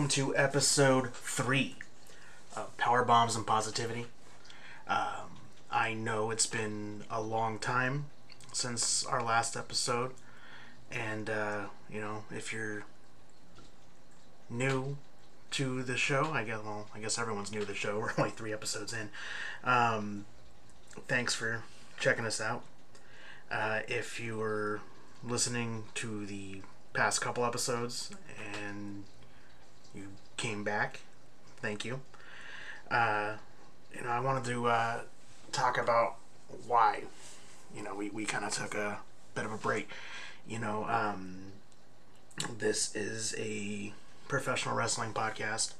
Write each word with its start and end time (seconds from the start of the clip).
Welcome 0.00 0.12
to 0.12 0.34
episode 0.34 1.12
three 1.12 1.76
of 2.56 2.74
Power 2.78 3.04
Bombs 3.04 3.36
and 3.36 3.46
Positivity. 3.46 4.06
Um, 4.88 5.36
I 5.70 5.92
know 5.92 6.30
it's 6.30 6.46
been 6.46 7.04
a 7.10 7.20
long 7.20 7.58
time 7.58 8.06
since 8.50 9.04
our 9.04 9.22
last 9.22 9.58
episode, 9.58 10.12
and 10.90 11.28
uh, 11.28 11.64
you 11.92 12.00
know, 12.00 12.24
if 12.30 12.50
you're 12.50 12.84
new 14.48 14.96
to 15.50 15.82
the 15.82 15.98
show, 15.98 16.30
I 16.32 16.44
guess 16.44 16.60
well, 16.64 16.86
I 16.94 16.98
guess 16.98 17.18
everyone's 17.18 17.52
new 17.52 17.60
to 17.60 17.66
the 17.66 17.74
show. 17.74 17.98
We're 18.00 18.14
only 18.16 18.30
three 18.30 18.54
episodes 18.54 18.94
in. 18.94 19.10
Um, 19.64 20.24
thanks 21.08 21.34
for 21.34 21.62
checking 21.98 22.24
us 22.24 22.40
out. 22.40 22.62
Uh, 23.50 23.80
if 23.86 24.18
you 24.18 24.38
were 24.38 24.80
listening 25.22 25.84
to 25.96 26.24
the 26.24 26.62
past 26.94 27.20
couple 27.20 27.44
episodes 27.44 28.10
and 28.64 29.04
you 29.94 30.08
came 30.36 30.64
back, 30.64 31.00
thank 31.60 31.84
you. 31.84 32.00
Uh, 32.90 33.34
you 33.94 34.02
know, 34.02 34.10
I 34.10 34.20
wanted 34.20 34.44
to 34.44 34.66
uh, 34.66 35.00
talk 35.52 35.78
about 35.78 36.16
why. 36.66 37.04
You 37.74 37.82
know, 37.82 37.94
we, 37.94 38.10
we 38.10 38.24
kind 38.24 38.44
of 38.44 38.52
took 38.52 38.74
a 38.74 38.98
bit 39.34 39.44
of 39.44 39.52
a 39.52 39.56
break. 39.56 39.88
You 40.46 40.58
know, 40.58 40.86
um, 40.88 41.52
this 42.58 42.94
is 42.94 43.34
a 43.38 43.92
professional 44.28 44.74
wrestling 44.74 45.12
podcast, 45.12 45.74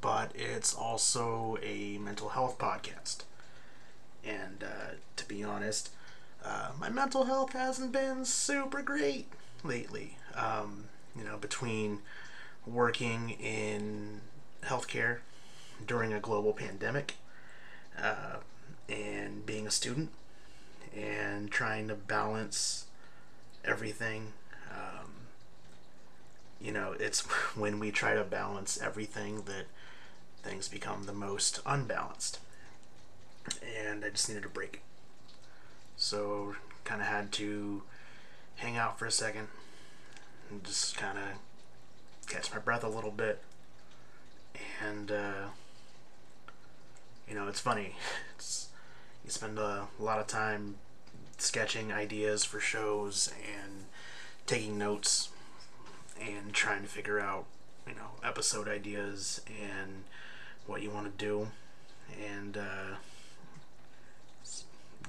but 0.00 0.32
it's 0.34 0.74
also 0.74 1.58
a 1.62 1.98
mental 1.98 2.30
health 2.30 2.58
podcast. 2.58 3.24
And 4.24 4.62
uh, 4.62 4.94
to 5.16 5.28
be 5.28 5.42
honest, 5.42 5.90
uh, 6.44 6.70
my 6.78 6.88
mental 6.88 7.24
health 7.24 7.52
hasn't 7.52 7.92
been 7.92 8.24
super 8.24 8.82
great 8.82 9.28
lately. 9.62 10.16
Um, 10.34 10.84
you 11.16 11.24
know, 11.24 11.36
between 11.36 12.00
working 12.66 13.30
in 13.30 14.20
healthcare 14.62 15.18
during 15.86 16.12
a 16.12 16.20
global 16.20 16.52
pandemic 16.52 17.16
uh, 18.00 18.36
and 18.88 19.44
being 19.44 19.66
a 19.66 19.70
student 19.70 20.10
and 20.96 21.50
trying 21.50 21.88
to 21.88 21.94
balance 21.94 22.86
everything. 23.64 24.32
Um, 24.70 25.10
you 26.60 26.72
know, 26.72 26.94
it's 26.98 27.20
when 27.56 27.78
we 27.78 27.90
try 27.90 28.14
to 28.14 28.24
balance 28.24 28.80
everything 28.80 29.42
that 29.42 29.66
things 30.42 30.68
become 30.68 31.04
the 31.04 31.12
most 31.12 31.60
unbalanced. 31.66 32.38
And 33.76 34.04
I 34.04 34.10
just 34.10 34.28
needed 34.28 34.44
a 34.44 34.48
break. 34.48 34.82
So, 35.96 36.56
kind 36.84 37.00
of 37.00 37.08
had 37.08 37.32
to 37.32 37.82
hang 38.56 38.76
out 38.76 38.98
for 38.98 39.06
a 39.06 39.10
second 39.10 39.48
and 40.50 40.62
just 40.64 40.96
kind 40.96 41.18
of 41.18 41.24
catch 42.26 42.52
my 42.52 42.58
breath 42.58 42.84
a 42.84 42.88
little 42.88 43.10
bit. 43.10 43.42
And, 44.84 45.10
uh, 45.10 45.48
you 47.28 47.34
know, 47.34 47.48
it's 47.48 47.60
funny. 47.60 47.96
It's, 48.36 48.68
you 49.24 49.30
spend 49.30 49.58
a 49.58 49.86
lot 50.00 50.18
of 50.18 50.26
time 50.26 50.76
sketching 51.38 51.92
ideas 51.92 52.44
for 52.44 52.58
shows 52.58 53.32
and 53.46 53.84
taking 54.46 54.78
notes 54.78 55.28
and 56.20 56.52
trying 56.52 56.82
to 56.82 56.88
figure 56.88 57.20
out, 57.20 57.44
you 57.86 57.94
know, 57.94 58.12
episode 58.24 58.66
ideas 58.66 59.40
and 59.48 60.04
what 60.66 60.82
you 60.82 60.90
want 60.90 61.06
to 61.06 61.24
do. 61.24 61.48
And, 62.20 62.56
uh, 62.56 62.96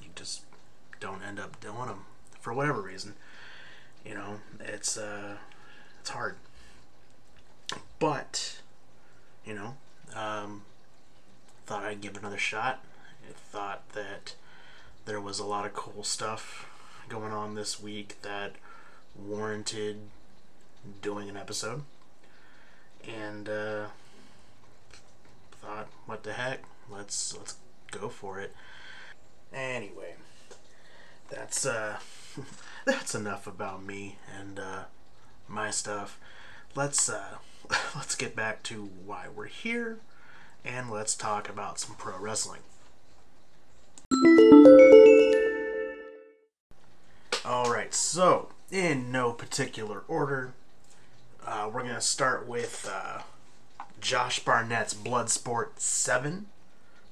you 0.01 0.09
just 0.15 0.41
don't 0.99 1.21
end 1.23 1.39
up 1.39 1.59
doing 1.59 1.87
them 1.87 2.05
for 2.39 2.53
whatever 2.53 2.81
reason. 2.81 3.15
You 4.05 4.15
know, 4.15 4.39
it's 4.59 4.97
uh, 4.97 5.37
it's 5.99 6.09
hard. 6.09 6.35
But, 8.03 8.59
you 9.45 9.53
know, 9.53 9.75
um, 10.13 10.63
thought 11.65 11.85
I'd 11.85 12.01
give 12.01 12.15
it 12.15 12.19
another 12.19 12.37
shot. 12.37 12.83
I 13.25 13.31
thought 13.31 13.87
that 13.93 14.35
there 15.05 15.21
was 15.21 15.39
a 15.39 15.45
lot 15.45 15.65
of 15.65 15.73
cool 15.73 16.03
stuff 16.03 16.69
going 17.07 17.31
on 17.31 17.55
this 17.55 17.81
week 17.81 18.21
that 18.21 18.55
warranted 19.15 20.01
doing 21.01 21.29
an 21.29 21.37
episode. 21.37 21.83
And 23.07 23.47
uh, 23.47 23.85
thought, 25.61 25.87
what 26.05 26.23
the 26.23 26.33
heck? 26.33 26.65
Let's 26.91 27.33
let's 27.37 27.55
go 27.89 28.09
for 28.09 28.37
it. 28.37 28.53
Anyway, 29.53 30.15
that's 31.29 31.65
uh 31.65 31.99
that's 32.85 33.15
enough 33.15 33.47
about 33.47 33.81
me 33.81 34.17
and 34.37 34.59
uh, 34.59 34.83
my 35.47 35.71
stuff. 35.71 36.19
Let's 36.75 37.07
uh, 37.07 37.37
let's 37.95 38.15
get 38.15 38.35
back 38.35 38.63
to 38.63 38.89
why 39.05 39.27
we're 39.33 39.45
here, 39.45 39.99
and 40.65 40.89
let's 40.89 41.15
talk 41.15 41.49
about 41.49 41.79
some 41.79 41.95
pro 41.95 42.17
wrestling. 42.17 42.61
All 47.45 47.71
right, 47.71 47.93
so 47.93 48.49
in 48.71 49.11
no 49.11 49.31
particular 49.33 50.03
order, 50.07 50.53
uh, 51.45 51.69
we're 51.71 51.83
gonna 51.83 52.01
start 52.01 52.47
with 52.47 52.89
uh, 52.91 53.21
Josh 53.99 54.43
Barnett's 54.43 54.93
Bloodsport 54.93 55.79
Seven, 55.79 56.47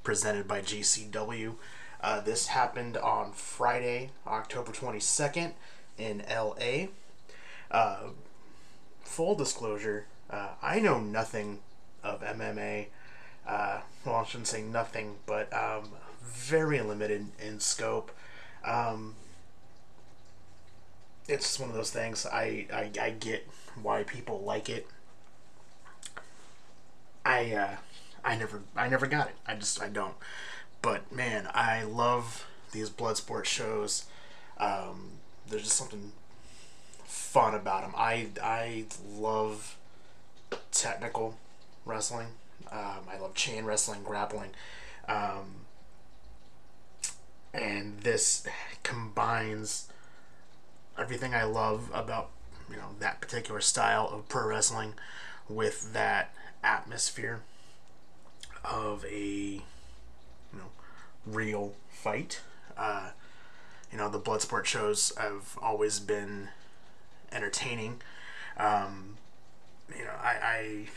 presented 0.03 0.47
by 0.47 0.61
GCW. 0.61 1.55
Uh, 2.01 2.19
this 2.19 2.47
happened 2.47 2.97
on 2.97 3.31
Friday, 3.31 4.09
October 4.25 4.71
22nd 4.71 5.53
in 5.97 6.23
LA. 6.29 6.87
Uh, 7.69 8.09
full 9.03 9.35
disclosure, 9.35 10.05
uh, 10.31 10.49
I 10.61 10.79
know 10.79 10.99
nothing 10.99 11.59
of 12.03 12.21
MMA. 12.21 12.87
Uh, 13.47 13.81
well, 14.05 14.15
I 14.15 14.23
shouldn't 14.25 14.47
say 14.47 14.61
nothing, 14.61 15.15
but 15.25 15.51
um, 15.53 15.89
very 16.23 16.79
limited 16.81 17.27
in 17.39 17.59
scope. 17.59 18.11
Um, 18.63 19.15
it's 21.27 21.45
just 21.45 21.59
one 21.59 21.69
of 21.69 21.75
those 21.75 21.91
things. 21.91 22.25
I, 22.25 22.67
I, 22.73 22.89
I 22.99 23.09
get 23.11 23.47
why 23.81 24.03
people 24.03 24.41
like 24.41 24.69
it. 24.69 24.87
I 27.25 27.51
uh, 27.53 27.75
I 28.23 28.35
never 28.35 28.61
I 28.75 28.89
never 28.89 29.07
got 29.07 29.27
it. 29.27 29.35
I 29.45 29.55
just 29.55 29.81
I 29.81 29.89
don't. 29.89 30.15
But 30.81 31.11
man, 31.11 31.47
I 31.53 31.83
love 31.83 32.47
these 32.71 32.89
blood 32.89 33.17
sport 33.17 33.45
shows. 33.45 34.05
Um, 34.57 35.11
there's 35.47 35.63
just 35.63 35.75
something 35.75 36.11
fun 37.05 37.53
about 37.53 37.83
them. 37.83 37.93
I 37.95 38.29
I 38.41 38.85
love 39.15 39.77
technical 40.71 41.37
wrestling. 41.85 42.27
Um, 42.71 43.01
I 43.11 43.17
love 43.19 43.33
chain 43.33 43.65
wrestling, 43.65 44.03
grappling, 44.03 44.51
um, 45.07 45.65
and 47.53 47.99
this 47.99 48.45
combines 48.83 49.87
everything 50.97 51.33
I 51.33 51.43
love 51.43 51.89
about 51.93 52.29
you 52.69 52.77
know 52.77 52.95
that 52.99 53.19
particular 53.19 53.59
style 53.59 54.07
of 54.11 54.29
pro 54.29 54.47
wrestling 54.47 54.93
with 55.49 55.93
that 55.93 56.33
atmosphere 56.63 57.41
of 58.63 59.03
a 59.05 59.19
you 59.19 59.61
know, 60.53 60.69
real 61.25 61.73
fight. 61.89 62.41
Uh, 62.77 63.09
you 63.91 63.97
know, 63.97 64.09
the 64.09 64.19
Bloodsport 64.19 64.65
shows 64.65 65.11
have 65.17 65.57
always 65.61 65.99
been 65.99 66.49
entertaining. 67.31 68.01
Um, 68.57 69.17
you 69.97 70.05
know, 70.05 70.11
I, 70.21 70.29
I 70.29 70.87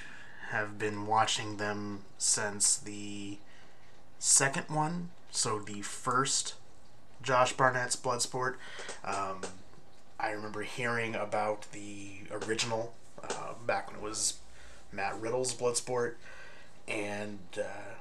have 0.50 0.79
been 0.79 1.06
watching 1.06 1.56
them 1.56 2.00
since 2.19 2.76
the 2.76 3.38
second 4.19 4.67
one. 4.69 5.11
So 5.31 5.58
the 5.58 5.82
first 5.82 6.55
Josh 7.23 7.55
Barnett's 7.55 7.96
Bloodsport. 7.96 8.55
Um, 9.05 9.41
I 10.20 10.31
remember 10.31 10.62
hearing 10.62 11.14
about 11.14 11.67
the 11.73 12.19
original 12.31 12.94
uh, 13.23 13.55
back 13.67 13.88
when 13.88 13.96
it 13.96 14.02
was 14.02 14.38
Matt 14.93 15.20
Riddle's 15.20 15.55
Bloodsport, 15.55 16.14
and 16.87 17.38
uh, 17.58 17.94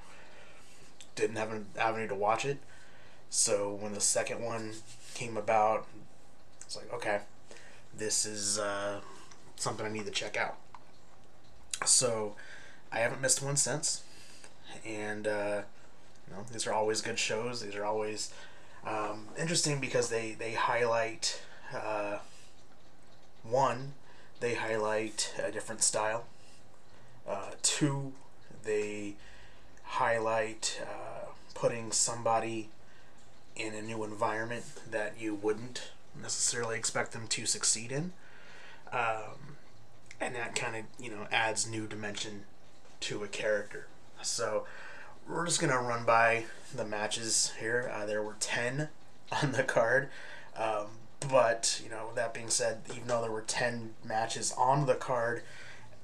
didn't 1.16 1.38
have 1.38 1.52
an 1.52 1.66
avenue 1.78 2.08
to 2.08 2.16
watch 2.16 2.46
it. 2.46 2.60
So 3.30 3.78
when 3.80 3.94
the 3.94 4.02
second 4.02 4.44
one 4.44 4.74
came 5.16 5.38
about, 5.38 5.88
it's 6.62 6.76
like, 6.76 6.94
okay, 6.94 7.22
this 7.96 8.26
is 8.26 8.60
uh, 8.60 9.02
something 9.56 9.86
I 9.86 9.90
need 9.90 10.06
to 10.06 10.12
check 10.12 10.38
out. 10.38 10.58
So 11.86 12.36
I 12.92 13.00
haven't 13.00 13.22
missed 13.22 13.42
one 13.42 13.58
since, 13.58 14.04
and 14.86 15.28
uh, 15.28 15.62
you 16.28 16.36
know 16.36 16.44
these 16.52 16.68
are 16.68 16.74
always 16.74 17.02
good 17.02 17.20
shows. 17.20 17.62
These 17.62 17.76
are 17.76 17.86
always 17.86 18.34
um, 18.86 19.28
interesting 19.38 19.80
because 19.80 20.10
they 20.10 20.34
they 20.34 20.54
highlight 20.54 21.42
uh, 21.74 22.20
one, 23.44 23.94
they 24.40 24.56
highlight 24.56 25.34
a 25.44 25.52
different 25.52 25.82
style. 25.84 26.26
Uh, 27.28 27.52
two, 27.62 28.14
they 28.64 29.16
highlight 29.84 30.82
uh, 30.82 31.28
putting 31.54 31.92
somebody 31.92 32.70
in 33.56 33.74
a 33.74 33.82
new 33.82 34.04
environment 34.04 34.66
that 34.90 35.14
you 35.20 35.36
wouldn't 35.36 35.92
necessarily 36.20 36.78
expect 36.78 37.12
them 37.12 37.28
to 37.28 37.46
succeed 37.46 37.92
in. 37.92 38.14
Um, 38.92 39.53
and 40.24 40.36
that 40.36 40.56
kind 40.56 40.76
of 40.76 40.84
you 41.00 41.10
know 41.12 41.28
adds 41.32 41.70
new 41.70 41.88
dimension 41.88 42.44
to 43.02 43.24
a 43.24 43.28
character. 43.28 43.88
So 44.22 44.66
we're 45.28 45.46
just 45.46 45.60
gonna 45.60 45.80
run 45.80 46.06
by 46.06 46.46
the 46.74 46.86
matches 46.86 47.54
here. 47.60 47.92
Uh, 47.94 48.06
there 48.06 48.22
were 48.22 48.36
ten 48.40 48.90
on 49.44 49.52
the 49.52 49.64
card, 49.64 50.10
um, 50.58 50.88
but 51.30 51.82
you 51.84 51.90
know 51.90 52.10
that 52.16 52.34
being 52.34 52.50
said, 52.50 52.82
even 52.92 53.08
though 53.08 53.22
there 53.22 53.32
were 53.32 53.42
ten 53.42 53.94
matches 54.04 54.54
on 54.58 54.86
the 54.86 54.96
card, 54.96 55.44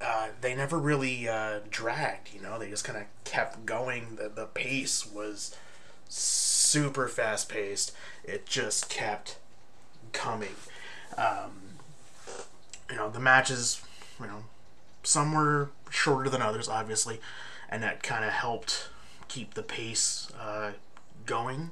uh, 0.02 0.30
they 0.42 0.56
never 0.56 0.78
really 0.78 1.28
uh, 1.28 1.60
dragged. 1.70 2.34
You 2.34 2.42
know, 2.42 2.60
they 2.60 2.70
just 2.70 2.84
kind 2.84 2.98
of 2.98 3.06
kept 3.24 3.66
going. 3.66 4.16
The 4.16 4.30
the 4.30 4.46
pace 4.46 5.06
was 5.06 5.56
super 6.08 7.08
fast 7.08 7.50
paced. 7.50 7.94
It 8.24 8.46
just 8.46 8.90
kept 8.90 9.38
coming. 10.12 10.56
Um, 11.18 11.52
you 12.90 12.96
know, 12.96 13.10
the 13.10 13.20
matches, 13.20 13.82
you 14.20 14.28
know, 14.28 14.44
some 15.04 15.34
were 15.34 15.70
shorter 15.90 16.30
than 16.30 16.42
others, 16.42 16.68
obviously, 16.68 17.20
and 17.70 17.82
that 17.84 18.04
kind 18.04 18.26
of 18.26 18.32
helped 18.32 18.90
keep 19.28 19.54
the 19.54 19.64
pace 19.64 20.32
uh, 20.40 20.72
going. 21.26 21.72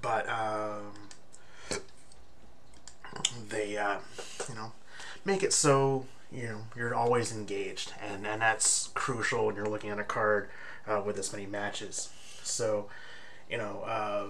But 0.00 0.28
um, 0.28 0.92
they, 3.48 3.76
uh, 3.76 3.98
you 4.48 4.54
know, 4.54 4.72
make 5.24 5.42
it 5.42 5.52
so 5.52 6.06
you 6.30 6.44
know 6.44 6.58
you're 6.76 6.94
always 6.94 7.32
engaged, 7.32 7.92
and 8.00 8.26
and 8.26 8.42
that's 8.42 8.88
crucial 8.94 9.46
when 9.46 9.56
you're 9.56 9.66
looking 9.68 9.90
at 9.90 9.98
a 9.98 10.04
card 10.04 10.48
uh, 10.86 11.02
with 11.04 11.16
this 11.16 11.32
many 11.32 11.46
matches. 11.46 12.10
So, 12.42 12.88
you 13.50 13.58
know, 13.58 13.82
uh, 13.86 14.24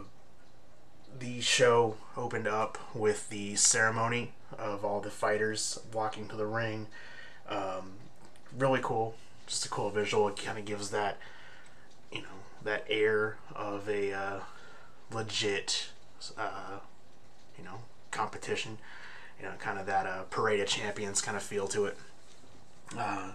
the 1.19 1.41
show 1.41 1.97
opened 2.17 2.49
up 2.49 2.79
with 2.95 3.29
the 3.31 3.55
ceremony 3.57 4.33
of 4.57 4.85
all 4.85 5.01
the 5.01 5.11
fighters 5.11 5.79
walking 5.93 6.29
to 6.29 6.37
the 6.37 6.47
ring. 6.47 6.87
Um, 7.49 7.93
really 8.57 8.81
cool, 8.83 9.15
just 9.47 9.67
a 9.67 9.69
cool 9.69 9.91
visual. 9.91 10.29
It 10.29 10.37
kind 10.37 10.59
of 10.59 10.65
gives 10.65 10.91
that, 10.91 11.19
you 12.13 12.23
know, 12.23 12.29
that 12.65 12.85
air 12.89 13.37
of 13.55 13.89
a 13.89 14.13
uh, 14.13 14.41
legit, 15.13 15.89
uh, 16.37 16.81
you 17.59 17.65
know, 17.65 17.81
competition. 18.11 18.79
You 19.39 19.47
know, 19.47 19.53
kind 19.61 19.79
of 19.79 19.87
that 19.87 20.05
uh, 20.05 20.23
parade 20.31 20.59
of 20.59 20.67
champions 20.67 21.21
kind 21.21 21.37
of 21.37 21.43
feel 21.43 21.69
to 21.69 21.85
it. 21.87 21.97
Uh, 22.97 23.33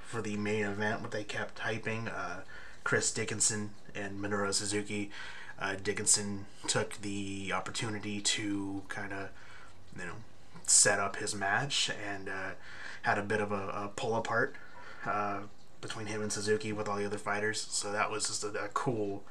for 0.00 0.20
the 0.20 0.36
main 0.36 0.66
event, 0.66 1.00
what 1.00 1.10
they 1.12 1.24
kept 1.24 1.60
hyping, 1.60 2.14
uh, 2.14 2.40
Chris 2.84 3.10
Dickinson 3.10 3.70
and 3.94 4.20
Minoru 4.20 4.52
Suzuki. 4.52 5.10
Uh, 5.62 5.76
Dickinson 5.80 6.46
took 6.66 7.00
the 7.02 7.52
opportunity 7.54 8.20
to 8.20 8.82
kind 8.88 9.12
of, 9.12 9.28
you 9.96 10.06
know, 10.06 10.16
set 10.66 10.98
up 10.98 11.16
his 11.16 11.36
match 11.36 11.88
and 12.04 12.28
uh, 12.28 12.50
had 13.02 13.16
a 13.16 13.22
bit 13.22 13.40
of 13.40 13.52
a, 13.52 13.68
a 13.68 13.90
pull 13.94 14.16
apart 14.16 14.56
uh, 15.06 15.38
between 15.80 16.06
him 16.06 16.20
and 16.20 16.32
Suzuki 16.32 16.72
with 16.72 16.88
all 16.88 16.96
the 16.96 17.06
other 17.06 17.18
fighters. 17.18 17.60
So 17.60 17.92
that 17.92 18.10
was 18.10 18.26
just 18.26 18.42
a, 18.42 18.48
a 18.64 18.68
cool, 18.74 19.22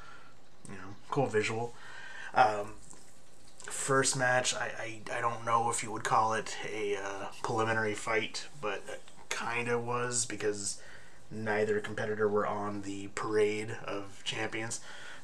you 0.70 0.76
know, 0.76 0.96
cool 1.10 1.26
visual. 1.26 1.74
Um, 2.34 2.76
first 3.66 4.16
match, 4.16 4.56
I, 4.56 5.02
I, 5.12 5.18
I 5.18 5.22
don't 5.22 5.46
know 5.46 5.70
if 5.70 5.84
you 5.84 5.92
would 5.92 6.06
call 6.06 6.34
it 6.34 6.56
a 6.74 6.96
uh, 6.96 7.26
preliminary 7.44 7.94
fight, 7.94 8.48
but 8.62 8.84
it 8.88 9.02
kind 9.28 9.68
of 9.68 9.86
was 9.86 10.26
because 10.26 10.82
neither 11.30 11.82
competitor 11.82 12.30
were 12.30 12.48
on 12.48 12.84
the 12.84 13.08
parade 13.16 13.76
of 13.86 14.22
champions. 14.24 14.80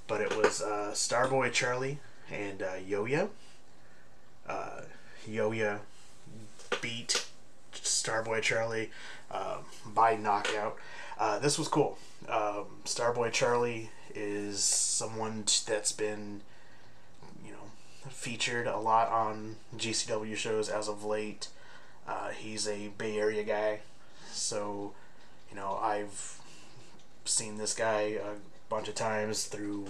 But 0.07 0.21
it 0.21 0.35
was 0.37 0.61
uh, 0.61 0.91
Starboy 0.93 1.51
Charlie 1.51 1.99
and 2.31 2.61
uh, 2.61 2.75
Yoya. 2.87 3.29
Uh, 4.47 4.81
Yoya 5.27 5.79
beat 6.81 7.25
Starboy 7.73 8.41
Charlie 8.41 8.91
uh, 9.31 9.57
by 9.85 10.15
knockout. 10.15 10.77
Uh, 11.19 11.39
this 11.39 11.57
was 11.57 11.67
cool. 11.67 11.97
Um, 12.29 12.65
Starboy 12.85 13.31
Charlie 13.31 13.89
is 14.15 14.63
someone 14.63 15.43
that's 15.65 15.91
been, 15.91 16.41
you 17.45 17.51
know, 17.51 18.09
featured 18.09 18.67
a 18.67 18.77
lot 18.77 19.09
on 19.09 19.57
GCW 19.75 20.35
shows 20.35 20.69
as 20.69 20.87
of 20.87 21.03
late. 21.03 21.49
Uh, 22.07 22.29
he's 22.29 22.67
a 22.67 22.89
Bay 22.97 23.17
Area 23.17 23.43
guy, 23.43 23.79
so 24.31 24.93
you 25.49 25.55
know 25.57 25.77
I've 25.81 26.39
seen 27.25 27.57
this 27.57 27.73
guy 27.73 28.17
a 28.17 28.35
bunch 28.69 28.87
of 28.87 28.95
times 28.95 29.45
through 29.45 29.85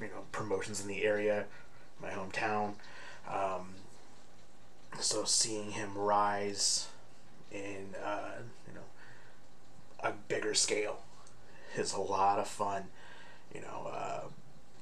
you 0.00 0.06
know 0.06 0.24
promotions 0.32 0.80
in 0.80 0.88
the 0.88 1.04
area, 1.04 1.44
my 2.00 2.10
hometown. 2.10 2.74
Um, 3.28 3.74
so 4.98 5.24
seeing 5.24 5.72
him 5.72 5.96
rise 5.96 6.88
in 7.52 7.94
uh, 8.04 8.40
you 8.66 8.74
know 8.74 8.84
a 10.02 10.12
bigger 10.28 10.54
scale 10.54 11.00
is 11.76 11.92
a 11.92 12.00
lot 12.00 12.38
of 12.38 12.48
fun. 12.48 12.84
You 13.54 13.62
know, 13.62 13.90
uh, 13.92 14.20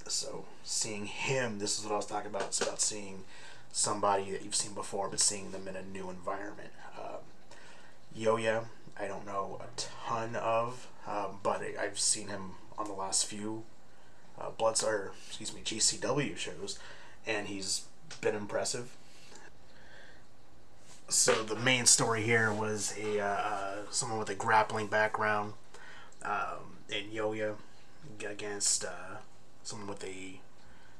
so 0.06 0.44
seeing 0.64 1.06
him, 1.06 1.58
this 1.58 1.78
is 1.78 1.84
what 1.84 1.92
I 1.92 1.96
was 1.96 2.06
talking 2.06 2.30
about. 2.30 2.42
It's 2.42 2.60
about 2.60 2.80
seeing 2.80 3.24
somebody 3.72 4.30
that 4.32 4.44
you've 4.44 4.54
seen 4.54 4.74
before, 4.74 5.08
but 5.08 5.20
seeing 5.20 5.52
them 5.52 5.68
in 5.68 5.76
a 5.76 5.82
new 5.82 6.10
environment. 6.10 6.70
Um, 6.98 7.20
Yoya, 8.16 8.64
I 8.98 9.06
don't 9.06 9.26
know 9.26 9.60
a 9.60 9.66
ton 9.76 10.36
of, 10.36 10.88
um, 11.06 11.38
but 11.42 11.62
I've 11.80 11.98
seen 11.98 12.28
him 12.28 12.52
on 12.78 12.86
the 12.86 12.94
last 12.94 13.26
few 13.26 13.64
uh, 14.40 14.50
Bloods 14.50 14.82
or 14.82 15.12
excuse 15.26 15.54
me 15.54 15.60
GCW 15.64 16.36
shows, 16.36 16.78
and 17.26 17.48
he's 17.48 17.84
been 18.20 18.34
impressive. 18.34 18.94
So 21.08 21.42
the 21.42 21.56
main 21.56 21.86
story 21.86 22.22
here 22.22 22.52
was 22.52 22.94
a 22.98 23.20
uh, 23.20 23.26
uh, 23.26 23.76
someone 23.90 24.18
with 24.18 24.28
a 24.28 24.34
grappling 24.34 24.86
background, 24.86 25.54
um, 26.22 26.78
in 26.88 27.10
Yoya 27.10 27.54
against 28.26 28.84
uh, 28.84 29.18
someone 29.62 29.88
with 29.88 30.04
a 30.04 30.40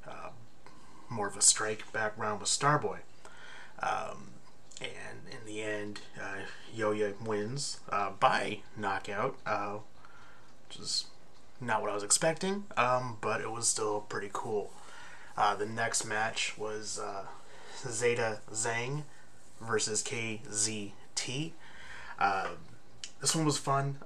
uh, 0.07 0.31
more 1.09 1.27
of 1.27 1.37
a 1.37 1.43
strike 1.43 1.91
background 1.93 2.41
with 2.41 2.49
Starboy. 2.49 2.99
Um, 3.81 4.31
and 4.81 5.21
in 5.31 5.47
the 5.47 5.63
end, 5.63 6.01
uh, 6.21 6.43
Yoya 6.77 7.21
wins 7.21 7.81
uh, 7.91 8.11
by 8.19 8.61
knockout, 8.77 9.37
uh, 9.47 9.79
which 10.69 10.79
is 10.79 11.07
not 11.61 11.83
what 11.83 11.91
I 11.91 11.95
was 11.95 12.03
expecting, 12.03 12.65
um, 12.77 13.17
but 13.21 13.41
it 13.41 13.51
was 13.51 13.67
still 13.67 14.01
pretty 14.01 14.31
cool. 14.33 14.71
Uh, 15.37 15.55
the 15.55 15.67
next 15.67 16.05
match 16.05 16.57
was 16.59 16.99
uh, 16.99 17.27
Zeda 17.83 18.41
Zhang 18.53 19.03
versus 19.61 20.03
KZT. 20.03 21.53
Uh, 22.19 22.49
this 23.21 23.35
one 23.35 23.45
was 23.45 23.59
fun. 23.59 23.97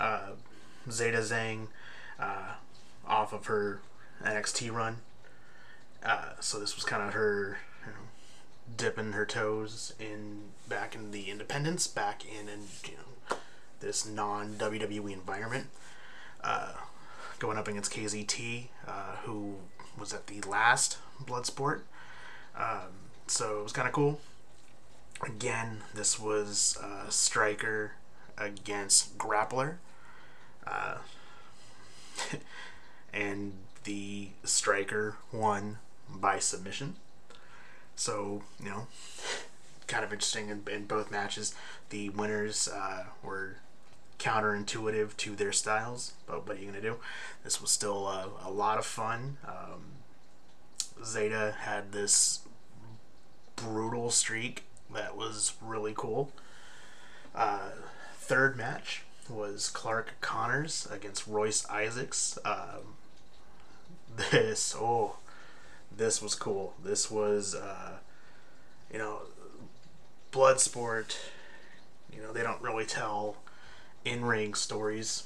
Zeda 0.89 1.21
Zhang, 1.21 1.69
off 3.07 3.33
of 3.33 3.47
her 3.47 3.81
NXT 4.25 4.73
run, 4.73 4.99
so 6.41 6.59
this 6.59 6.75
was 6.75 6.85
kind 6.85 7.03
of 7.03 7.15
her 7.15 7.59
you 7.85 7.93
know, 7.93 7.99
dipping 8.77 9.13
her 9.13 9.27
toes 9.27 9.95
in 9.99 10.43
back 10.69 10.95
in 10.95 11.11
the 11.11 11.31
independence, 11.31 11.87
back 11.87 12.25
in 12.25 12.49
and 12.49 12.63
you 12.85 12.97
know 12.97 13.37
this 13.81 14.07
non 14.07 14.55
WWE 14.55 15.13
environment. 15.13 15.67
Going 17.43 17.59
up 17.59 17.67
against 17.67 17.93
KZT, 17.93 18.67
uh, 18.87 19.17
who 19.25 19.57
was 19.99 20.15
at 20.15 20.29
the 20.29 20.41
last 20.43 20.99
Bloodsport. 21.21 21.81
Um, 22.57 23.11
so 23.27 23.59
it 23.59 23.63
was 23.65 23.73
kind 23.73 23.89
of 23.89 23.93
cool. 23.93 24.21
Again, 25.27 25.79
this 25.93 26.21
was 26.21 26.79
uh, 26.81 27.09
Striker 27.09 27.95
against 28.39 29.19
Grappler. 29.19 29.79
Uh, 30.65 30.99
and 33.13 33.55
the 33.83 34.29
Striker 34.45 35.17
won 35.33 35.79
by 36.09 36.39
submission. 36.39 36.95
So, 37.97 38.45
you 38.63 38.71
know, 38.71 38.87
kind 39.89 40.05
of 40.05 40.13
interesting 40.13 40.49
in, 40.49 40.63
in 40.73 40.85
both 40.87 41.11
matches. 41.11 41.57
The 41.91 42.09
winners 42.11 42.69
uh, 42.69 43.07
were 43.21 43.57
counterintuitive 44.23 45.17
to 45.17 45.35
their 45.35 45.53
styles, 45.53 46.13
but 46.27 46.47
what 46.47 46.57
are 46.57 46.61
you 46.61 46.71
going 46.71 46.81
to 46.81 46.89
do? 46.89 46.97
This 47.43 47.61
was 47.61 47.71
still 47.71 48.07
a, 48.07 48.29
a 48.45 48.51
lot 48.51 48.79
of 48.79 48.87
fun. 48.87 49.39
Um, 49.47 49.85
Zeda 51.03 51.55
had 51.57 51.91
this 51.91 52.41
brutal 53.57 54.11
streak 54.11 54.63
that 54.95 55.17
was 55.17 55.55
really 55.61 55.93
cool. 55.97 56.33
Uh, 57.35 57.71
third 58.15 58.57
match 58.57 59.03
was 59.29 59.69
Clark 59.69 60.15
Connors 60.21 60.87
against 60.91 61.27
Royce 61.27 61.69
Isaacs. 61.69 62.39
Um, 62.45 62.97
this, 64.31 64.77
oh, 64.79 65.17
this 65.95 66.23
was 66.23 66.35
cool. 66.37 66.75
This 66.83 67.11
was, 67.11 67.55
uh, 67.55 67.99
you 68.93 68.99
know, 68.99 69.23
Bloodsport. 70.31 71.17
You 72.15 72.23
know, 72.23 72.33
they 72.33 72.43
don't 72.43 72.63
really 72.63 72.85
tell 72.85 73.37
in 74.05 74.25
ring 74.25 74.55
stories 74.55 75.25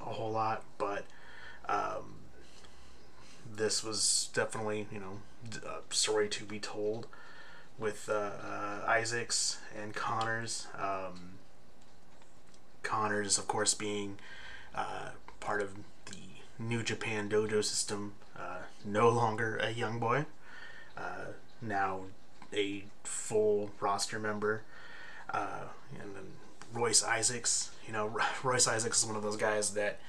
a 0.00 0.04
whole 0.04 0.30
lot, 0.30 0.64
but 0.78 1.04
um, 1.68 2.16
this 3.54 3.84
was 3.84 4.30
definitely, 4.34 4.86
you 4.92 5.00
know, 5.00 5.18
a 5.66 5.94
story 5.94 6.28
to 6.28 6.44
be 6.44 6.58
told 6.58 7.06
with 7.78 8.08
uh, 8.08 8.12
uh, 8.12 8.84
Isaacs 8.86 9.58
and 9.76 9.94
Connors. 9.94 10.66
Um, 10.78 11.38
Connors, 12.82 13.38
of 13.38 13.46
course, 13.48 13.74
being 13.74 14.18
uh, 14.74 15.10
part 15.40 15.60
of 15.60 15.74
the 16.06 16.16
New 16.58 16.82
Japan 16.82 17.28
Dojo 17.28 17.62
system, 17.64 18.14
uh, 18.36 18.58
no 18.84 19.08
longer 19.08 19.56
a 19.56 19.70
young 19.70 19.98
boy, 19.98 20.26
uh, 20.96 21.32
now 21.60 22.02
a 22.52 22.84
full 23.04 23.70
roster 23.80 24.18
member. 24.18 24.62
Uh, 25.30 25.64
and 25.92 26.14
then 26.14 26.32
Royce 26.72 27.02
Isaacs, 27.02 27.70
you 27.86 27.92
know, 27.92 28.16
Royce 28.42 28.68
Isaacs 28.68 29.00
is 29.00 29.06
one 29.06 29.16
of 29.16 29.22
those 29.22 29.36
guys 29.36 29.74
that 29.74 30.00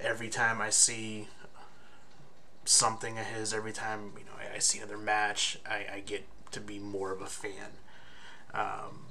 every 0.00 0.28
time 0.28 0.60
I 0.60 0.70
see 0.70 1.28
something 2.64 3.18
of 3.18 3.26
his, 3.26 3.52
every 3.52 3.72
time 3.72 4.12
you 4.18 4.24
know 4.24 4.32
I, 4.38 4.56
I 4.56 4.58
see 4.58 4.78
another 4.78 4.98
match, 4.98 5.58
I, 5.68 5.86
I 5.94 6.02
get 6.04 6.24
to 6.52 6.60
be 6.60 6.78
more 6.78 7.12
of 7.12 7.20
a 7.20 7.26
fan. 7.26 7.78
Um, 8.52 9.06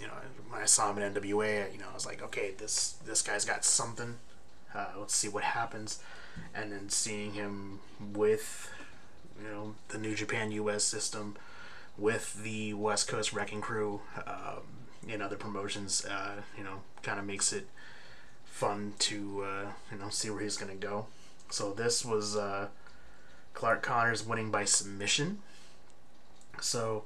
you 0.00 0.06
know, 0.06 0.14
when 0.48 0.62
I 0.62 0.66
saw 0.66 0.90
him 0.92 0.98
in 0.98 1.12
NWA, 1.14 1.72
you 1.72 1.78
know, 1.78 1.86
I 1.90 1.94
was 1.94 2.06
like, 2.06 2.22
okay, 2.22 2.52
this 2.56 2.96
this 3.04 3.22
guy's 3.22 3.44
got 3.44 3.64
something. 3.64 4.16
Uh, 4.74 4.86
let's 4.98 5.14
see 5.14 5.28
what 5.28 5.44
happens. 5.44 6.00
And 6.54 6.70
then 6.72 6.88
seeing 6.88 7.32
him 7.32 7.80
with, 8.12 8.70
you 9.40 9.48
know, 9.48 9.74
the 9.88 9.98
New 9.98 10.14
Japan 10.14 10.52
US 10.52 10.84
system, 10.84 11.36
with 11.96 12.42
the 12.42 12.74
West 12.74 13.08
Coast 13.08 13.32
Wrecking 13.32 13.60
Crew, 13.60 14.00
um, 14.26 14.62
in 15.08 15.22
other 15.22 15.36
promotions, 15.36 16.04
uh, 16.04 16.42
you 16.56 16.62
know, 16.62 16.82
kind 17.02 17.18
of 17.18 17.24
makes 17.24 17.52
it 17.52 17.66
fun 18.44 18.92
to, 18.98 19.44
uh, 19.44 19.66
you 19.90 19.98
know, 19.98 20.08
see 20.10 20.30
where 20.30 20.40
he's 20.40 20.56
to 20.56 20.74
go. 20.74 21.06
So 21.50 21.72
this 21.72 22.04
was 22.04 22.36
uh, 22.36 22.68
Clark 23.54 23.82
Connors 23.82 24.24
winning 24.24 24.50
by 24.50 24.64
submission. 24.64 25.38
So, 26.60 27.04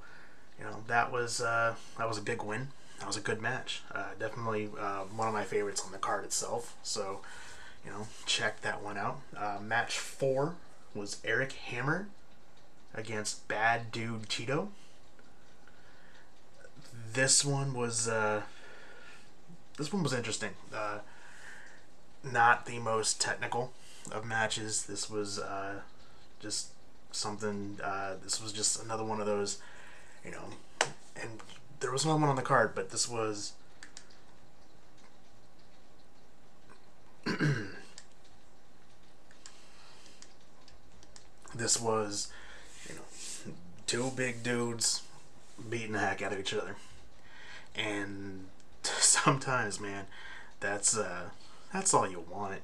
you 0.59 0.65
know, 0.65 0.79
that 0.89 1.13
was 1.13 1.41
uh, 1.41 1.77
that 1.99 2.09
was 2.09 2.19
a 2.19 2.23
big 2.23 2.43
win 2.43 2.69
that 3.03 3.09
was 3.09 3.17
a 3.17 3.21
good 3.21 3.43
match. 3.43 3.83
Uh, 3.93 4.11
definitely 4.17 4.71
uh, 4.79 5.01
one 5.01 5.27
of 5.27 5.35
my 5.35 5.43
favorites 5.43 5.83
on 5.85 5.91
the 5.91 5.99
card 5.99 6.25
itself. 6.25 6.77
So, 6.85 7.21
you 7.85 7.91
know, 7.91 8.07
check 8.27 8.61
that 8.61 8.81
one 8.81 8.97
out. 8.97 9.21
Uh, 9.37 9.59
match 9.61 9.99
four 9.99 10.55
was 10.95 11.21
Eric 11.25 11.51
Hammer 11.51 12.07
against 12.95 13.49
Bad 13.49 13.91
Dude 13.91 14.29
Tito. 14.29 14.69
This 17.13 17.45
one 17.45 17.75
was 17.75 18.09
uh, 18.09 18.43
this 19.77 19.93
one 19.93 20.03
was 20.03 20.13
interesting. 20.13 20.51
Uh, 20.75 20.99
not 22.25 22.67
the 22.67 22.79
most 22.79 23.21
technical 23.21 23.73
of 24.11 24.25
matches. 24.25 24.87
This 24.87 25.11
was 25.11 25.39
uh, 25.39 25.81
just 26.41 26.69
something. 27.11 27.79
this 28.23 28.43
was 28.43 28.53
just 28.53 28.83
another 28.83 29.05
one 29.05 29.21
of 29.21 29.27
those, 29.27 29.59
you 30.25 30.31
know, 30.31 30.45
and 31.21 31.41
there 31.81 31.91
was 31.91 32.05
another 32.05 32.21
one 32.21 32.31
on 32.31 32.37
the 32.37 32.43
card, 32.43 32.75
but 32.75 32.91
this 32.91 33.09
was. 33.09 33.53
this 41.55 41.81
was, 41.81 42.29
you 42.89 42.95
know, 42.95 43.03
two 43.87 44.11
big 44.17 44.43
dudes 44.43 45.03
beating 45.69 45.93
the 45.93 45.99
heck 45.99 46.23
out 46.23 46.33
of 46.33 46.39
each 46.41 46.55
other, 46.55 46.77
and 47.75 48.47
sometimes, 48.83 49.81
man, 49.81 50.07
that's 50.61 50.97
uh, 50.97 51.31
that's 51.73 51.95
all 51.95 52.09
you 52.09 52.25
want. 52.31 52.61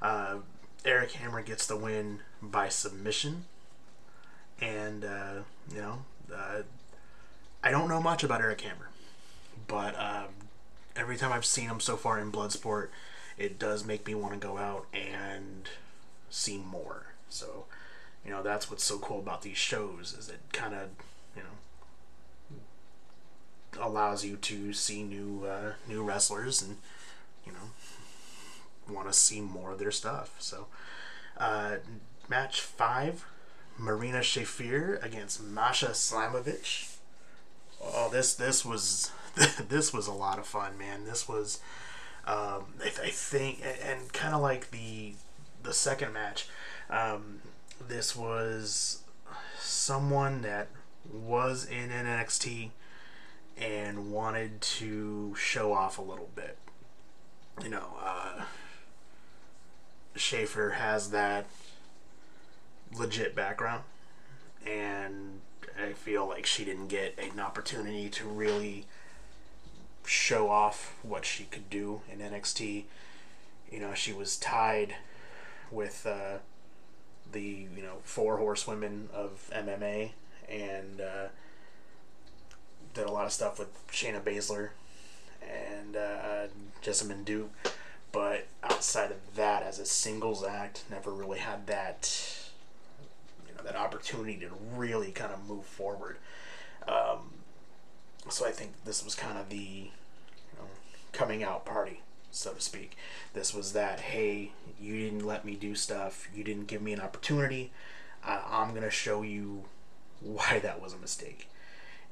Uh, 0.00 0.36
Eric 0.84 1.12
Hammer 1.12 1.42
gets 1.42 1.66
the 1.66 1.76
win 1.76 2.20
by 2.40 2.68
submission, 2.68 3.44
and 4.60 5.04
uh, 5.04 5.34
you 5.72 5.80
know, 5.80 5.98
uh, 6.34 6.62
I 7.62 7.70
don't 7.70 7.88
know 7.88 8.00
much 8.00 8.24
about 8.24 8.40
Eric 8.40 8.62
Hammer, 8.62 8.88
but 9.66 9.98
um, 9.98 10.28
every 10.96 11.16
time 11.16 11.32
I've 11.32 11.44
seen 11.44 11.68
him 11.68 11.80
so 11.80 11.96
far 11.96 12.18
in 12.18 12.32
Bloodsport, 12.32 12.88
it 13.38 13.58
does 13.58 13.84
make 13.84 14.06
me 14.06 14.14
want 14.14 14.34
to 14.34 14.38
go 14.38 14.58
out 14.58 14.86
and 14.92 15.68
see 16.30 16.58
more. 16.58 17.06
So, 17.28 17.64
you 18.24 18.30
know, 18.30 18.42
that's 18.42 18.70
what's 18.70 18.84
so 18.84 18.98
cool 18.98 19.18
about 19.18 19.42
these 19.42 19.56
shows 19.56 20.14
is 20.18 20.28
it 20.28 20.40
kind 20.52 20.74
of, 20.74 20.88
allows 23.80 24.24
you 24.24 24.36
to 24.36 24.72
see 24.72 25.02
new 25.02 25.44
uh, 25.46 25.72
new 25.88 26.02
wrestlers 26.02 26.62
and 26.62 26.78
you 27.46 27.52
know 27.52 28.92
want 28.92 29.06
to 29.06 29.12
see 29.12 29.40
more 29.40 29.72
of 29.72 29.78
their 29.78 29.90
stuff. 29.90 30.34
So, 30.38 30.66
uh, 31.38 31.76
match 32.28 32.60
five, 32.60 33.24
Marina 33.78 34.18
Shafir 34.18 35.02
against 35.04 35.42
Masha 35.42 35.90
Slamovich 35.90 36.92
oh, 37.82 38.08
this 38.10 38.34
this 38.34 38.64
was 38.64 39.10
this 39.68 39.92
was 39.92 40.06
a 40.06 40.12
lot 40.12 40.38
of 40.38 40.46
fun, 40.46 40.78
man. 40.78 41.04
This 41.04 41.28
was, 41.28 41.60
um, 42.26 42.64
I, 42.82 42.92
I, 43.02 43.10
think, 43.10 43.62
and, 43.84 44.12
kind 44.12 44.34
of 44.34 44.40
like 44.40 44.70
the 44.70 45.14
the 45.62 45.72
second 45.72 46.12
match, 46.12 46.48
um, 46.90 47.40
this 47.80 48.14
was 48.16 49.02
someone 49.58 50.42
that 50.42 50.68
was 51.10 51.64
in 51.64 51.90
NXT 51.90 52.70
and 53.62 54.10
wanted 54.10 54.60
to 54.60 55.34
show 55.36 55.72
off 55.72 55.98
a 55.98 56.02
little 56.02 56.30
bit. 56.34 56.58
You 57.62 57.68
know, 57.68 57.94
uh, 58.02 58.42
Shafir 60.16 60.74
has 60.74 61.10
that 61.10 61.46
legit 62.92 63.34
background, 63.34 63.84
and 64.66 65.40
I 65.80 65.92
feel 65.92 66.26
like 66.26 66.44
she 66.44 66.64
didn't 66.64 66.88
get 66.88 67.18
an 67.18 67.38
opportunity 67.38 68.08
to 68.10 68.26
really 68.26 68.86
show 70.04 70.48
off 70.48 70.96
what 71.02 71.24
she 71.24 71.44
could 71.44 71.70
do 71.70 72.00
in 72.10 72.18
NXT. 72.18 72.84
You 73.70 73.80
know, 73.80 73.94
she 73.94 74.12
was 74.12 74.36
tied 74.36 74.96
with 75.70 76.06
uh, 76.06 76.38
the 77.30 77.40
you 77.40 77.82
know 77.82 77.98
four 78.02 78.38
horsewomen 78.38 79.08
of 79.12 79.50
MMA 79.54 80.10
and 80.48 81.00
uh, 81.00 81.28
did 82.94 83.06
a 83.06 83.10
lot 83.10 83.26
of 83.26 83.32
stuff 83.32 83.58
with 83.58 83.68
Shayna 83.88 84.20
Baszler 84.20 84.70
and 85.42 85.96
uh, 85.96 86.46
Jessamyn 86.82 87.24
Duke. 87.24 87.52
But 88.12 88.46
outside 88.62 89.10
of 89.10 89.36
that, 89.36 89.62
as 89.62 89.78
a 89.78 89.86
singles 89.86 90.44
act, 90.44 90.84
never 90.90 91.10
really 91.10 91.38
had 91.38 91.66
that 91.66 92.38
you 93.48 93.54
know 93.54 93.62
that 93.64 93.76
opportunity 93.76 94.36
to 94.40 94.50
really 94.76 95.12
kind 95.12 95.32
of 95.32 95.48
move 95.48 95.64
forward. 95.64 96.18
Um, 96.86 97.32
so 98.28 98.46
I 98.46 98.50
think 98.50 98.72
this 98.84 99.04
was 99.04 99.14
kind 99.14 99.38
of 99.38 99.48
the 99.48 99.56
you 99.56 100.58
know, 100.58 100.66
coming 101.12 101.42
out 101.42 101.64
party, 101.64 102.00
so 102.30 102.52
to 102.52 102.60
speak. 102.60 102.96
This 103.32 103.54
was 103.54 103.72
that, 103.72 104.00
hey, 104.00 104.52
you 104.80 104.98
didn't 104.98 105.26
let 105.26 105.44
me 105.44 105.54
do 105.54 105.74
stuff, 105.74 106.28
you 106.34 106.44
didn't 106.44 106.66
give 106.66 106.82
me 106.82 106.92
an 106.92 107.00
opportunity. 107.00 107.72
I'm 108.24 108.70
to 108.82 108.90
show 108.90 109.22
you 109.22 109.64
why 110.20 110.60
that 110.60 110.80
was 110.80 110.92
a 110.92 110.98
mistake. 110.98 111.48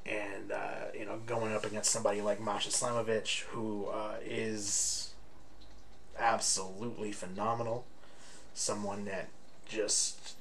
And, 0.05 0.51
uh, 0.51 0.89
you 0.97 1.05
know, 1.05 1.19
going 1.25 1.53
up 1.53 1.65
against 1.65 1.91
somebody 1.91 2.21
like 2.21 2.41
Masha 2.41 2.69
Slamovich, 2.69 3.41
who 3.43 3.85
uh, 3.85 4.15
is 4.25 5.13
absolutely 6.17 7.11
phenomenal, 7.11 7.85
someone 8.53 9.05
that 9.05 9.29
just 9.67 10.35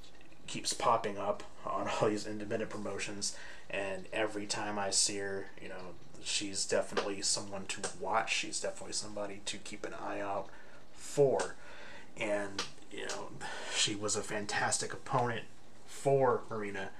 keeps 0.47 0.73
popping 0.73 1.17
up 1.19 1.43
on 1.65 1.89
all 1.89 2.09
these 2.09 2.27
independent 2.27 2.71
promotions, 2.71 3.37
and 3.69 4.07
every 4.13 4.47
time 4.47 4.79
I 4.79 4.91
see 4.91 5.19
her, 5.19 5.47
you 5.63 5.69
know, 5.69 5.95
she's 6.23 6.67
definitely 6.67 7.23
someone 7.23 7.67
to 7.67 7.81
watch. 8.01 8.35
She's 8.35 8.61
definitely 8.61 8.95
somebody 8.95 9.41
to 9.47 9.59
keep 9.59 9.87
an 9.87 9.95
eye 9.95 10.21
out 10.21 10.49
for, 10.93 11.55
and 12.17 12.63
you 12.91 13.07
know, 13.07 13.29
she 13.75 13.95
was 13.95 14.17
a 14.17 14.23
fantastic 14.23 14.93
opponent 14.93 15.45
for 15.87 16.43
Marina. 16.51 16.91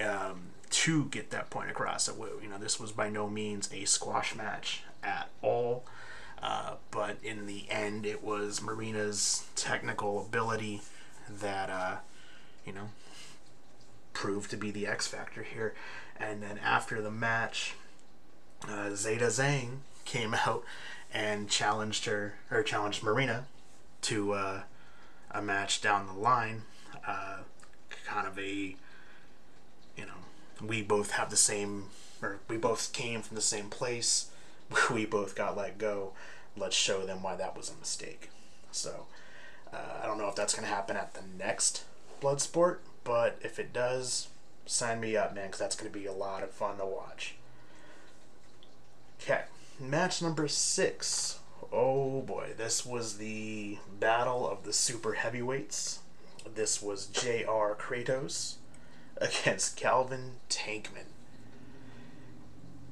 Um, 0.00 0.50
to 0.70 1.06
get 1.06 1.30
that 1.30 1.50
point 1.50 1.70
across. 1.70 2.04
So, 2.04 2.14
you 2.42 2.48
know, 2.48 2.58
this 2.58 2.78
was 2.78 2.92
by 2.92 3.08
no 3.08 3.28
means 3.28 3.70
a 3.72 3.84
squash 3.84 4.34
match 4.34 4.82
at 5.02 5.28
all. 5.42 5.84
Uh, 6.40 6.74
but 6.90 7.16
in 7.22 7.46
the 7.46 7.64
end, 7.68 8.06
it 8.06 8.22
was 8.22 8.62
Marina's 8.62 9.46
technical 9.56 10.20
ability 10.20 10.82
that 11.28 11.68
uh, 11.68 11.96
you 12.68 12.74
know, 12.74 12.90
proved 14.12 14.50
to 14.50 14.56
be 14.56 14.70
the 14.70 14.86
X 14.86 15.06
factor 15.06 15.42
here. 15.42 15.74
And 16.20 16.42
then 16.42 16.58
after 16.58 17.00
the 17.00 17.10
match, 17.10 17.74
uh, 18.64 18.90
Zeda 18.90 19.28
Zhang 19.28 19.78
came 20.04 20.34
out 20.46 20.64
and 21.12 21.48
challenged 21.48 22.04
her 22.04 22.34
or 22.50 22.62
challenged 22.62 23.02
Marina 23.02 23.46
to 24.02 24.32
uh, 24.32 24.60
a 25.30 25.40
match 25.40 25.80
down 25.80 26.06
the 26.06 26.12
line. 26.12 26.62
Uh, 27.06 27.38
kind 28.04 28.26
of 28.26 28.38
a, 28.38 28.76
we 30.60 30.82
both 30.82 31.12
have 31.12 31.30
the 31.30 31.36
same, 31.36 31.84
or 32.22 32.38
we 32.48 32.56
both 32.56 32.92
came 32.92 33.22
from 33.22 33.34
the 33.34 33.42
same 33.42 33.70
place. 33.70 34.30
We 34.92 35.06
both 35.06 35.34
got 35.34 35.56
let 35.56 35.78
go. 35.78 36.12
Let's 36.54 36.76
show 36.76 37.06
them 37.06 37.22
why 37.22 37.36
that 37.36 37.56
was 37.56 37.70
a 37.70 37.80
mistake. 37.80 38.28
So 38.70 39.06
uh, 39.72 40.00
I 40.02 40.06
don't 40.06 40.18
know 40.18 40.28
if 40.28 40.34
that's 40.34 40.54
going 40.54 40.68
to 40.68 40.74
happen 40.74 40.96
at 40.96 41.14
the 41.14 41.22
next 41.38 41.84
Bloodsport, 42.20 42.78
but 43.02 43.38
if 43.40 43.58
it 43.58 43.72
does, 43.72 44.28
sign 44.66 45.00
me 45.00 45.16
up, 45.16 45.34
man, 45.34 45.46
because 45.46 45.60
that's 45.60 45.76
going 45.76 45.90
to 45.90 45.98
be 45.98 46.04
a 46.04 46.12
lot 46.12 46.42
of 46.42 46.50
fun 46.50 46.76
to 46.78 46.84
watch. 46.84 47.34
Okay, 49.22 49.42
match 49.80 50.20
number 50.20 50.48
six. 50.48 51.38
Oh 51.72 52.20
boy, 52.22 52.52
this 52.56 52.84
was 52.84 53.18
the 53.18 53.78
battle 53.98 54.48
of 54.48 54.64
the 54.64 54.72
super 54.72 55.14
heavyweights. 55.14 56.00
This 56.54 56.82
was 56.82 57.06
J.R. 57.06 57.74
Kratos 57.74 58.56
against 59.20 59.76
Calvin 59.76 60.32
Tankman. 60.48 61.06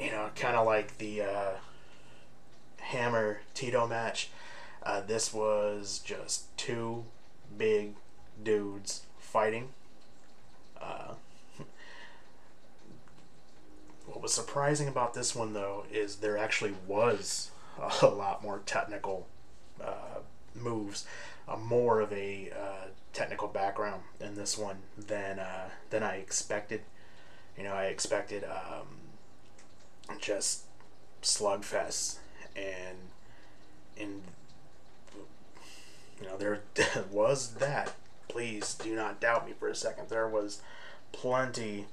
You 0.01 0.11
know, 0.11 0.31
kind 0.37 0.57
of 0.57 0.67
like 0.67 0.99
the 0.99 1.23
uh, 1.23 1.51
Hammer 2.79 3.41
Tito 3.55 3.87
match. 3.87 4.31
Uh, 4.83 5.01
this 5.01 5.33
was 5.33 6.01
just 6.05 6.57
two 6.57 7.05
big 7.57 7.95
dudes 8.43 9.03
fighting. 9.19 9.71
Uh, 10.81 11.15
what 14.07 14.23
was 14.23 14.33
surprising 14.33 14.87
about 14.87 15.15
this 15.15 15.35
one, 15.35 15.55
though, 15.55 15.85
is 15.91 16.17
there 16.17 16.37
actually 16.37 16.75
was 16.87 17.51
a 18.03 18.07
lot 18.07 18.43
more 18.43 18.61
technical 18.67 19.27
uh, 19.83 20.21
moves, 20.55 21.07
uh, 21.49 21.57
more 21.57 22.01
of 22.01 22.13
a 22.13 22.51
uh, 22.51 22.87
technical 23.13 23.49
background 23.49 24.03
in 24.21 24.35
this 24.35 24.59
one 24.59 24.79
than 24.97 25.39
uh, 25.39 25.71
than 25.91 26.03
I 26.03 26.17
expected. 26.17 26.83
You 27.57 27.65
know, 27.65 27.73
I 27.73 27.85
expected 27.85 28.45
um, 28.45 28.87
just 30.21 30.65
slugfest 31.23 32.19
and 32.55 32.97
in 33.97 34.23
you 36.21 36.27
know 36.27 36.37
there 36.37 36.61
was 37.11 37.55
that. 37.55 37.95
Please 38.29 38.75
do 38.75 38.95
not 38.95 39.21
doubt 39.21 39.47
me 39.47 39.55
for 39.59 39.69
a 39.69 39.75
second. 39.75 40.09
There 40.09 40.29
was 40.29 40.61
plenty 41.13 41.87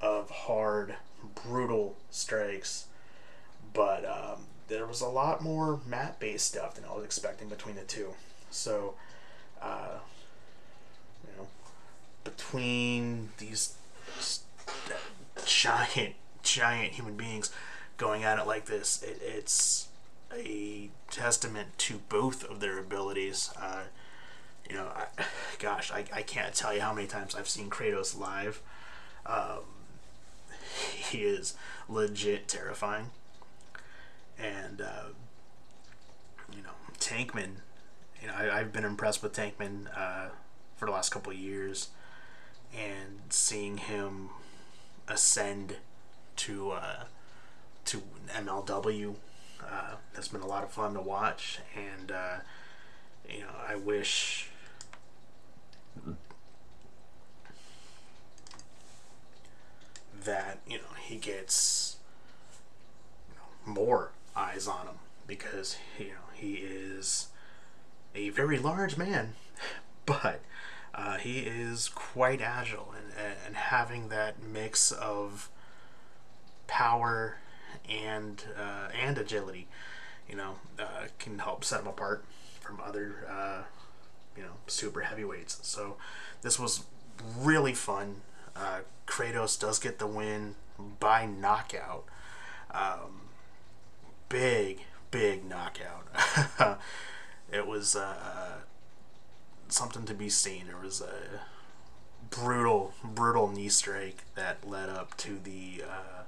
of 0.00 0.30
hard, 0.30 0.94
brutal 1.34 1.96
strikes, 2.10 2.86
but 3.72 4.04
um, 4.04 4.44
there 4.68 4.86
was 4.86 5.00
a 5.00 5.08
lot 5.08 5.42
more 5.42 5.80
mat-based 5.86 6.46
stuff 6.46 6.74
than 6.74 6.84
I 6.84 6.94
was 6.94 7.04
expecting 7.04 7.48
between 7.48 7.74
the 7.74 7.82
two. 7.82 8.14
So, 8.50 8.94
uh, 9.60 9.98
you 11.24 11.36
know, 11.36 11.48
between 12.24 13.30
these 13.38 13.74
giant, 15.44 16.14
giant 16.42 16.92
human 16.92 17.16
beings 17.16 17.50
going 17.96 18.24
at 18.24 18.38
it 18.38 18.46
like 18.46 18.66
this, 18.66 19.02
it, 19.02 19.20
it's 19.22 19.88
a 20.36 20.90
testament 21.10 21.78
to 21.78 22.00
both 22.08 22.44
of 22.44 22.60
their 22.60 22.78
abilities. 22.78 23.50
Uh, 23.60 23.82
you 24.68 24.76
know, 24.76 24.88
I, 24.94 25.24
gosh, 25.58 25.90
I, 25.92 26.04
I 26.12 26.22
can't 26.22 26.54
tell 26.54 26.74
you 26.74 26.80
how 26.80 26.92
many 26.92 27.06
times 27.06 27.34
I've 27.34 27.48
seen 27.48 27.70
Kratos 27.70 28.18
live. 28.18 28.62
Um, 29.26 29.64
he 30.96 31.24
is 31.24 31.54
legit 31.88 32.48
terrifying. 32.48 33.10
And, 34.38 34.80
uh, 34.80 35.10
you 36.54 36.62
know, 36.62 36.70
Tankman, 36.98 37.56
you 38.20 38.28
know, 38.28 38.34
I, 38.34 38.58
have 38.58 38.72
been 38.72 38.84
impressed 38.84 39.22
with 39.22 39.32
Tankman 39.32 39.86
uh, 39.96 40.28
for 40.76 40.86
the 40.86 40.92
last 40.92 41.10
couple 41.10 41.32
of 41.32 41.38
years. 41.38 41.88
And 42.76 43.20
seeing 43.30 43.78
him 43.78 44.30
ascend 45.08 45.76
to 46.36 46.70
uh, 46.70 47.04
to 47.86 48.02
MLW 48.28 49.16
uh, 49.62 49.94
has 50.14 50.28
been 50.28 50.40
a 50.40 50.46
lot 50.46 50.62
of 50.62 50.70
fun 50.70 50.94
to 50.94 51.00
watch, 51.00 51.58
and 51.76 52.12
uh, 52.12 52.36
you 53.28 53.40
know, 53.40 53.48
I 53.68 53.74
wish. 53.74 54.48
That 60.24 60.60
you 60.68 60.76
know 60.78 60.94
he 61.02 61.16
gets 61.16 61.96
you 63.28 63.34
know, 63.36 63.72
more 63.80 64.10
eyes 64.36 64.68
on 64.68 64.86
him 64.86 64.96
because 65.26 65.76
you 65.98 66.08
know 66.08 66.28
he 66.34 66.54
is 66.56 67.28
a 68.14 68.30
very 68.30 68.58
large 68.58 68.96
man, 68.96 69.34
but 70.06 70.40
uh, 70.94 71.16
he 71.18 71.40
is 71.40 71.88
quite 71.88 72.40
agile 72.40 72.94
and, 72.96 73.12
and 73.46 73.56
having 73.56 74.08
that 74.08 74.42
mix 74.42 74.92
of 74.92 75.48
power 76.66 77.36
and 77.88 78.44
uh, 78.58 78.88
and 78.98 79.18
agility, 79.18 79.68
you 80.28 80.36
know, 80.36 80.56
uh, 80.78 81.06
can 81.18 81.38
help 81.38 81.64
set 81.64 81.80
him 81.80 81.86
apart 81.86 82.24
from 82.60 82.80
other 82.80 83.26
uh, 83.28 83.62
you 84.36 84.42
know 84.42 84.52
super 84.66 85.02
heavyweights. 85.02 85.58
So 85.62 85.96
this 86.42 86.58
was 86.58 86.84
really 87.38 87.74
fun. 87.74 88.22
Uh, 88.56 88.80
Kratos 89.06 89.58
does 89.58 89.78
get 89.78 89.98
the 89.98 90.06
win 90.06 90.54
by 90.98 91.26
knockout. 91.26 92.04
Um, 92.70 93.28
big 94.28 94.80
big 95.10 95.44
knockout. 95.44 96.06
it 97.52 97.66
was 97.66 97.96
uh, 97.96 98.60
something 99.68 100.04
to 100.04 100.14
be 100.14 100.28
seen. 100.28 100.66
It 100.68 100.82
was 100.82 101.00
a 101.00 101.40
brutal 102.30 102.94
brutal 103.02 103.48
knee 103.48 103.68
strike 103.68 104.24
that 104.36 104.68
led 104.68 104.88
up 104.88 105.16
to 105.18 105.38
the 105.42 105.82
uh, 105.88 106.22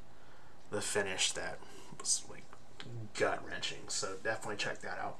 the 0.70 0.80
finish 0.80 1.32
that 1.32 1.58
was 1.98 2.22
like 2.30 2.44
gut 3.18 3.42
wrenching. 3.48 3.88
So 3.88 4.16
definitely 4.22 4.56
check 4.56 4.80
that 4.80 4.98
out. 4.98 5.18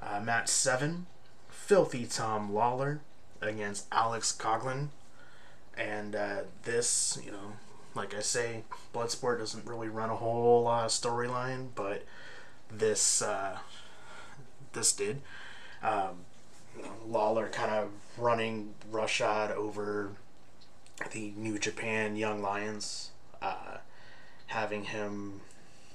Uh, 0.00 0.20
match 0.20 0.48
seven, 0.48 1.06
Filthy 1.48 2.06
Tom 2.06 2.52
Lawler 2.52 3.00
against 3.40 3.86
Alex 3.92 4.36
Coughlin, 4.36 4.88
and 5.76 6.16
uh, 6.16 6.42
this, 6.64 7.18
you 7.24 7.30
know, 7.30 7.52
like 7.94 8.14
I 8.14 8.20
say, 8.20 8.64
Bloodsport 8.94 9.38
doesn't 9.38 9.66
really 9.66 9.88
run 9.88 10.10
a 10.10 10.16
whole 10.16 10.64
lot 10.64 10.86
of 10.86 10.90
storyline, 10.90 11.68
but 11.74 12.04
this 12.70 13.22
uh, 13.22 13.58
this 14.72 14.92
did. 14.92 15.22
Um, 15.82 16.24
Lawler 17.06 17.48
kind 17.48 17.70
of 17.70 17.90
running 18.16 18.74
roughshod 18.90 19.50
over 19.50 20.12
the 21.12 21.32
New 21.36 21.58
Japan 21.58 22.16
Young 22.16 22.42
Lions. 22.42 23.10
Uh, 23.40 23.78
having 24.46 24.84
him, 24.84 25.40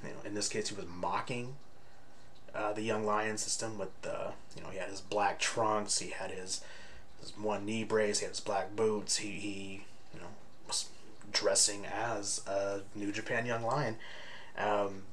you 0.04 0.10
know, 0.10 0.16
in 0.26 0.34
this 0.34 0.50
case, 0.50 0.70
he 0.70 0.76
was 0.76 0.86
mocking 0.86 1.56
uh, 2.54 2.74
the 2.74 2.82
Young 2.82 3.06
Lion 3.06 3.38
system 3.38 3.78
with 3.78 3.90
the, 4.02 4.32
you 4.56 4.64
know, 4.64 4.70
he 4.70 4.78
had 4.78 4.90
his 4.90 5.02
black 5.02 5.40
trunks, 5.40 6.00
he 6.00 6.10
had 6.10 6.32
his, 6.32 6.62
his 7.22 7.38
one 7.38 7.66
knee 7.66 7.84
brace, 7.84 8.20
he 8.20 8.26
had 8.26 8.32
his 8.32 8.40
black 8.40 8.76
boots, 8.76 9.18
he, 9.18 9.30
he 9.32 9.86
you 10.14 10.20
know, 10.20 10.28
was 10.68 10.90
dressing 11.32 11.86
as 11.86 12.42
a 12.48 12.82
New 12.96 13.12
Japan 13.12 13.46
Young 13.46 13.64
Lion, 13.64 13.98
um, 14.58 15.04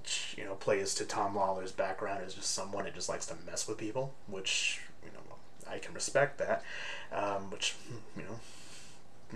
which, 0.00 0.34
you 0.38 0.44
know, 0.44 0.54
plays 0.54 0.94
to 0.94 1.04
Tom 1.04 1.36
Lawler's 1.36 1.72
background 1.72 2.22
as 2.24 2.34
just 2.34 2.54
someone 2.54 2.84
that 2.84 2.94
just 2.94 3.08
likes 3.08 3.26
to 3.26 3.34
mess 3.46 3.68
with 3.68 3.78
people, 3.78 4.14
which, 4.26 4.80
you 5.04 5.10
know, 5.12 5.36
I 5.70 5.78
can 5.78 5.94
respect 5.94 6.38
that, 6.38 6.64
um, 7.12 7.50
which, 7.50 7.74
you 8.16 8.22
know, 8.22 8.40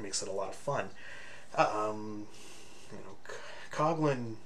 makes 0.01 0.23
it 0.23 0.29
a 0.29 0.33
lot 0.33 0.49
of 0.49 0.55
fun. 0.55 0.89
Um, 1.55 2.27
you 2.91 2.99
know, 2.99 3.35
Coughlin, 3.71 4.37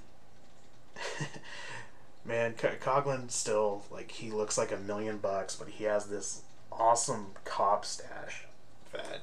man, 2.25 2.55
Coughlin 2.55 3.31
still 3.31 3.85
like 3.91 4.11
he 4.11 4.31
looks 4.31 4.59
like 4.59 4.73
a 4.73 4.77
million 4.77 5.19
bucks, 5.19 5.55
but 5.55 5.69
he 5.69 5.85
has 5.85 6.07
this 6.07 6.43
awesome 6.73 7.29
cop 7.45 7.85
stash 7.85 8.45
that 8.93 9.21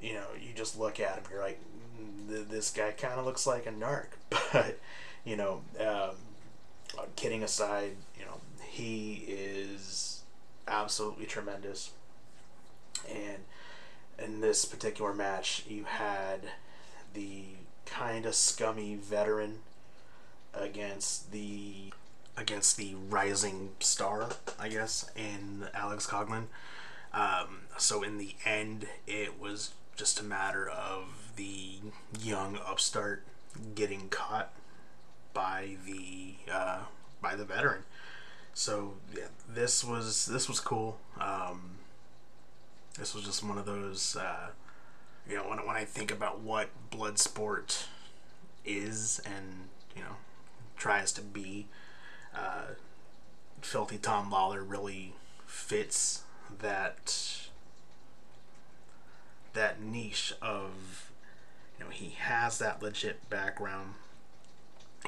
you 0.00 0.14
know 0.14 0.26
you 0.40 0.52
just 0.54 0.78
look 0.78 1.00
at 1.00 1.16
him, 1.16 1.24
you're 1.30 1.40
like, 1.40 1.60
mm, 2.28 2.48
this 2.48 2.70
guy 2.70 2.90
kind 2.90 3.14
of 3.14 3.24
looks 3.24 3.46
like 3.46 3.66
a 3.66 3.70
narc, 3.70 4.06
but 4.52 4.78
you 5.24 5.36
know, 5.36 5.62
um, 5.78 7.04
kidding 7.16 7.42
aside, 7.42 7.96
you 8.18 8.24
know, 8.24 8.40
he 8.68 9.24
is 9.26 10.22
absolutely 10.66 11.26
tremendous, 11.26 11.90
and 13.08 13.38
in 14.18 14.40
this 14.40 14.64
particular 14.64 15.12
match, 15.14 15.64
you 15.68 15.84
had 15.84 16.40
the 17.14 17.44
kind 17.86 18.26
of 18.26 18.34
scummy 18.34 18.94
veteran 18.94 19.58
against 20.54 21.32
the 21.32 21.92
against 22.36 22.76
the 22.76 22.94
rising 23.08 23.70
star, 23.80 24.28
I 24.58 24.68
guess, 24.68 25.10
in 25.16 25.68
Alex 25.74 26.06
Coughlin. 26.06 26.44
Um, 27.12 27.62
so 27.76 28.02
in 28.02 28.18
the 28.18 28.34
end, 28.44 28.86
it 29.06 29.38
was 29.40 29.72
just 29.96 30.20
a 30.20 30.24
matter 30.24 30.68
of 30.68 31.32
the 31.36 31.80
young 32.20 32.58
upstart 32.64 33.24
getting 33.74 34.08
caught 34.08 34.52
by 35.32 35.76
the 35.86 36.34
uh, 36.52 36.80
by 37.20 37.34
the 37.34 37.44
veteran. 37.44 37.84
So 38.54 38.94
yeah, 39.16 39.28
this 39.48 39.84
was 39.84 40.26
this 40.26 40.48
was 40.48 40.60
cool. 40.60 40.98
Um, 41.20 41.78
this 42.98 43.14
was 43.14 43.24
just 43.24 43.42
one 43.44 43.58
of 43.58 43.66
those 43.66 44.16
uh, 44.16 44.48
you 45.28 45.36
know, 45.36 45.48
when, 45.48 45.58
when 45.66 45.76
I 45.76 45.84
think 45.84 46.10
about 46.10 46.40
what 46.40 46.70
blood 46.90 47.18
sport 47.18 47.86
is 48.64 49.20
and, 49.24 49.68
you 49.94 50.02
know, 50.02 50.16
tries 50.76 51.12
to 51.12 51.22
be, 51.22 51.66
uh, 52.34 52.74
Filthy 53.62 53.98
Tom 53.98 54.30
Lawler 54.30 54.64
really 54.64 55.14
fits 55.46 56.22
that 56.60 57.48
that 59.52 59.80
niche 59.80 60.32
of 60.40 61.10
You 61.80 61.86
know, 61.86 61.90
he 61.90 62.10
has 62.18 62.58
that 62.58 62.82
legit 62.82 63.28
background. 63.30 63.94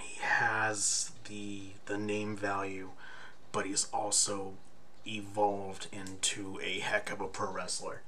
He 0.00 0.20
has 0.20 1.12
the 1.28 1.60
the 1.86 1.98
name 1.98 2.36
value, 2.36 2.90
but 3.52 3.66
he's 3.66 3.88
also 3.92 4.54
evolved 5.06 5.88
into 5.92 6.60
a 6.62 6.78
heck 6.80 7.10
of 7.10 7.20
a 7.20 7.26
pro 7.26 7.50
wrestler. 7.50 8.02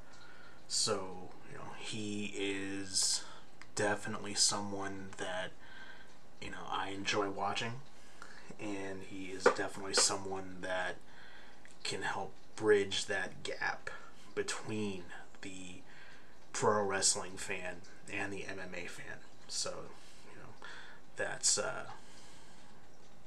So, 0.68 1.30
you 1.50 1.58
know, 1.58 1.72
he 1.78 2.32
is 2.36 3.24
definitely 3.74 4.34
someone 4.34 5.08
that 5.18 5.50
you 6.40 6.50
know 6.50 6.66
I 6.70 6.90
enjoy 6.90 7.28
watching 7.30 7.80
and 8.60 9.02
he 9.08 9.26
is 9.26 9.44
definitely 9.44 9.94
someone 9.94 10.58
that 10.60 10.96
can 11.82 12.02
help 12.02 12.32
bridge 12.56 13.06
that 13.06 13.42
gap 13.42 13.90
between 14.34 15.04
the 15.42 15.80
pro 16.52 16.82
wrestling 16.82 17.36
fan 17.36 17.76
and 18.12 18.32
the 18.32 18.42
MMA 18.42 18.88
fan. 18.88 19.18
So, 19.48 19.74
that's 21.16 21.58
uh, 21.58 21.84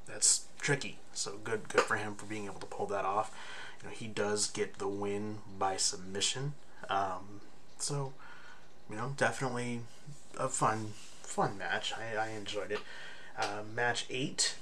that's 0.07 0.45
tricky. 0.59 0.99
So 1.13 1.39
good, 1.43 1.69
good 1.69 1.81
for 1.81 1.95
him 1.95 2.15
for 2.15 2.25
being 2.25 2.45
able 2.45 2.59
to 2.59 2.65
pull 2.65 2.85
that 2.87 3.05
off. 3.05 3.35
You 3.81 3.89
know, 3.89 3.95
he 3.95 4.07
does 4.07 4.49
get 4.49 4.77
the 4.77 4.87
win 4.87 5.39
by 5.57 5.77
submission. 5.77 6.53
Um, 6.89 7.41
so, 7.77 8.13
you 8.89 8.95
know, 8.95 9.13
definitely 9.17 9.81
a 10.37 10.47
fun, 10.47 10.93
fun 11.21 11.57
match. 11.57 11.93
I, 11.93 12.15
I 12.15 12.29
enjoyed 12.29 12.71
it. 12.71 12.79
Uh, 13.37 13.61
match 13.73 14.05
eight. 14.09 14.55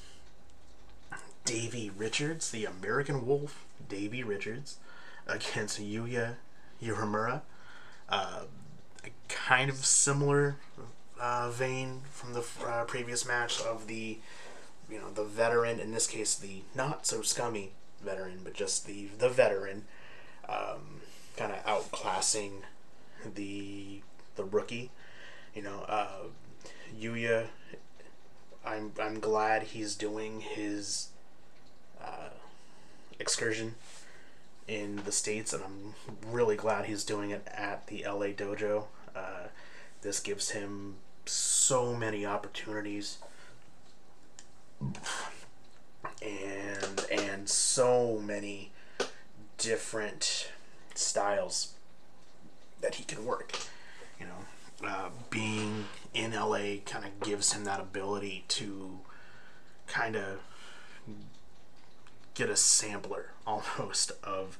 Davey 1.45 1.91
Richards, 1.95 2.49
the 2.49 2.65
American 2.65 3.25
Wolf, 3.25 3.65
Davey 3.88 4.23
Richards, 4.23 4.77
against 5.27 5.79
Yuya 5.79 6.35
Uemura. 6.81 7.41
Uh, 8.09 8.45
kind 9.27 9.69
of 9.69 9.85
similar 9.85 10.55
uh, 11.19 11.49
vein 11.49 12.01
from 12.12 12.34
the 12.34 12.45
uh, 12.65 12.84
previous 12.86 13.25
match 13.28 13.62
of 13.62 13.88
the, 13.88 14.19
you 14.89 14.99
know, 14.99 15.10
the 15.13 15.23
veteran. 15.23 15.80
In 15.80 15.91
this 15.91 16.08
case, 16.08 16.36
the 16.36 16.62
not 16.73 17.06
so 17.06 17.21
scummy 17.21 17.71
veteran, 18.04 18.39
but 18.43 18.54
just 18.54 18.86
the 18.86 19.08
the 19.17 19.30
veteran, 19.30 19.86
um, 20.47 21.01
kind 21.38 21.51
of 21.51 21.63
outclassing 21.65 22.62
the 23.36 24.01
the 24.36 24.43
rookie. 24.43 24.91
You 25.54 25.63
know, 25.63 25.86
uh, 25.88 26.28
Yuya. 26.97 27.47
I'm 28.65 28.93
I'm 28.99 29.19
glad 29.19 29.63
he's 29.63 29.95
doing 29.95 30.41
his 30.41 31.10
uh, 32.04 32.30
excursion 33.19 33.75
in 34.67 35.01
the 35.06 35.12
states, 35.12 35.54
and 35.54 35.63
I'm 35.63 35.93
really 36.25 36.56
glad 36.56 36.86
he's 36.86 37.04
doing 37.04 37.30
it 37.30 37.47
at 37.47 37.88
the 37.88 38.04
LA 38.08 38.28
dojo. 38.28 38.86
Uh, 39.15 39.47
this 40.01 40.19
gives 40.19 40.51
him 40.51 40.95
so 41.25 41.93
many 41.93 42.25
opportunities 42.25 43.17
and 46.21 47.05
and 47.11 47.49
so 47.49 48.19
many 48.23 48.71
different 49.57 50.51
styles 50.93 51.73
that 52.81 52.95
he 52.95 53.03
can 53.03 53.25
work. 53.25 53.57
You 54.19 54.27
know, 54.27 54.88
uh, 54.88 55.09
being 55.29 55.85
in 56.13 56.33
LA 56.33 56.77
kind 56.85 57.05
of 57.05 57.19
gives 57.21 57.53
him 57.53 57.63
that 57.65 57.79
ability 57.79 58.45
to 58.49 58.99
kind 59.88 60.15
of 60.15 60.39
get 62.33 62.49
a 62.49 62.55
sampler 62.55 63.31
almost 63.47 64.11
of 64.23 64.57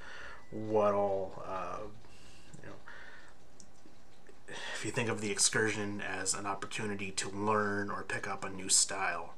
what 0.51 0.93
all 0.93 1.43
uh, 1.45 1.80
if 4.76 4.86
you 4.86 4.91
think 4.91 5.10
of 5.10 5.22
the 5.22 5.32
excursion 5.32 6.02
as 6.02 6.34
an 6.34 6.46
opportunity 6.46 7.12
to 7.12 7.30
learn 7.30 7.89
or 7.89 8.04
pick 8.04 8.28
up 8.28 8.44
a 8.44 8.50
new 8.50 8.70
style 8.70 9.34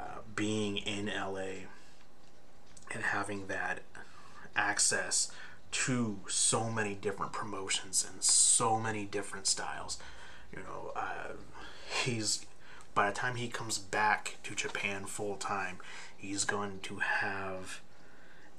uh, 0.00 0.18
being 0.34 0.76
in 0.76 1.06
LA 1.06 1.66
and 2.92 3.04
having 3.04 3.46
that 3.46 3.80
access 4.54 5.30
to 5.70 6.20
so 6.28 6.68
many 6.68 6.94
different 6.94 7.32
promotions 7.32 8.06
and 8.10 8.22
so 8.22 8.78
many 8.78 9.04
different 9.04 9.46
styles 9.46 9.98
you 10.54 10.62
know 10.62 10.92
uh, 10.94 11.32
he's 12.04 12.44
by 12.94 13.08
the 13.08 13.16
time 13.16 13.36
he 13.36 13.48
comes 13.48 13.78
back 13.78 14.36
to 14.42 14.54
Japan 14.54 15.06
full 15.06 15.36
time 15.36 15.78
he's 16.16 16.44
going 16.44 16.80
to 16.82 16.96
have 16.96 17.80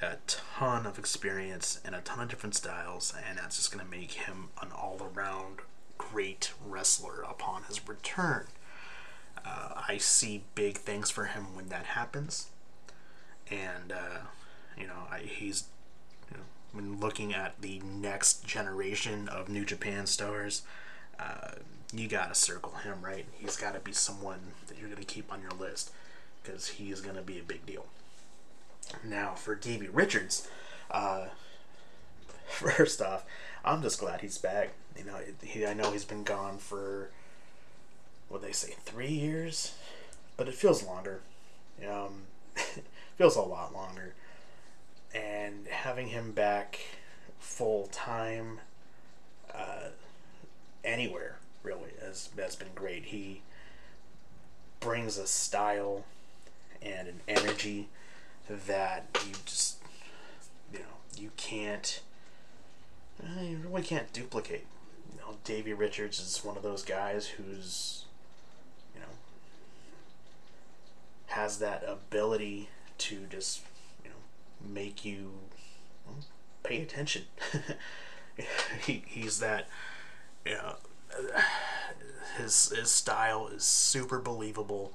a 0.04 0.18
ton 0.28 0.86
of 0.86 1.00
experience 1.00 1.80
and 1.84 1.96
a 1.96 2.02
ton 2.02 2.20
of 2.20 2.30
different 2.30 2.56
styles, 2.56 3.14
and 3.28 3.38
that's 3.38 3.58
just 3.58 3.72
going 3.72 3.84
to 3.84 3.90
make 3.90 4.12
him 4.12 4.50
an 4.62 4.72
all 4.72 5.00
around 5.14 5.60
great 5.98 6.54
wrestler 6.66 7.22
upon 7.22 7.64
his 7.64 7.88
return. 7.88 8.48
Uh, 9.46 9.82
I 9.88 9.98
see 9.98 10.44
big 10.56 10.78
things 10.78 11.10
for 11.10 11.26
him 11.26 11.56
when 11.56 11.68
that 11.70 11.86
happens, 11.86 12.50
and 13.50 13.92
uh, 13.92 14.20
you 14.78 14.88
know 14.88 15.08
I, 15.12 15.20
he's 15.20 15.66
you 16.32 16.38
know, 16.38 16.44
when 16.72 17.00
looking 17.00 17.34
at 17.34 17.62
the 17.62 17.80
next 17.80 18.46
generation 18.46 19.28
of 19.28 19.50
New 19.50 19.66
Japan 19.66 20.06
stars. 20.06 20.64
Uh, 21.20 21.52
you 21.94 22.08
gotta 22.08 22.34
circle 22.34 22.74
him, 22.78 23.02
right? 23.02 23.26
He's 23.34 23.56
gotta 23.56 23.80
be 23.80 23.92
someone 23.92 24.40
that 24.68 24.80
you're 24.80 24.90
gonna 24.90 25.04
keep 25.04 25.32
on 25.32 25.42
your 25.42 25.52
list 25.52 25.92
because 26.42 26.68
he 26.70 26.92
is 26.92 27.02
to 27.02 27.22
be 27.22 27.40
a 27.40 27.44
big 27.44 27.66
deal. 27.66 27.86
Now, 29.04 29.34
for 29.34 29.56
Davey 29.56 29.88
Richards, 29.88 30.48
uh, 30.92 31.26
first 32.48 33.02
off, 33.02 33.26
I'm 33.66 33.82
just 33.82 34.00
glad 34.00 34.22
he's 34.22 34.38
back. 34.38 34.72
You 34.98 35.06
know, 35.06 35.18
he, 35.42 35.66
I 35.66 35.74
know 35.74 35.92
he's 35.92 36.06
been 36.06 36.24
gone 36.24 36.58
for, 36.58 37.10
what 38.30 38.42
they 38.42 38.52
say, 38.52 38.76
three 38.84 39.12
years, 39.12 39.76
but 40.38 40.48
it 40.48 40.54
feels 40.54 40.84
longer. 40.84 41.22
Um, 41.88 42.24
feels 43.18 43.36
a 43.36 43.42
lot 43.42 43.74
longer. 43.74 44.14
And 45.14 45.68
having 45.68 46.08
him 46.08 46.32
back 46.32 46.80
full 47.40 47.88
time, 47.88 48.60
uh, 49.54 49.90
anywhere 50.84 51.38
really 51.62 51.92
has 52.02 52.30
has 52.38 52.56
been 52.56 52.74
great. 52.76 53.06
He 53.06 53.42
brings 54.80 55.18
a 55.18 55.28
style 55.28 56.04
and 56.82 57.08
an 57.08 57.22
energy 57.28 57.88
that 58.50 59.06
you 59.26 59.34
just 59.46 59.78
you 60.72 60.80
know 60.80 60.86
you 61.18 61.32
can't 61.38 62.02
uh, 63.22 63.42
you 63.42 63.58
really 63.58 63.84
can't 63.84 64.12
duplicate. 64.12 64.66
You 65.14 65.20
know, 65.20 65.38
Davey 65.44 65.74
Richards 65.74 66.20
is 66.20 66.44
one 66.44 66.58
of 66.58 66.64
those 66.64 66.84
guys 66.84 67.28
who's 67.28 68.06
you 68.94 69.02
know 69.02 69.08
has 71.28 71.60
that 71.60 71.84
ability 71.88 72.70
to 73.00 73.26
just 73.30 73.62
you 74.04 74.10
know 74.10 74.74
make 74.74 75.06
you 75.06 75.32
pay 76.64 76.82
attention. 76.82 77.24
he, 78.86 79.04
he's 79.08 79.40
that 79.40 79.68
you 80.46 80.54
know 80.54 80.76
his 82.38 82.70
his 82.70 82.90
style 82.90 83.48
is 83.48 83.64
super 83.64 84.20
believable 84.20 84.94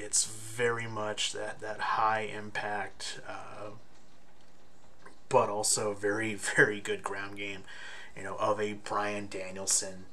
it's 0.00 0.24
very 0.24 0.86
much 0.86 1.32
that 1.32 1.60
that 1.60 1.80
high 1.80 2.22
impact, 2.22 3.20
uh, 3.28 3.70
but 5.28 5.48
also 5.48 5.92
very 5.94 6.34
very 6.56 6.80
good 6.80 7.02
ground 7.02 7.36
game. 7.36 7.64
You 8.16 8.24
know, 8.24 8.36
of 8.36 8.60
a 8.60 8.74
Bryan 8.74 9.28
Danielson, 9.30 10.06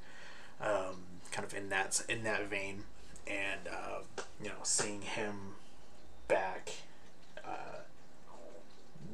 um, 0.62 1.04
kind 1.32 1.46
of 1.46 1.54
in 1.54 1.70
that 1.70 2.02
in 2.08 2.24
that 2.24 2.48
vein, 2.48 2.84
and 3.26 3.62
uh, 3.68 4.00
you 4.42 4.50
know, 4.50 4.56
seeing 4.64 5.02
him 5.02 5.56
back 6.28 6.72
uh, 7.44 7.80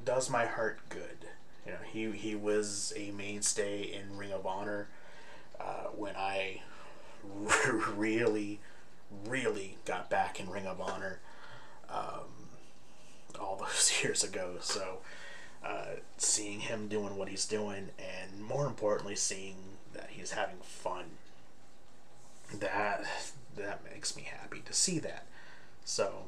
does 0.04 0.30
my 0.30 0.46
heart 0.46 0.80
good. 0.90 1.28
You 1.66 1.72
know, 1.74 1.78
he 1.92 2.12
he 2.12 2.36
was 2.36 2.94
a 2.96 3.12
mainstay 3.12 3.82
in 3.84 4.18
Ring 4.18 4.34
of 4.34 4.46
Honor 4.46 4.90
uh, 5.60 5.88
when 5.96 6.16
I 6.16 6.62
really 7.96 8.60
really 9.28 9.78
got 9.86 10.10
back 10.10 10.40
in 10.40 10.50
Ring 10.50 10.68
of 10.68 10.80
Honor 10.82 11.20
um, 11.90 12.50
all 13.40 13.56
those 13.60 14.02
years 14.04 14.24
ago. 14.24 14.56
So 14.62 15.00
uh, 15.66 15.96
seeing 16.18 16.62
him 16.62 16.88
doing 16.88 17.16
what 17.18 17.30
he's 17.30 17.46
doing, 17.46 17.90
and 17.98 18.42
more 18.42 18.66
importantly, 18.66 19.16
seeing 19.16 19.56
that 19.94 20.10
he's 20.12 20.32
having 20.32 20.58
fun, 20.62 21.06
that 22.54 23.06
that 23.56 23.84
makes 23.90 24.16
me 24.16 24.24
happy 24.24 24.62
to 24.66 24.74
see 24.74 25.00
that. 25.00 25.26
So, 25.86 26.26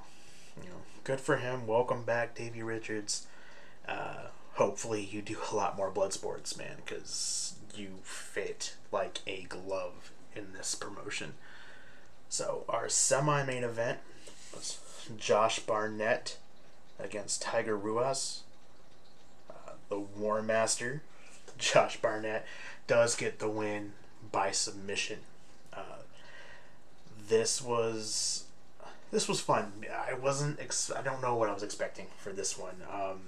you 0.61 0.69
know, 0.69 0.81
good 1.03 1.19
for 1.19 1.37
him. 1.37 1.67
Welcome 1.67 2.03
back, 2.03 2.35
Davey 2.35 2.61
Richards. 2.63 3.27
Uh, 3.87 4.27
hopefully, 4.53 5.03
you 5.03 5.21
do 5.21 5.37
a 5.51 5.55
lot 5.55 5.77
more 5.77 5.91
blood 5.91 6.13
sports, 6.13 6.57
man, 6.57 6.77
because 6.85 7.55
you 7.75 7.99
fit 8.03 8.75
like 8.91 9.19
a 9.27 9.43
glove 9.43 10.11
in 10.35 10.53
this 10.53 10.75
promotion. 10.75 11.33
So 12.29 12.65
our 12.67 12.89
semi-main 12.89 13.63
event 13.63 13.99
was 14.53 14.79
Josh 15.17 15.59
Barnett 15.59 16.37
against 16.99 17.41
Tiger 17.41 17.77
Ruas. 17.77 18.41
Uh, 19.49 19.71
the 19.89 19.99
War 19.99 20.41
Master, 20.41 21.01
Josh 21.57 21.97
Barnett, 22.01 22.45
does 22.87 23.15
get 23.15 23.39
the 23.39 23.49
win 23.49 23.93
by 24.31 24.51
submission. 24.51 25.19
Uh, 25.73 26.01
this 27.27 27.61
was 27.61 28.45
this 29.11 29.27
was 29.27 29.39
fun. 29.39 29.71
I 30.09 30.13
wasn't. 30.13 30.59
Ex- 30.59 30.91
I 30.91 31.01
don't 31.01 31.21
know 31.21 31.35
what 31.35 31.49
I 31.49 31.53
was 31.53 31.63
expecting 31.63 32.07
for 32.17 32.31
this 32.31 32.57
one. 32.57 32.75
Um, 32.91 33.21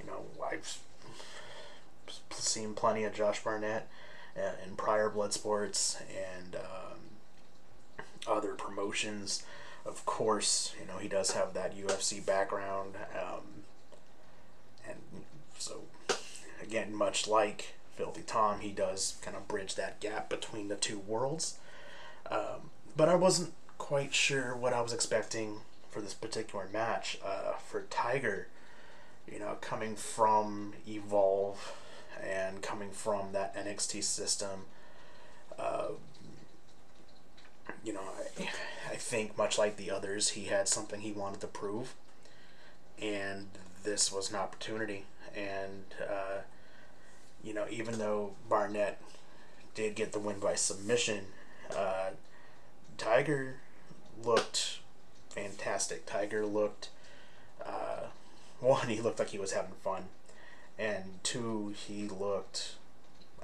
you 0.00 0.06
know, 0.06 0.24
I've 0.42 0.78
seen 2.30 2.74
plenty 2.74 3.04
of 3.04 3.12
Josh 3.12 3.42
Barnett 3.42 3.88
uh, 4.36 4.52
in 4.66 4.76
prior 4.76 5.08
blood 5.10 5.32
sports 5.32 6.00
and 6.10 6.56
um, 6.56 6.98
other 8.26 8.54
promotions. 8.54 9.42
Of 9.84 10.06
course, 10.06 10.74
you 10.80 10.86
know 10.86 10.98
he 10.98 11.08
does 11.08 11.32
have 11.32 11.54
that 11.54 11.76
UFC 11.76 12.24
background, 12.24 12.94
um, 13.14 13.64
and 14.88 14.98
so 15.58 15.82
again, 16.62 16.94
much 16.94 17.26
like 17.26 17.74
Filthy 17.96 18.22
Tom, 18.22 18.60
he 18.60 18.70
does 18.70 19.16
kind 19.22 19.36
of 19.36 19.48
bridge 19.48 19.74
that 19.74 20.00
gap 20.00 20.28
between 20.28 20.68
the 20.68 20.76
two 20.76 20.98
worlds. 20.98 21.58
Um, 22.30 22.70
but 22.96 23.08
I 23.08 23.14
wasn't 23.14 23.52
quite 23.78 24.14
sure 24.14 24.54
what 24.54 24.72
I 24.72 24.80
was 24.80 24.92
expecting 24.92 25.58
for 25.90 26.00
this 26.00 26.14
particular 26.14 26.68
match. 26.72 27.18
Uh, 27.24 27.52
for 27.54 27.82
Tiger, 27.90 28.48
you 29.30 29.38
know, 29.38 29.56
coming 29.60 29.96
from 29.96 30.74
Evolve 30.88 31.76
and 32.22 32.62
coming 32.62 32.90
from 32.90 33.32
that 33.32 33.54
NXT 33.56 34.02
system, 34.02 34.66
uh, 35.58 35.88
you 37.84 37.92
know, 37.92 38.00
I, 38.38 38.48
I 38.92 38.96
think 38.96 39.36
much 39.36 39.58
like 39.58 39.76
the 39.76 39.90
others, 39.90 40.30
he 40.30 40.44
had 40.44 40.68
something 40.68 41.00
he 41.00 41.12
wanted 41.12 41.40
to 41.40 41.46
prove, 41.46 41.94
and 43.00 43.48
this 43.82 44.12
was 44.12 44.30
an 44.30 44.36
opportunity. 44.36 45.04
And 45.34 45.84
uh, 46.00 46.42
you 47.42 47.54
know, 47.54 47.66
even 47.70 47.98
though 47.98 48.32
Barnett 48.48 49.00
did 49.74 49.94
get 49.94 50.12
the 50.12 50.18
win 50.18 50.38
by 50.38 50.54
submission, 50.54 51.26
uh, 51.74 52.10
Tiger 52.98 53.56
looked 54.22 54.78
fantastic. 55.30 56.06
Tiger 56.06 56.44
looked, 56.46 56.90
uh, 57.64 58.06
one, 58.60 58.88
he 58.88 59.00
looked 59.00 59.18
like 59.18 59.30
he 59.30 59.38
was 59.38 59.52
having 59.52 59.74
fun, 59.82 60.04
and 60.78 61.18
two, 61.22 61.74
he 61.74 62.06
looked 62.08 62.74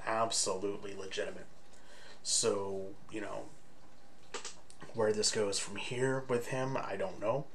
absolutely 0.06 0.94
legitimate. 0.94 1.46
So, 2.22 2.88
you 3.10 3.20
know, 3.20 3.44
where 4.94 5.12
this 5.12 5.30
goes 5.30 5.58
from 5.58 5.76
here 5.76 6.24
with 6.28 6.48
him, 6.48 6.76
I 6.76 6.96
don't 6.96 7.20
know. 7.20 7.46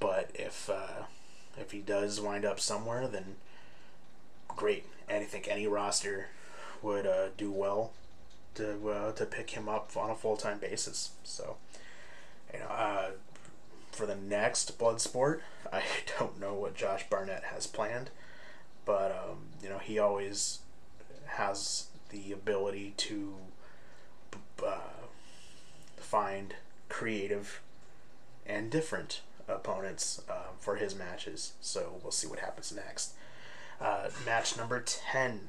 But 0.00 0.30
if 0.34 0.68
uh, 0.68 1.04
if 1.56 1.70
he 1.70 1.80
does 1.80 2.20
wind 2.20 2.44
up 2.44 2.60
somewhere, 2.60 3.06
then 3.06 3.36
great. 4.48 4.84
And 5.08 5.22
I 5.22 5.26
think 5.26 5.48
any 5.48 5.66
roster 5.66 6.28
would 6.82 7.06
uh, 7.06 7.28
do 7.36 7.50
well 7.50 7.92
to 8.54 8.90
uh, 8.90 9.12
to 9.12 9.26
pick 9.26 9.50
him 9.50 9.68
up 9.68 9.96
on 9.96 10.10
a 10.10 10.14
full 10.14 10.36
time 10.36 10.58
basis. 10.58 11.10
So, 11.22 11.56
you 12.52 12.60
know, 12.60 12.66
uh, 12.66 13.10
for 13.92 14.06
the 14.06 14.16
next 14.16 14.78
Bloodsport, 14.78 15.40
I 15.72 15.82
don't 16.18 16.40
know 16.40 16.54
what 16.54 16.74
Josh 16.74 17.08
Barnett 17.08 17.44
has 17.44 17.66
planned, 17.66 18.10
but 18.84 19.10
um, 19.12 19.38
you 19.62 19.68
know 19.68 19.78
he 19.78 19.98
always 19.98 20.60
has 21.26 21.88
the 22.10 22.32
ability 22.32 22.94
to 22.96 23.34
uh, 24.64 25.03
find 26.04 26.54
creative 26.88 27.60
and 28.46 28.70
different 28.70 29.20
opponents 29.48 30.22
uh, 30.28 30.52
for 30.58 30.76
his 30.76 30.94
matches. 30.94 31.52
So 31.60 32.00
we'll 32.02 32.12
see 32.12 32.26
what 32.26 32.38
happens 32.38 32.72
next. 32.72 33.14
Uh, 33.80 34.08
match 34.24 34.56
number 34.56 34.80
10. 34.80 35.48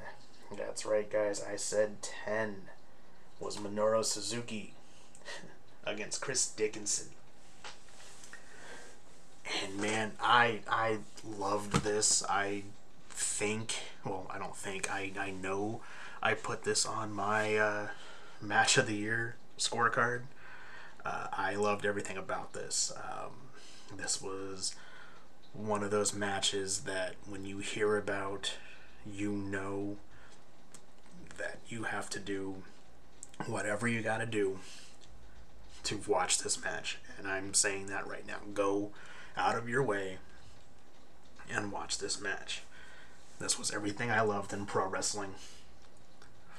That's 0.58 0.86
right, 0.86 1.10
guys. 1.10 1.44
I 1.44 1.56
said 1.56 2.02
10 2.26 2.56
was 3.40 3.58
Minoru 3.58 4.04
Suzuki 4.04 4.74
against 5.86 6.22
Chris 6.22 6.48
Dickinson. 6.48 7.10
And 9.64 9.80
man, 9.80 10.14
I 10.22 10.62
I 10.68 10.98
loved 11.24 11.84
this. 11.84 12.24
I 12.28 12.64
think, 13.10 13.76
well, 14.04 14.28
I 14.34 14.40
don't 14.40 14.56
think, 14.56 14.92
I, 14.92 15.12
I 15.20 15.32
know 15.32 15.82
I 16.22 16.34
put 16.34 16.64
this 16.64 16.86
on 16.86 17.14
my 17.14 17.56
uh, 17.56 17.88
match 18.42 18.78
of 18.78 18.88
the 18.88 18.96
year 18.96 19.36
scorecard. 19.58 20.22
Uh, 21.06 21.28
I 21.32 21.56
loved 21.56 21.86
everything 21.86 22.18
about 22.18 22.54
this. 22.54 22.92
Um, 22.96 23.98
this 23.98 24.22
was 24.22 24.76
one 25.54 25.84
of 25.84 25.92
those 25.92 26.14
matches 26.14 26.82
that 26.82 27.16
when 27.28 27.46
you 27.46 27.60
hear 27.60 27.96
about, 27.98 28.56
you 29.10 29.32
know 29.32 29.98
that 31.38 31.60
you 31.68 31.84
have 31.84 32.10
to 32.10 32.20
do 32.20 32.56
whatever 33.46 33.88
you 33.88 34.02
got 34.02 34.18
to 34.18 34.26
do 34.26 34.60
to 35.84 36.00
watch 36.08 36.40
this 36.40 36.62
match. 36.64 36.98
And 37.18 37.28
I'm 37.28 37.54
saying 37.54 37.88
that 37.88 38.08
right 38.08 38.26
now. 38.26 38.38
Go 38.54 38.92
out 39.38 39.56
of 39.56 39.70
your 39.70 39.84
way 39.84 40.18
and 41.52 41.72
watch 41.72 42.00
this 42.00 42.20
match. 42.20 42.64
This 43.40 43.60
was 43.60 43.72
everything 43.72 44.10
I 44.10 44.22
loved 44.22 44.54
in 44.54 44.66
pro 44.66 44.88
wrestling 44.88 45.36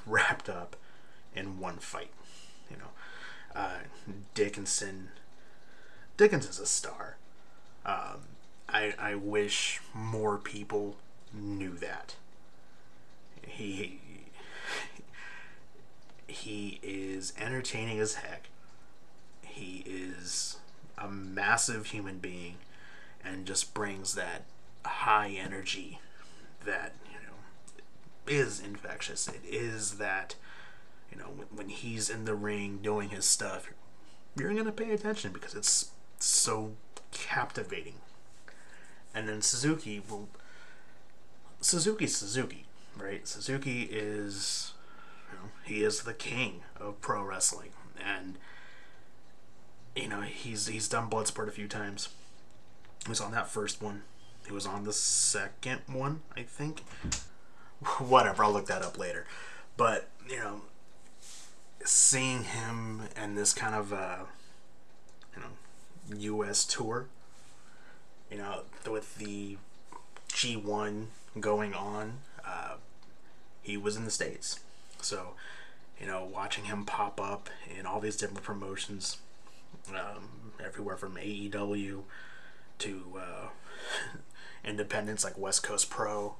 wrapped 0.06 0.48
up 0.48 0.76
in 1.34 1.58
one 1.58 1.78
fight. 1.78 2.10
You 2.70 2.76
know, 2.76 2.90
uh, 3.56 3.78
Dickinson. 4.34 5.08
Dickinson's 6.16 6.60
a 6.60 6.66
star. 6.66 7.16
Um, 7.84 8.28
I 8.68 8.94
I 8.98 9.14
wish 9.14 9.80
more 9.94 10.38
people 10.38 10.96
knew 11.32 11.74
that. 11.74 12.16
He 13.46 14.00
he 16.26 16.80
is 16.82 17.32
entertaining 17.38 17.98
as 18.00 18.14
heck. 18.14 18.48
He 19.42 19.84
is 19.86 20.58
a 20.98 21.08
massive 21.08 21.86
human 21.86 22.18
being 22.18 22.56
and 23.24 23.46
just 23.46 23.74
brings 23.74 24.14
that 24.14 24.42
high 24.84 25.30
energy 25.30 26.00
that, 26.64 26.94
you 27.06 27.18
know, 27.26 27.34
is 28.26 28.60
infectious. 28.60 29.28
It 29.28 29.40
is 29.44 29.98
that, 29.98 30.34
you 31.10 31.18
know, 31.18 31.30
when 31.54 31.68
he's 31.68 32.10
in 32.10 32.24
the 32.24 32.34
ring 32.34 32.80
doing 32.82 33.10
his 33.10 33.24
stuff, 33.24 33.70
you're 34.36 34.52
going 34.52 34.64
to 34.64 34.72
pay 34.72 34.92
attention 34.92 35.32
because 35.32 35.54
it's 35.54 35.90
so 36.18 36.72
captivating. 37.12 37.94
And 39.14 39.28
then 39.28 39.40
Suzuki, 39.40 40.02
well, 40.08 40.28
Suzuki's 41.60 42.16
Suzuki, 42.16 42.66
right? 42.96 43.26
Suzuki 43.26 43.82
is 43.84 44.72
you 45.30 45.38
know, 45.38 45.50
he 45.64 45.82
is 45.82 46.02
the 46.02 46.14
king 46.14 46.62
of 46.78 47.00
pro 47.00 47.22
wrestling, 47.22 47.70
and 47.98 48.36
you 49.94 50.08
know 50.08 50.20
he's 50.20 50.66
he's 50.66 50.88
done 50.88 51.08
Bloodsport 51.08 51.48
a 51.48 51.52
few 51.52 51.66
times. 51.68 52.10
He 53.04 53.08
was 53.08 53.20
on 53.20 53.32
that 53.32 53.48
first 53.48 53.82
one. 53.82 54.02
He 54.46 54.52
was 54.52 54.66
on 54.66 54.84
the 54.84 54.92
second 54.92 55.80
one, 55.86 56.20
I 56.36 56.42
think. 56.42 56.84
Whatever, 57.98 58.44
I'll 58.44 58.52
look 58.52 58.66
that 58.66 58.82
up 58.82 58.98
later. 58.98 59.26
But 59.76 60.08
you 60.28 60.36
know, 60.38 60.60
seeing 61.84 62.44
him 62.44 63.02
and 63.16 63.36
this 63.36 63.52
kind 63.52 63.74
of 63.74 63.92
uh, 63.92 64.24
you 65.34 65.42
know 65.42 66.18
U.S. 66.18 66.64
tour, 66.64 67.06
you 68.30 68.38
know, 68.38 68.62
with 68.90 69.16
the 69.18 69.58
G1 70.28 71.06
going 71.40 71.74
on, 71.74 72.18
uh, 72.44 72.74
he 73.62 73.76
was 73.76 73.96
in 73.96 74.04
the 74.04 74.10
states 74.10 74.60
so, 75.00 75.34
you 76.00 76.06
know, 76.06 76.24
watching 76.24 76.64
him 76.64 76.84
pop 76.84 77.20
up 77.20 77.48
in 77.78 77.86
all 77.86 78.00
these 78.00 78.16
different 78.16 78.42
promotions, 78.42 79.18
um, 79.90 80.52
everywhere 80.62 80.96
from 80.96 81.14
AEW 81.14 82.02
to 82.78 83.02
uh, 83.16 83.48
independents 84.64 85.24
like 85.24 85.38
West 85.38 85.62
Coast 85.62 85.90
Pro 85.90 86.36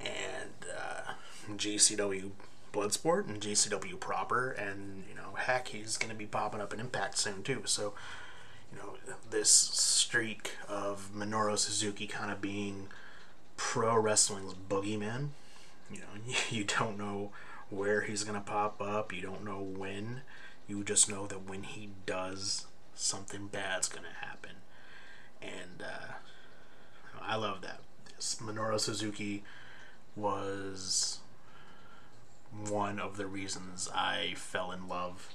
and 0.00 0.50
uh, 0.76 1.12
GCW 1.50 2.32
Bloodsport 2.74 3.28
and 3.28 3.40
GCW 3.40 3.98
proper, 4.00 4.50
and 4.50 5.04
you 5.08 5.14
know, 5.14 5.34
heck, 5.36 5.68
he's 5.68 5.96
going 5.96 6.10
to 6.10 6.16
be 6.16 6.26
popping 6.26 6.60
up 6.60 6.74
in 6.74 6.80
Impact 6.80 7.16
soon 7.16 7.42
too. 7.42 7.62
So, 7.66 7.94
you 8.72 8.78
know, 8.78 8.96
this 9.30 9.50
streak 9.50 10.52
of 10.68 11.10
Minoru 11.14 11.56
Suzuki 11.56 12.06
kind 12.06 12.32
of 12.32 12.40
being 12.40 12.88
pro 13.56 13.96
wrestling's 13.96 14.54
boogeyman. 14.54 15.28
You 15.90 16.00
know, 16.00 16.34
you 16.50 16.64
don't 16.64 16.98
know 16.98 17.30
where 17.70 18.02
he's 18.02 18.24
going 18.24 18.38
to 18.38 18.44
pop 18.44 18.82
up. 18.82 19.12
You 19.12 19.22
don't 19.22 19.44
know 19.44 19.60
when. 19.60 20.22
You 20.66 20.82
just 20.82 21.10
know 21.10 21.26
that 21.26 21.48
when 21.48 21.62
he 21.62 21.90
does, 22.06 22.66
something 22.94 23.48
bad's 23.48 23.88
going 23.88 24.04
to 24.04 24.26
happen. 24.26 24.56
And 25.42 25.82
uh, 25.82 26.14
I 27.20 27.36
love 27.36 27.60
that. 27.62 27.80
Minoru 28.18 28.80
Suzuki 28.80 29.44
was 30.16 31.18
one 32.68 32.98
of 32.98 33.16
the 33.16 33.26
reasons 33.26 33.88
I 33.94 34.34
fell 34.36 34.72
in 34.72 34.88
love 34.88 35.28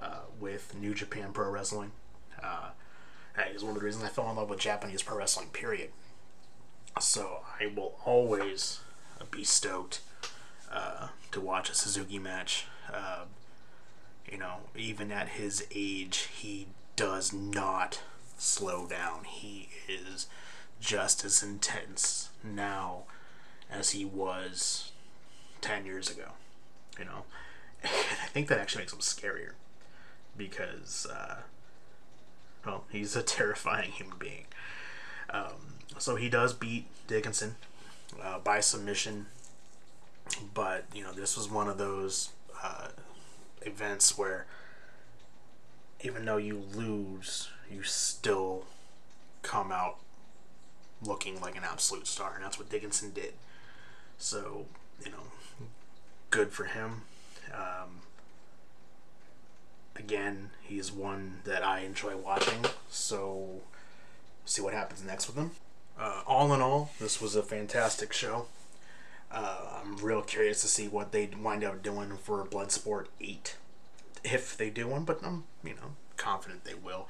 uh, 0.00 0.20
with 0.38 0.74
New 0.74 0.94
Japan 0.94 1.32
Pro 1.32 1.50
Wrestling. 1.50 1.92
Uh, 2.42 2.70
is 3.54 3.62
one 3.62 3.74
of 3.74 3.78
the 3.80 3.84
reasons 3.84 4.04
I 4.04 4.08
fell 4.08 4.30
in 4.30 4.36
love 4.36 4.48
with 4.50 4.58
Japanese 4.58 5.02
pro 5.02 5.18
wrestling, 5.18 5.48
period. 5.48 5.90
So 7.00 7.40
I 7.60 7.66
will 7.66 7.98
always 8.04 8.80
be 9.30 9.44
stoked 9.44 10.00
uh, 10.72 11.08
to 11.32 11.40
watch 11.40 11.68
a 11.70 11.74
Suzuki 11.74 12.18
match. 12.18 12.66
Uh, 12.92 13.24
You 14.30 14.38
know, 14.38 14.56
even 14.74 15.12
at 15.12 15.28
his 15.30 15.64
age, 15.74 16.28
he 16.34 16.66
does 16.96 17.32
not 17.32 18.00
slow 18.38 18.86
down. 18.86 19.24
He 19.24 19.68
is 19.88 20.26
just 20.80 21.24
as 21.24 21.42
intense 21.42 22.30
now 22.42 23.04
as 23.70 23.90
he 23.90 24.04
was 24.04 24.92
10 25.60 25.86
years 25.86 26.10
ago. 26.10 26.30
You 26.98 27.04
know, 27.04 27.24
and 27.82 27.92
I 27.92 28.26
think 28.28 28.48
that 28.48 28.58
actually 28.58 28.82
makes 28.82 28.92
him 28.92 29.00
scarier 29.00 29.52
because, 30.36 31.06
uh, 31.06 31.36
well, 32.64 32.84
he's 32.90 33.16
a 33.16 33.22
terrifying 33.22 33.90
human 33.92 34.18
being. 34.18 34.46
Um, 35.30 35.74
so 35.98 36.16
he 36.16 36.28
does 36.28 36.52
beat 36.52 36.86
Dickinson 37.06 37.56
uh, 38.22 38.38
by 38.38 38.60
submission, 38.60 39.26
but 40.54 40.84
you 40.94 41.02
know 41.02 41.12
this 41.12 41.36
was 41.36 41.50
one 41.50 41.68
of 41.68 41.78
those 41.78 42.30
uh, 42.62 42.88
events 43.62 44.16
where 44.16 44.46
even 46.02 46.24
though 46.24 46.36
you 46.36 46.62
lose, 46.74 47.48
you 47.70 47.82
still 47.82 48.64
come 49.42 49.72
out 49.72 49.96
looking 51.02 51.40
like 51.40 51.56
an 51.56 51.64
absolute 51.64 52.06
star, 52.06 52.34
and 52.34 52.44
that's 52.44 52.58
what 52.58 52.70
Dickinson 52.70 53.10
did. 53.12 53.34
So 54.18 54.66
you 55.04 55.10
know, 55.10 55.66
good 56.30 56.52
for 56.52 56.64
him. 56.64 57.02
Um, 57.52 58.00
again, 59.94 60.50
he's 60.62 60.92
one 60.92 61.40
that 61.44 61.62
I 61.64 61.80
enjoy 61.80 62.16
watching. 62.16 62.64
So 62.90 63.60
see 64.44 64.62
what 64.62 64.74
happens 64.74 65.04
next 65.04 65.26
with 65.26 65.36
him. 65.36 65.52
Uh, 65.98 66.22
all 66.26 66.52
in 66.52 66.60
all, 66.60 66.90
this 67.00 67.20
was 67.20 67.34
a 67.34 67.42
fantastic 67.42 68.12
show. 68.12 68.46
Uh, 69.30 69.80
I'm 69.82 69.96
real 69.96 70.22
curious 70.22 70.60
to 70.62 70.68
see 70.68 70.88
what 70.88 71.12
they 71.12 71.26
wind 71.26 71.64
up 71.64 71.82
doing 71.82 72.16
for 72.22 72.44
Bloodsport 72.44 73.06
8, 73.20 73.56
if 74.22 74.56
they 74.56 74.70
do 74.70 74.86
one, 74.86 75.04
but 75.04 75.20
I'm, 75.24 75.44
you 75.64 75.74
know, 75.74 75.96
confident 76.16 76.64
they 76.64 76.74
will. 76.74 77.08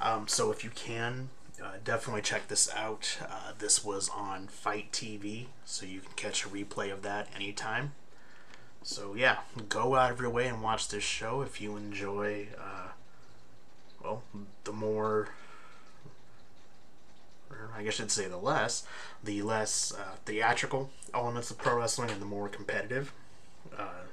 Um, 0.00 0.28
so 0.28 0.50
if 0.52 0.62
you 0.62 0.70
can, 0.70 1.30
uh, 1.62 1.72
definitely 1.84 2.22
check 2.22 2.48
this 2.48 2.72
out. 2.74 3.18
Uh, 3.22 3.52
this 3.58 3.84
was 3.84 4.08
on 4.08 4.48
Fight 4.48 4.92
TV, 4.92 5.46
so 5.64 5.86
you 5.86 6.00
can 6.00 6.12
catch 6.16 6.44
a 6.44 6.48
replay 6.48 6.92
of 6.92 7.02
that 7.02 7.28
anytime. 7.34 7.92
So 8.82 9.14
yeah, 9.14 9.38
go 9.68 9.96
out 9.96 10.12
of 10.12 10.20
your 10.20 10.30
way 10.30 10.46
and 10.46 10.62
watch 10.62 10.88
this 10.88 11.02
show 11.02 11.42
if 11.42 11.60
you 11.60 11.76
enjoy, 11.76 12.48
uh, 12.58 12.88
well, 14.02 14.22
the 14.64 14.72
more 14.72 15.30
I 17.76 17.82
guess 17.82 18.00
I'd 18.00 18.10
say 18.10 18.26
the 18.26 18.36
less, 18.36 18.84
the 19.22 19.42
less 19.42 19.92
uh, 19.92 20.16
theatrical 20.24 20.90
elements 21.12 21.50
of 21.50 21.58
pro 21.58 21.78
wrestling 21.78 22.10
and 22.10 22.20
the 22.20 22.26
more 22.26 22.48
competitive. 22.48 23.12
Uh, 23.76 24.04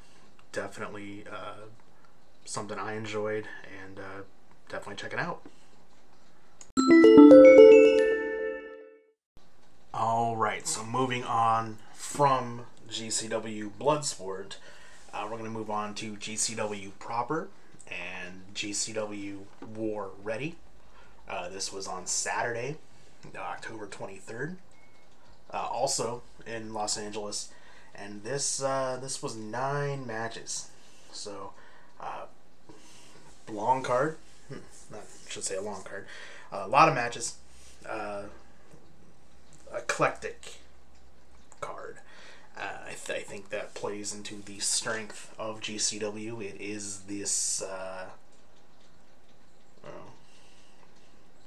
definitely 0.51 1.23
uh, 1.32 1.67
something 2.45 2.77
I 2.77 2.93
enjoyed 2.93 3.47
and 3.82 3.99
definitely 4.69 4.95
check 4.95 5.13
it 5.13 5.19
out. 5.19 5.41
All 9.94 10.36
right, 10.38 10.66
so 10.66 10.86
moving 10.86 11.24
on 11.24 11.78
from 11.94 12.66
GCW 12.89 13.72
Bloodsport, 13.78 14.56
uh, 15.13 15.22
we're 15.24 15.38
going 15.38 15.44
to 15.44 15.50
move 15.50 15.70
on 15.70 15.96
to 15.96 16.13
GCW 16.13 16.92
proper 17.00 17.50
and 17.88 18.44
GCW 18.56 19.39
War 19.76 20.12
Ready. 20.24 20.56
Uh, 21.28 21.50
this 21.50 21.74
was 21.74 21.88
on 21.88 22.06
Saturday, 22.06 22.78
October 23.36 23.86
23rd. 23.86 24.56
Uh, 25.54 25.68
also 25.70 26.24
in 26.48 26.74
Los 26.74 26.98
Angeles, 26.98 27.50
and 27.94 28.24
this 28.24 28.63
uh, 28.63 28.98
this 29.02 29.22
was 29.22 29.36
nine 29.36 30.08
matches, 30.08 30.70
so 31.12 31.52
uh, 32.00 32.26
long 33.52 33.84
card. 33.84 34.18
Hmm, 34.48 34.60
not 34.89 35.04
should 35.28 35.44
say 35.44 35.56
a 35.56 35.62
long 35.62 35.84
card. 35.84 36.06
A 36.54 36.68
lot 36.68 36.89
of 36.89 36.96
matches. 36.96 37.36
Uh, 37.88 38.24
eclectic 39.76 40.56
card. 41.60 41.98
Uh, 42.58 42.86
I, 42.86 42.94
th- 43.04 43.20
I, 43.20 43.24
think 43.24 43.50
that 43.50 43.74
plays 43.74 44.13
into 44.13 44.36
the 44.36 44.60
strength 44.60 45.34
of 45.39 45.60
GCW. 45.60 46.42
It 46.42 46.62
is 46.62 47.02
this 47.08 47.62
uh, 47.62 48.06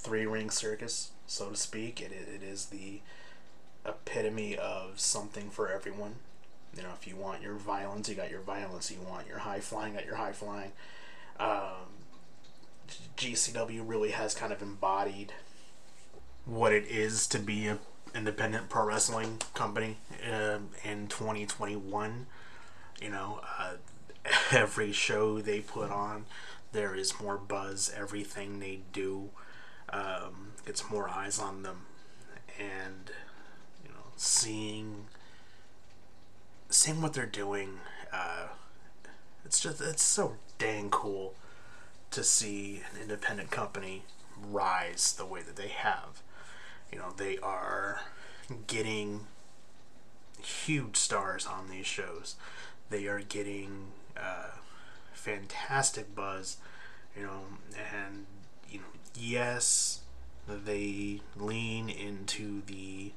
three 0.00 0.26
ring 0.26 0.50
circus 0.50 1.10
so 1.26 1.50
to 1.50 1.56
speak. 1.56 2.00
It, 2.00 2.12
it 2.12 2.42
is 2.42 2.66
the 2.66 3.00
epitome 3.84 4.56
of 4.56 4.98
something 4.98 5.50
for 5.50 5.70
everyone. 5.70 6.16
You 6.76 6.82
know, 6.82 6.90
if 6.98 7.06
you 7.06 7.16
want 7.16 7.42
your 7.42 7.54
violence, 7.54 8.08
you 8.08 8.14
got 8.14 8.30
your 8.30 8.40
violence. 8.40 8.90
You 8.90 8.98
want 9.00 9.26
your 9.26 9.38
high 9.38 9.60
flying, 9.60 9.94
got 9.94 10.06
your 10.06 10.16
high 10.16 10.32
flying. 10.32 10.72
Um, 11.38 11.95
GCW 13.16 13.82
really 13.84 14.10
has 14.10 14.34
kind 14.34 14.52
of 14.52 14.62
embodied 14.62 15.32
what 16.44 16.72
it 16.72 16.86
is 16.86 17.26
to 17.28 17.38
be 17.38 17.66
an 17.66 17.78
independent 18.14 18.68
pro 18.68 18.84
wrestling 18.86 19.40
company 19.54 19.98
uh, 20.24 20.58
in 20.84 21.08
2021. 21.08 22.26
You 23.00 23.10
know, 23.10 23.40
uh, 23.58 23.74
every 24.52 24.92
show 24.92 25.40
they 25.40 25.60
put 25.60 25.90
on, 25.90 26.24
there 26.72 26.94
is 26.94 27.20
more 27.20 27.36
buzz. 27.36 27.92
Everything 27.96 28.60
they 28.60 28.80
do 28.92 29.30
um, 29.90 30.52
gets 30.64 30.88
more 30.90 31.08
eyes 31.08 31.38
on 31.38 31.62
them, 31.62 31.86
and 32.58 33.10
you 33.84 33.90
know, 33.90 34.12
seeing 34.16 35.06
seeing 36.70 37.02
what 37.02 37.12
they're 37.12 37.26
doing. 37.26 37.80
Uh, 38.12 38.48
it's 39.44 39.60
just 39.60 39.80
it's 39.80 40.02
so 40.02 40.36
dang 40.58 40.90
cool 40.90 41.34
to 42.10 42.24
see 42.24 42.82
an 42.92 43.00
independent 43.02 43.50
company 43.50 44.04
rise 44.40 45.12
the 45.12 45.26
way 45.26 45.42
that 45.42 45.56
they 45.56 45.68
have. 45.68 46.22
You 46.92 46.98
know, 46.98 47.12
they 47.16 47.38
are 47.38 48.00
getting 48.66 49.26
huge 50.42 50.96
stars 50.96 51.46
on 51.46 51.68
these 51.70 51.86
shows. 51.86 52.36
They 52.90 53.06
are 53.06 53.20
getting 53.20 53.88
uh, 54.16 54.50
fantastic 55.12 56.14
buzz, 56.14 56.58
you 57.16 57.22
know, 57.22 57.40
and 57.76 58.26
you 58.70 58.78
know, 58.78 58.84
yes, 59.14 60.00
they 60.46 61.20
lean 61.36 61.88
into 61.88 62.62
the 62.66 63.12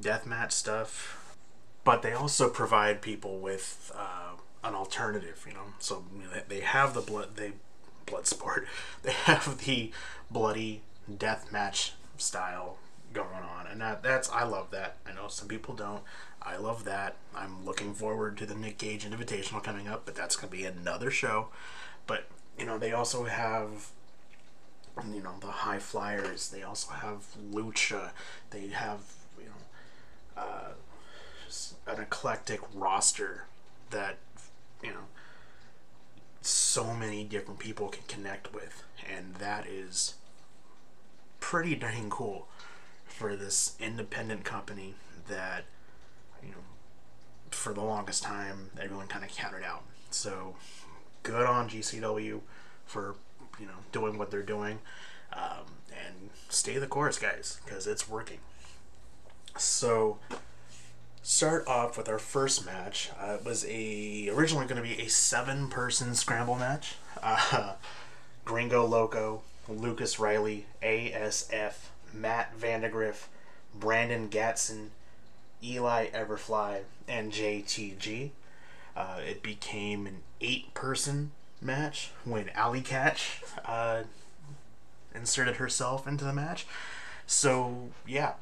deathmatch 0.00 0.52
stuff, 0.52 1.36
but 1.84 2.02
they 2.02 2.12
also 2.12 2.48
provide 2.48 3.00
people 3.00 3.38
with 3.38 3.92
uh, 3.94 4.32
an 4.64 4.74
alternative. 4.74 5.44
You 5.46 5.54
know, 5.54 5.66
so 5.78 6.04
you 6.14 6.24
know, 6.24 6.42
they 6.48 6.60
have 6.60 6.94
the 6.94 7.00
blood 7.00 7.36
they 7.36 7.52
blood 8.06 8.26
sport. 8.26 8.66
They 9.02 9.12
have 9.12 9.58
the 9.64 9.92
bloody 10.30 10.82
death 11.18 11.52
match 11.52 11.92
style 12.16 12.76
going 13.12 13.28
on, 13.28 13.66
and 13.66 13.80
that 13.80 14.02
that's 14.02 14.28
I 14.30 14.44
love 14.44 14.70
that. 14.70 14.96
I 15.06 15.12
know 15.12 15.28
some 15.28 15.48
people 15.48 15.74
don't. 15.74 16.02
I 16.42 16.56
love 16.56 16.84
that. 16.84 17.16
I'm 17.34 17.64
looking 17.64 17.94
forward 17.94 18.36
to 18.38 18.46
the 18.46 18.54
Nick 18.54 18.78
Gage 18.78 19.04
Invitational 19.04 19.62
coming 19.62 19.88
up, 19.88 20.04
but 20.04 20.14
that's 20.14 20.36
gonna 20.36 20.50
be 20.50 20.64
another 20.64 21.10
show. 21.10 21.48
But 22.06 22.26
you 22.58 22.66
know, 22.66 22.78
they 22.78 22.92
also 22.92 23.24
have 23.24 23.90
you 25.12 25.22
know 25.22 25.34
the 25.40 25.48
high 25.48 25.78
flyers 25.78 26.48
they 26.48 26.62
also 26.62 26.90
have 26.92 27.26
lucha 27.52 28.12
they 28.50 28.68
have 28.68 29.00
you 29.38 29.44
know 29.44 30.42
uh, 30.42 30.70
an 31.86 32.00
eclectic 32.00 32.60
roster 32.74 33.44
that 33.90 34.16
you 34.82 34.90
know 34.90 35.04
so 36.46 36.92
many 36.94 37.24
different 37.24 37.58
people 37.58 37.88
can 37.88 38.02
connect 38.08 38.54
with 38.54 38.84
and 39.14 39.34
that 39.36 39.66
is 39.66 40.14
pretty 41.40 41.74
dang 41.74 42.10
cool 42.10 42.48
for 43.04 43.36
this 43.36 43.76
independent 43.80 44.44
company 44.44 44.94
that 45.28 45.64
you 46.42 46.50
know 46.50 46.64
for 47.50 47.72
the 47.72 47.82
longest 47.82 48.22
time 48.22 48.70
everyone 48.80 49.06
kind 49.06 49.24
of 49.24 49.30
counted 49.30 49.64
out 49.64 49.82
so 50.10 50.54
good 51.26 51.46
on 51.46 51.68
GCW 51.68 52.40
for 52.86 53.16
you 53.58 53.66
know 53.66 53.72
doing 53.92 54.16
what 54.16 54.30
they're 54.30 54.42
doing, 54.42 54.78
um, 55.32 55.66
and 55.90 56.30
stay 56.48 56.78
the 56.78 56.86
course, 56.86 57.18
guys, 57.18 57.60
because 57.64 57.86
it's 57.86 58.08
working. 58.08 58.38
So 59.58 60.18
start 61.26 61.66
off 61.66 61.98
with 61.98 62.08
our 62.08 62.20
first 62.20 62.64
match. 62.64 63.10
Uh, 63.20 63.32
it 63.32 63.44
was 63.44 63.66
a 63.68 64.28
originally 64.28 64.64
going 64.64 64.80
to 64.80 64.88
be 64.88 65.02
a 65.02 65.08
seven 65.08 65.68
person 65.68 66.14
scramble 66.14 66.54
match. 66.54 66.94
Uh, 67.20 67.72
Gringo 68.44 68.86
Loco, 68.86 69.42
Lucas 69.68 70.20
Riley, 70.20 70.66
ASF, 70.84 71.74
Matt 72.14 72.54
Vandegrift, 72.54 73.26
Brandon 73.74 74.28
Gatson, 74.28 74.90
Eli 75.64 76.06
Everfly, 76.10 76.82
and 77.08 77.32
JTG. 77.32 78.30
Uh, 78.96 79.18
it 79.28 79.42
became 79.42 80.06
an 80.06 80.18
eight 80.40 80.72
person 80.74 81.32
match 81.60 82.12
when 82.24 82.50
Allie 82.50 82.82
Katch 82.82 83.42
uh, 83.64 84.04
inserted 85.12 85.56
herself 85.56 86.06
into 86.06 86.24
the 86.24 86.32
match. 86.32 86.68
So 87.26 87.88
yeah, 88.06 88.34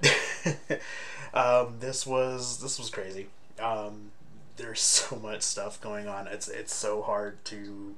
um, 1.35 1.76
this 1.80 2.07
was 2.07 2.61
this 2.61 2.78
was 2.78 2.91
crazy. 2.91 3.26
Um, 3.61 4.12
there's 4.57 4.80
so 4.80 5.16
much 5.16 5.43
stuff 5.43 5.80
going 5.80 6.09
on. 6.09 6.26
It's 6.28 6.49
it's 6.49 6.74
so 6.74 7.03
hard 7.03 7.45
to 7.47 7.95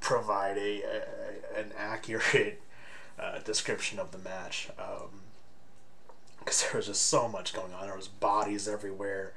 provide 0.00 0.56
a, 0.58 0.82
a, 0.82 1.60
an 1.60 1.72
accurate 1.76 2.60
uh, 3.18 3.38
description 3.40 3.98
of 3.98 4.12
the 4.12 4.18
match. 4.18 4.68
Because 6.38 6.62
there 6.62 6.76
was 6.76 6.86
just 6.86 7.02
so 7.06 7.28
much 7.28 7.52
going 7.52 7.72
on. 7.72 7.86
There 7.86 7.96
was 7.96 8.08
bodies 8.08 8.68
everywhere. 8.68 9.32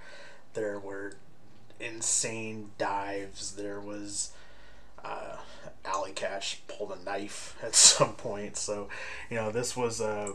There 0.54 0.80
were 0.80 1.14
insane 1.80 2.72
dives. 2.78 3.54
There 3.56 3.80
was 3.80 4.32
uh, 5.04 5.38
Allie 5.84 6.14
Katch 6.14 6.58
pulled 6.68 6.92
a 6.92 7.04
knife 7.04 7.58
at 7.64 7.76
some 7.76 8.14
point. 8.14 8.58
So, 8.58 8.90
you 9.30 9.38
know, 9.38 9.52
this 9.52 9.76
was 9.76 10.00
uh, 10.02 10.34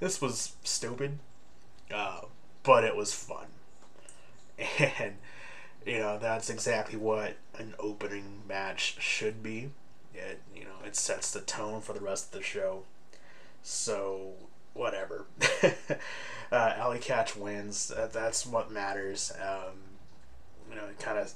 this 0.00 0.20
was 0.20 0.56
stupid, 0.64 1.18
uh, 1.94 2.22
but 2.62 2.84
it 2.84 2.96
was 2.96 3.12
fun, 3.12 3.46
and 4.78 5.14
you 5.86 5.98
know 5.98 6.18
that's 6.18 6.50
exactly 6.50 6.98
what 6.98 7.36
an 7.58 7.74
opening 7.78 8.42
match 8.48 8.96
should 9.00 9.42
be. 9.42 9.70
It 10.14 10.40
you 10.54 10.64
know 10.64 10.84
it 10.84 10.96
sets 10.96 11.30
the 11.30 11.40
tone 11.40 11.80
for 11.80 11.92
the 11.92 12.00
rest 12.00 12.32
of 12.32 12.38
the 12.38 12.44
show. 12.44 12.84
So 13.62 14.32
whatever. 14.72 15.26
uh, 15.62 16.72
Allie 16.76 16.98
Katch 16.98 17.36
wins. 17.36 17.90
Uh, 17.90 18.08
that's 18.12 18.46
what 18.46 18.70
matters. 18.70 19.32
Um, 19.40 19.76
you 20.68 20.76
know, 20.76 20.86
it 20.86 20.98
kind 20.98 21.18
of 21.18 21.32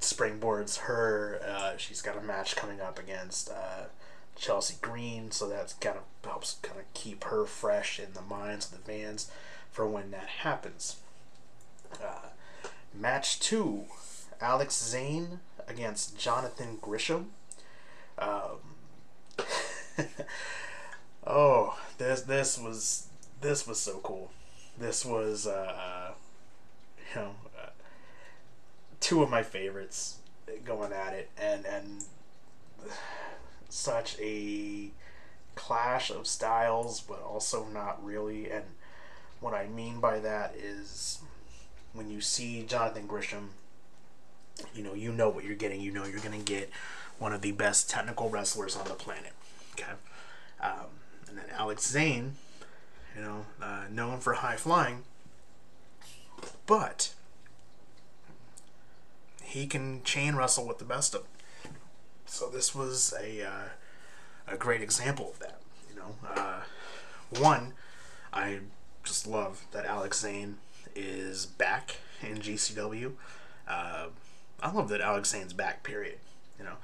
springboards 0.00 0.78
her. 0.80 1.40
Uh, 1.46 1.76
she's 1.76 2.02
got 2.02 2.16
a 2.16 2.20
match 2.20 2.56
coming 2.56 2.80
up 2.80 2.98
against 2.98 3.50
uh, 3.50 3.84
Chelsea 4.36 4.76
Green, 4.80 5.30
so 5.30 5.48
that's 5.48 5.72
kind 5.74 5.96
of 5.96 6.02
helps 6.28 6.56
kind 6.62 6.78
of 6.78 6.92
keep 6.94 7.24
her 7.24 7.44
fresh 7.44 7.98
in 7.98 8.12
the 8.14 8.22
minds 8.22 8.66
of 8.66 8.72
the 8.72 8.92
fans 8.92 9.30
for 9.70 9.86
when 9.86 10.10
that 10.10 10.26
happens. 10.26 10.96
Uh, 12.02 12.28
match 12.92 13.38
two 13.40 13.84
Alex 14.40 14.74
Zayne 14.74 15.40
against 15.68 16.18
Jonathan 16.18 16.78
Gresham. 16.80 17.30
Um, 18.18 18.74
oh, 21.26 21.78
this 21.98 22.22
this 22.22 22.58
was 22.58 23.08
this 23.40 23.66
was 23.66 23.80
so 23.80 23.98
cool. 24.02 24.30
This 24.78 25.04
was 25.04 25.46
uh, 25.46 26.12
you 27.14 27.20
know 27.20 27.30
uh, 27.60 27.70
two 29.00 29.22
of 29.22 29.30
my 29.30 29.42
favorites 29.42 30.18
going 30.64 30.92
at 30.92 31.14
it, 31.14 31.30
and 31.38 31.64
and 31.66 32.04
such 33.74 34.16
a 34.20 34.90
clash 35.56 36.10
of 36.10 36.26
styles, 36.26 37.00
but 37.00 37.20
also 37.22 37.66
not 37.66 38.02
really. 38.04 38.50
And 38.50 38.64
what 39.40 39.52
I 39.52 39.66
mean 39.66 40.00
by 40.00 40.20
that 40.20 40.54
is 40.56 41.18
when 41.92 42.08
you 42.08 42.20
see 42.20 42.62
Jonathan 42.62 43.06
Gresham, 43.06 43.50
you 44.74 44.84
know, 44.84 44.94
you 44.94 45.12
know 45.12 45.28
what 45.28 45.44
you're 45.44 45.56
getting. 45.56 45.80
You 45.80 45.90
know 45.90 46.04
you're 46.04 46.20
going 46.20 46.38
to 46.38 46.44
get 46.44 46.70
one 47.18 47.32
of 47.32 47.42
the 47.42 47.52
best 47.52 47.90
technical 47.90 48.30
wrestlers 48.30 48.76
on 48.76 48.86
the 48.86 48.94
planet. 48.94 49.32
Okay. 49.72 49.92
Um, 50.60 50.86
and 51.28 51.38
then 51.38 51.46
Alex 51.52 51.90
Zayne, 51.90 52.34
you 53.16 53.22
know, 53.22 53.46
uh, 53.60 53.84
known 53.90 54.20
for 54.20 54.34
high 54.34 54.56
flying, 54.56 55.02
but 56.66 57.12
he 59.42 59.66
can 59.66 60.02
chain 60.04 60.36
wrestle 60.36 60.66
with 60.66 60.78
the 60.78 60.84
best 60.84 61.14
of 61.14 61.22
them. 61.22 61.30
So 62.34 62.48
this 62.48 62.74
was 62.74 63.14
a 63.16 63.46
uh, 63.46 63.68
a 64.48 64.56
great 64.56 64.82
example 64.82 65.30
of 65.30 65.38
that. 65.38 65.60
You 65.88 65.94
know, 65.94 66.16
uh, 66.28 66.62
one, 67.38 67.74
I 68.32 68.58
just 69.04 69.28
love 69.28 69.64
that 69.70 69.86
Alex 69.86 70.18
Zayne 70.18 70.56
is 70.96 71.46
back 71.46 71.98
in 72.20 72.38
GCW. 72.38 73.12
Uh, 73.68 74.06
I 74.60 74.72
love 74.72 74.88
that 74.88 75.00
Alex 75.00 75.32
Zayne's 75.32 75.52
back. 75.52 75.84
Period. 75.84 76.18
You 76.58 76.64
know, 76.64 76.76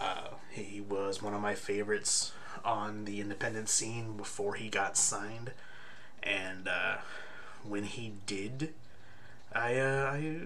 uh, 0.00 0.30
he 0.50 0.80
was 0.80 1.22
one 1.22 1.32
of 1.32 1.40
my 1.40 1.54
favorites 1.54 2.32
on 2.64 3.04
the 3.04 3.20
independent 3.20 3.68
scene 3.68 4.16
before 4.16 4.54
he 4.54 4.68
got 4.68 4.96
signed, 4.96 5.52
and 6.24 6.66
uh, 6.66 6.96
when 7.62 7.84
he 7.84 8.14
did. 8.26 8.74
I, 9.52 9.76
uh, 9.76 10.12
I 10.12 10.36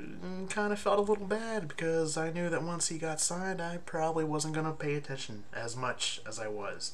kind 0.49 0.73
of 0.73 0.79
felt 0.79 0.99
a 0.99 1.03
little 1.03 1.27
bad 1.27 1.67
because 1.69 2.17
I 2.17 2.31
knew 2.31 2.49
that 2.49 2.63
once 2.63 2.89
he 2.89 2.99
got 2.99 3.21
signed, 3.21 3.61
I 3.61 3.79
probably 3.79 4.25
wasn't 4.25 4.55
going 4.55 4.67
to 4.67 4.73
pay 4.73 4.95
attention 4.95 5.45
as 5.53 5.77
much 5.77 6.21
as 6.27 6.39
I 6.39 6.49
was. 6.49 6.93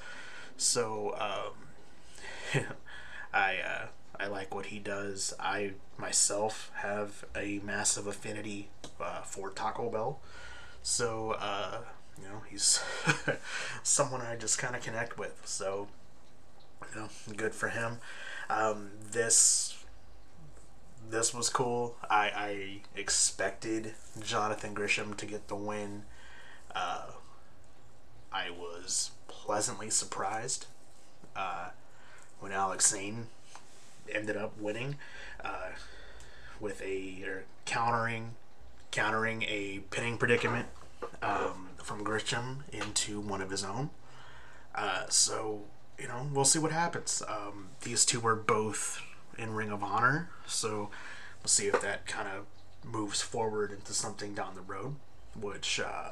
So, 0.57 1.15
um, 2.55 2.65
I, 3.33 3.57
uh, 3.59 3.87
I 4.19 4.27
like 4.27 4.55
what 4.55 4.67
he 4.67 4.79
does. 4.79 5.35
I 5.39 5.73
myself 5.99 6.71
have 6.77 7.25
a 7.37 7.61
massive 7.65 8.07
affinity 8.07 8.69
uh, 9.01 9.23
for 9.23 9.51
Taco 9.51 9.91
Bell. 9.91 10.21
So, 10.83 11.33
uh, 11.39 11.83
you 12.21 12.29
know, 12.29 12.43
he's 12.49 12.81
someone 13.83 14.23
I 14.23 14.37
just 14.37 14.59
kind 14.59 14.75
of 14.75 14.83
connect 14.83 15.19
with. 15.19 15.43
So, 15.45 15.89
you 16.95 17.01
know, 17.01 17.09
good 17.37 17.55
for 17.55 17.69
him. 17.69 17.99
Um, 18.51 18.91
this 19.13 19.78
this 21.11 21.33
was 21.35 21.49
cool. 21.49 21.97
I, 22.11 22.31
I 22.35 22.81
expected 22.99 23.95
Jonathan 24.21 24.75
Gresham 24.75 25.15
to 25.15 25.27
get 25.27 25.49
the 25.49 25.57
win. 25.57 26.03
Uh, 26.75 27.07
I 28.33 28.51
was 28.51 29.13
pleasantly 29.27 29.91
surprised 29.91 30.67
uh, 31.35 31.71
when 32.41 32.53
Alex 32.53 32.91
Zayne 32.91 33.27
ended 34.11 34.37
up 34.37 34.59
winning 34.59 34.97
uh, 35.43 35.71
with 36.61 36.83
a 36.83 37.23
or 37.25 37.45
countering 37.65 38.35
countering 38.91 39.43
a 39.43 39.81
pinning 39.91 40.17
predicament 40.17 40.67
um, 41.23 41.69
from 41.83 42.03
Gresham 42.03 42.65
into 42.73 43.21
one 43.21 43.41
of 43.41 43.51
his 43.51 43.65
own. 43.65 43.91
Uh, 44.75 45.05
so 45.09 45.63
you 45.99 46.09
know 46.09 46.29
we'll 46.33 46.45
see 46.45 46.59
what 46.59 46.73
happens. 46.73 47.23
Um, 47.27 47.69
these 47.83 48.05
two 48.05 48.21
were 48.21 48.37
both 48.37 49.01
in 49.39 49.55
Ring 49.55 49.71
of 49.71 49.83
Honor, 49.83 50.29
so 50.47 50.91
we'll 51.41 51.49
see 51.49 51.67
if 51.67 51.81
that 51.81 52.07
kind 52.07 52.29
of 52.29 52.45
moves 52.85 53.21
forward 53.23 53.71
into 53.73 53.93
something 53.93 54.35
down 54.35 54.55
the 54.55 54.61
road. 54.61 54.97
Which, 55.39 55.81
uh, 55.81 56.11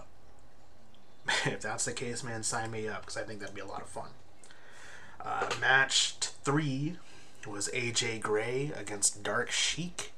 if 1.45 1.61
that's 1.61 1.85
the 1.85 1.93
case, 1.93 2.23
man, 2.23 2.43
sign 2.43 2.71
me 2.71 2.89
up 2.89 3.03
because 3.03 3.17
I 3.17 3.23
think 3.23 3.41
that'd 3.41 3.55
be 3.55 3.61
a 3.61 3.67
lot 3.67 3.83
of 3.83 3.89
fun. 3.89 4.11
Uh, 5.21 5.49
match 5.61 6.15
three 6.19 6.97
was 7.47 7.69
AJ 7.75 8.21
Gray 8.21 8.73
against 8.77 9.23
Dark 9.23 9.51
Sheik. 9.51 10.13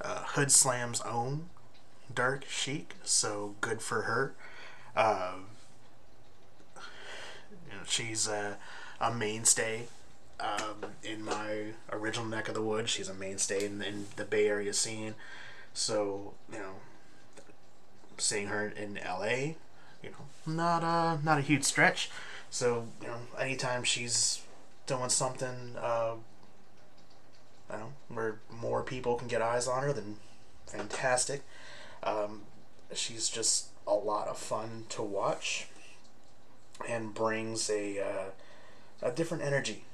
Uh, 0.00 0.24
Hoodslam's 0.34 1.00
own 1.02 1.48
Dark 2.12 2.44
Sheik, 2.48 2.94
so 3.04 3.54
good 3.60 3.80
for 3.80 4.02
her. 4.02 4.34
Uh, 4.96 5.34
you 6.76 7.76
know, 7.76 7.84
she's 7.86 8.28
a, 8.28 8.58
a 9.00 9.12
mainstay 9.12 9.84
um, 10.44 10.90
in 11.02 11.22
my 11.22 11.72
original 11.90 12.26
neck 12.26 12.48
of 12.48 12.54
the 12.54 12.62
woods. 12.62 12.90
She's 12.90 13.08
a 13.08 13.14
mainstay 13.14 13.64
in, 13.64 13.82
in 13.82 14.06
the 14.16 14.24
Bay 14.24 14.48
Area 14.48 14.72
scene. 14.72 15.14
So, 15.72 16.34
you 16.52 16.58
know, 16.58 16.74
seeing 18.18 18.48
her 18.48 18.68
in 18.68 18.98
LA, 19.04 19.54
you 20.02 20.10
know, 20.10 20.26
not 20.46 20.82
a, 20.82 21.24
not 21.24 21.38
a 21.38 21.42
huge 21.42 21.64
stretch. 21.64 22.10
So, 22.50 22.86
you 23.00 23.08
know, 23.08 23.18
anytime 23.38 23.82
she's 23.84 24.42
doing 24.86 25.08
something, 25.08 25.76
uh, 25.80 26.14
I 27.70 27.76
know, 27.76 27.92
where 28.08 28.38
more 28.50 28.82
people 28.82 29.16
can 29.16 29.28
get 29.28 29.42
eyes 29.42 29.66
on 29.66 29.82
her, 29.82 29.92
then 29.92 30.16
fantastic. 30.66 31.42
Um, 32.02 32.42
she's 32.92 33.28
just 33.28 33.68
a 33.86 33.94
lot 33.94 34.28
of 34.28 34.38
fun 34.38 34.84
to 34.90 35.02
watch 35.02 35.66
and 36.88 37.14
brings 37.14 37.70
a, 37.70 38.00
uh, 38.00 38.30
a 39.02 39.10
different 39.10 39.42
energy 39.42 39.84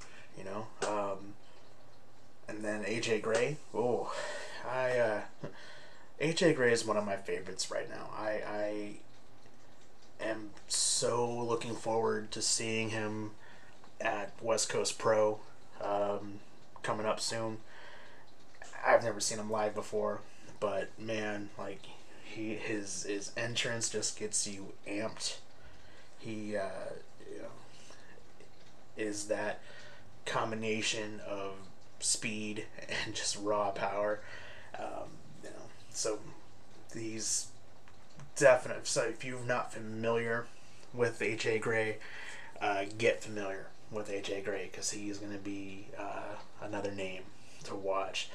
you 0.41 0.51
know. 0.51 0.67
Um, 0.89 1.35
and 2.49 2.65
then 2.65 2.83
AJ 2.85 3.23
Gray. 3.23 3.57
Oh, 3.75 4.13
I 4.69 4.99
uh, 4.99 5.21
AJ 6.21 6.57
Gray 6.57 6.73
is 6.73 6.85
one 6.85 6.97
of 6.97 7.05
my 7.05 7.17
favorites 7.17 7.71
right 7.71 7.89
now. 7.89 8.11
I 8.17 8.43
I 8.47 10.25
am 10.25 10.51
so 10.69 11.31
looking 11.31 11.75
forward 11.75 12.31
to 12.33 12.43
seeing 12.43 12.91
him 12.91 13.33
at 14.01 14.33
West 14.43 14.69
Coast 14.69 14.99
Pro 14.99 15.41
um, 15.83 16.41
coming 16.83 17.07
up 17.07 17.21
soon. 17.21 17.59
I've 18.87 19.05
never 19.05 19.21
seen 19.21 19.39
him 19.39 19.51
live 19.51 19.75
before, 19.75 20.21
but 20.59 20.89
man, 20.99 21.51
like 21.59 21.83
he 22.25 22.55
his 22.55 23.05
his 23.05 23.33
entrance 23.37 23.91
just 23.91 24.19
gets 24.19 24.47
you 24.47 24.73
amped. 24.89 25.37
He 26.19 26.57
uh, 26.57 26.95
you 27.31 27.43
know 27.43 27.49
is 28.97 29.29
that 29.29 29.61
combination 30.27 31.21
of 31.27 31.53
speed 31.99 32.67
and 33.07 33.15
just 33.15 33.39
raw 33.41 33.71
power. 33.71 34.21
Um, 34.79 35.11
you 35.43 35.51
know, 35.51 35.67
so 35.91 36.19
these 36.93 37.49
definite. 38.37 38.87
So 38.87 39.03
if 39.03 39.25
you're 39.25 39.45
not 39.45 39.73
familiar 39.73 40.47
with 40.93 41.21
AJ 41.21 41.61
Gray, 41.61 41.99
uh, 42.61 42.85
get 42.99 43.23
familiar 43.23 43.67
with 43.91 44.09
AJ 44.11 44.45
Gray 44.45 44.69
because 44.71 44.91
he's 44.91 45.19
going 45.19 45.33
to 45.33 45.39
be 45.39 45.87
uh, 45.99 46.37
another 46.63 46.93
name 46.93 47.23
to 47.65 47.75
watch. 47.75 48.29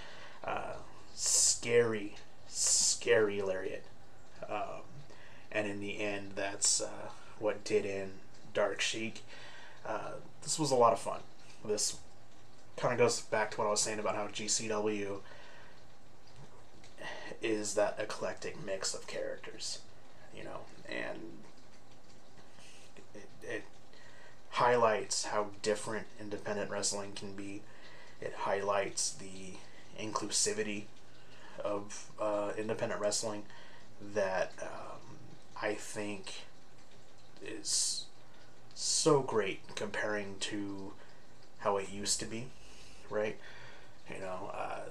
Uh, 0.44 0.74
scary, 1.14 2.16
scary 2.48 3.42
lariat. 3.42 3.86
Um, 4.48 4.84
and 5.52 5.68
in 5.68 5.80
the 5.80 6.00
end, 6.00 6.34
that's 6.36 6.82
uh, 6.82 7.10
what 7.40 7.64
did 7.64 7.86
in 7.86 8.12
Dark 8.54 8.82
Sheik. 8.82 9.24
Uh, 9.86 10.14
this 10.44 10.60
was 10.60 10.72
a 10.72 10.76
lot 10.76 10.94
of 10.94 11.00
fun. 11.00 11.22
This 11.68 11.98
kind 12.78 12.94
of 12.94 13.00
goes 13.00 13.22
back 13.22 13.52
to 13.52 13.58
what 13.58 13.68
I 13.68 13.72
was 13.72 13.82
saying 13.82 14.00
about 14.00 14.16
how 14.16 14.28
GCW 14.28 15.20
is 17.42 17.76
that 17.76 17.96
eclectic 18.00 18.64
mix 18.64 18.94
of 18.94 19.08
characters, 19.08 19.80
you 20.36 20.44
know, 20.44 20.62
and 20.90 21.20
it, 23.14 23.30
it 23.44 23.64
highlights 24.52 25.26
how 25.26 25.48
different 25.62 26.08
independent 26.20 26.70
wrestling 26.70 27.12
can 27.14 27.34
be. 27.36 27.62
It 28.22 28.34
highlights 28.40 29.12
the 29.12 29.58
inclusivity 30.02 30.84
of 31.64 32.10
uh, 32.20 32.52
independent 32.58 33.02
wrestling 33.02 33.44
that 34.14 34.54
um, 34.62 35.18
I 35.62 35.74
think 35.74 36.46
is 37.46 38.06
so 38.74 39.22
great 39.22 39.76
comparing 39.76 40.36
to 40.40 40.94
how 41.66 41.78
it 41.78 41.92
used 41.92 42.20
to 42.20 42.26
be, 42.26 42.46
right? 43.10 43.38
You 44.08 44.22
know, 44.22 44.52
uh, 44.54 44.82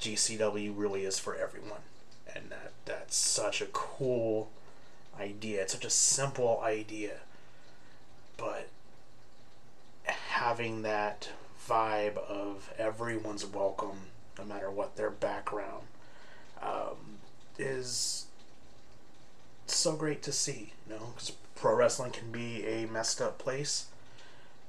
GCW 0.00 0.72
really 0.74 1.04
is 1.04 1.18
for 1.18 1.34
everyone, 1.34 1.82
and 2.32 2.48
that 2.50 2.72
that's 2.84 3.16
such 3.16 3.60
a 3.60 3.66
cool 3.66 4.50
idea. 5.20 5.62
It's 5.62 5.72
such 5.72 5.84
a 5.84 5.90
simple 5.90 6.60
idea, 6.64 7.16
but 8.36 8.68
having 10.04 10.82
that 10.82 11.30
vibe 11.68 12.18
of 12.18 12.72
everyone's 12.78 13.44
welcome, 13.44 13.98
no 14.38 14.44
matter 14.44 14.70
what 14.70 14.94
their 14.94 15.10
background, 15.10 15.86
um, 16.62 17.18
is 17.58 18.26
so 19.66 19.96
great 19.96 20.22
to 20.22 20.30
see. 20.30 20.72
You 20.88 20.94
know, 20.94 21.06
because 21.14 21.32
pro 21.56 21.74
wrestling 21.74 22.12
can 22.12 22.30
be 22.30 22.64
a 22.64 22.86
messed 22.86 23.20
up 23.20 23.38
place, 23.38 23.86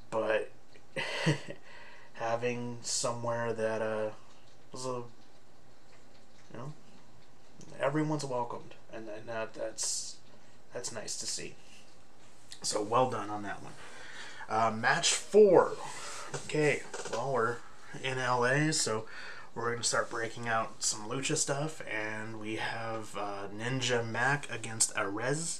but 0.10 0.50
having 2.14 2.78
somewhere 2.82 3.54
that 3.54 3.82
uh 3.82 4.10
was 4.72 4.86
a 4.86 5.04
you 6.54 6.58
know 6.58 6.74
everyone's 7.80 8.26
welcomed, 8.26 8.74
and 8.94 9.08
that 9.28 9.54
that's 9.54 10.18
that's 10.74 10.92
nice 10.92 11.18
to 11.18 11.26
see. 11.26 11.56
So 12.62 12.82
well 12.82 13.10
done 13.10 13.30
on 13.30 13.44
that 13.44 13.62
one. 13.62 13.74
Uh, 14.48 14.72
match 14.72 15.14
four. 15.14 15.74
Okay, 16.46 16.82
well 17.12 17.34
we're 17.34 17.58
in 18.04 18.18
LA, 18.18 18.72
so 18.72 19.06
we're 19.54 19.66
going 19.66 19.78
to 19.78 19.84
start 19.84 20.10
breaking 20.10 20.48
out 20.48 20.84
some 20.84 21.10
lucha 21.10 21.38
stuff, 21.38 21.82
and 21.90 22.40
we 22.40 22.58
have 22.58 23.16
uh, 23.18 23.48
Ninja 23.58 24.06
Mac 24.08 24.52
against 24.52 24.94
Arez, 24.96 25.60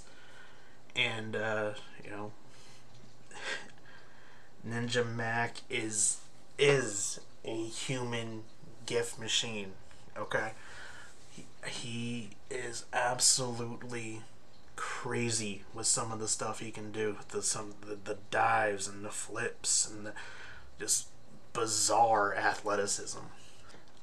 and 0.96 1.36
uh, 1.36 1.72
you 2.04 2.10
know, 2.10 2.32
Ninja 4.68 5.06
Mac 5.06 5.58
is 5.70 6.18
is 6.58 7.20
a 7.44 7.66
human 7.66 8.44
gift 8.86 9.20
machine. 9.20 9.74
Okay, 10.18 10.52
he, 11.32 11.46
he 11.68 12.30
is 12.50 12.86
absolutely 12.94 14.22
crazy 14.76 15.64
with 15.74 15.86
some 15.88 16.12
of 16.12 16.20
the 16.20 16.28
stuff 16.28 16.60
he 16.60 16.72
can 16.72 16.92
do. 16.92 17.18
The 17.30 17.42
some 17.42 17.76
the, 17.82 17.96
the 17.96 18.18
dives 18.32 18.88
and 18.88 19.06
the 19.06 19.10
flips 19.10 19.90
and 19.90 20.08
the 20.08 20.14
just 20.80 21.08
bizarre 21.54 22.36
athleticism. 22.36 23.20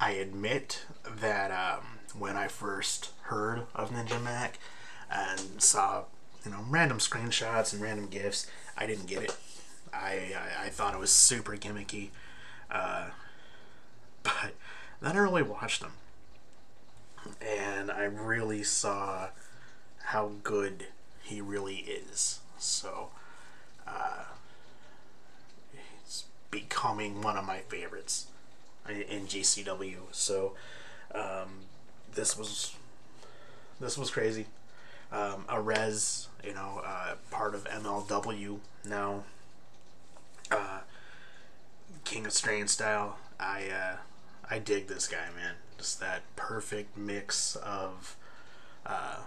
I 0.00 0.12
admit 0.12 0.84
that 1.20 1.50
um, 1.50 1.84
when 2.18 2.36
I 2.36 2.48
first 2.48 3.10
heard 3.22 3.66
of 3.74 3.90
Ninja 3.90 4.22
Mac 4.22 4.58
and 5.10 5.62
saw, 5.62 6.04
you 6.44 6.50
know, 6.50 6.64
random 6.68 6.98
screenshots 6.98 7.72
and 7.72 7.80
random 7.82 8.08
gifs, 8.08 8.50
I 8.76 8.86
didn't 8.86 9.06
get 9.06 9.22
it. 9.22 9.36
I, 9.93 10.34
I, 10.34 10.66
I 10.66 10.68
thought 10.68 10.95
it 10.95 11.01
was 11.01 11.11
super 11.11 11.57
gimmicky. 11.57 12.11
Uh, 12.70 13.07
but 14.22 14.55
then 15.01 15.16
I 15.16 15.20
really 15.20 15.43
watched 15.43 15.82
him. 15.82 15.93
And 17.40 17.90
I 17.90 18.05
really 18.05 18.62
saw 18.62 19.28
how 20.07 20.32
good 20.43 20.86
he 21.22 21.40
really 21.40 21.76
is. 21.76 22.40
So, 22.59 23.11
uh, 23.86 24.24
he's 26.05 26.24
becoming 26.51 27.22
one 27.22 27.36
of 27.36 27.45
my 27.45 27.59
favorites 27.59 28.26
in 28.88 29.26
GCW. 29.26 29.97
So 30.11 30.55
um, 31.14 31.66
this 32.14 32.36
was 32.36 32.74
this 33.80 33.99
was 33.99 34.11
crazy. 34.11 34.47
Um, 35.11 35.45
Arez, 35.49 36.28
you 36.45 36.55
know, 36.55 36.80
uh, 36.84 37.14
part 37.30 37.55
of 37.55 37.64
MLW 37.64 38.59
now. 38.84 39.24
Uh, 40.53 40.80
King 42.05 42.26
of 42.26 42.32
Strange 42.32 42.68
style. 42.68 43.16
I 43.40 43.68
uh, 43.68 43.96
I 44.50 44.59
dig 44.59 44.86
this 44.88 45.09
guy, 45.09 45.28
man. 45.34 45.55
Just 45.78 46.00
that 46.00 46.22
perfect 46.36 46.96
mix 46.96 47.57
of 47.57 48.16
uh, 48.84 49.20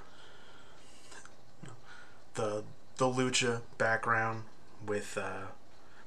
the 2.36 2.64
the 2.98 3.06
lucha 3.06 3.62
background 3.78 4.44
with 4.86 5.18
uh, 5.18 5.48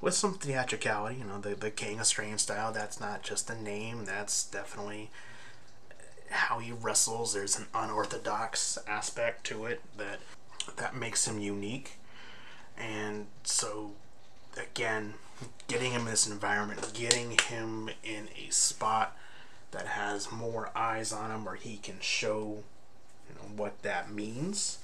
with 0.01 0.13
some 0.13 0.35
theatricality. 0.35 1.17
You 1.17 1.25
know, 1.25 1.39
the 1.39 1.55
the 1.55 1.71
King 1.71 1.99
of 1.99 2.05
Strange 2.05 2.39
style. 2.39 2.71
That's 2.71 2.99
not 2.99 3.21
just 3.23 3.49
a 3.49 3.61
name. 3.61 4.05
That's 4.05 4.45
definitely 4.45 5.09
how 6.29 6.59
he 6.59 6.71
wrestles. 6.71 7.33
There's 7.33 7.57
an 7.57 7.65
unorthodox 7.73 8.77
aspect 8.87 9.45
to 9.47 9.65
it 9.65 9.81
that 9.97 10.19
that 10.77 10.95
makes 10.95 11.27
him 11.27 11.39
unique. 11.39 11.97
And 12.77 13.27
so, 13.43 13.91
again, 14.59 15.15
getting 15.67 15.91
him 15.91 16.01
in 16.01 16.07
this 16.07 16.27
environment, 16.27 16.91
getting 16.93 17.37
him 17.37 17.89
in 18.03 18.27
a 18.37 18.51
spot 18.51 19.15
that 19.71 19.87
has 19.87 20.31
more 20.31 20.71
eyes 20.75 21.13
on 21.13 21.31
him, 21.31 21.45
where 21.45 21.55
he 21.55 21.77
can 21.77 21.97
show, 21.99 22.63
you 23.27 23.35
know, 23.35 23.55
what 23.55 23.81
that 23.83 24.11
means 24.11 24.79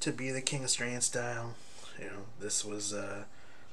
to 0.00 0.12
be 0.12 0.30
the 0.30 0.40
King 0.40 0.64
of 0.64 0.70
Strange 0.70 1.02
style. 1.02 1.54
You 1.98 2.06
know, 2.06 2.22
this 2.40 2.64
was 2.64 2.92
uh, 2.92 3.24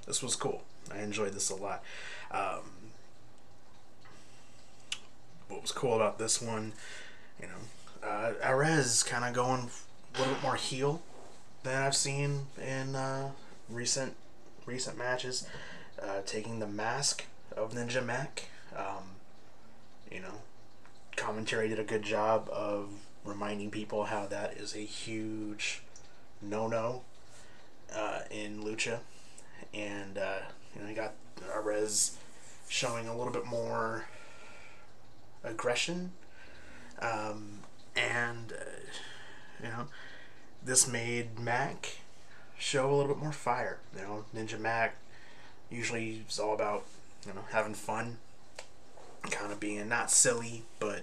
this 0.05 0.22
was 0.22 0.36
cool. 0.36 0.64
I 0.93 0.99
enjoyed 0.99 1.34
this 1.34 1.49
a 1.49 1.55
lot. 1.55 1.84
Um, 2.32 2.72
what 5.47 5.62
was 5.62 5.72
cool 5.72 5.95
about 5.95 6.20
this 6.20 6.41
one, 6.41 6.74
you 7.41 7.47
know, 7.47 8.08
uh, 8.08 8.34
Arez 8.43 9.05
kind 9.05 9.24
of 9.24 9.34
going 9.34 9.70
a 10.14 10.20
little 10.20 10.34
bit 10.34 10.43
more 10.43 10.55
heel 10.55 11.01
than 11.64 11.82
I've 11.82 11.95
seen 11.95 12.47
in 12.62 12.95
uh, 12.95 13.32
recent 13.70 14.16
recent 14.68 14.97
matches. 14.97 15.47
Uh, 16.01 16.22
taking 16.26 16.59
the 16.59 16.68
mask 16.68 17.26
of 17.55 17.74
Ninja 17.74 18.05
Mac. 18.05 18.49
Um, 18.76 19.15
you 20.11 20.20
know, 20.20 20.41
commentary 21.15 21.68
did 21.70 21.80
a 21.80 21.84
good 21.84 22.03
job 22.03 22.49
of 22.51 22.89
reminding 23.26 23.72
people 23.72 24.05
how 24.05 24.28
that 24.28 24.53
is 24.57 24.76
a 24.76 24.80
huge 24.80 25.82
no 26.39 26.68
no 26.68 27.01
uh, 27.95 28.20
in 28.30 28.63
lucha, 28.63 28.99
and 29.74 30.20
uh, 30.20 30.39
you 30.76 30.84
know, 30.84 30.89
you 30.89 30.95
got 30.95 31.13
Arez 31.51 32.15
showing 32.70 33.07
a 33.07 33.18
little 33.18 33.34
bit 33.34 33.45
more 33.45 34.05
aggression. 35.43 36.11
Um, 36.99 37.59
and, 37.95 38.53
uh, 38.53 39.63
you 39.63 39.70
know, 39.70 39.88
this 40.63 40.88
made 40.88 41.39
Mac 41.39 41.97
show 42.58 42.89
a 42.89 42.93
little 42.95 43.14
bit 43.14 43.22
more 43.22 43.32
fire. 43.32 43.80
You 43.95 44.01
know, 44.01 44.26
Ninja 44.36 44.60
Mac 44.60 44.95
usually 45.70 46.24
is 46.28 46.39
all 46.39 46.53
about, 46.53 46.86
you 47.26 47.34
know, 47.34 47.41
having 47.51 47.74
fun, 47.74 48.18
kind 49.30 49.51
of 49.51 49.60
being 49.60 49.88
not 49.89 50.12
silly, 50.12 50.64
but 50.80 51.01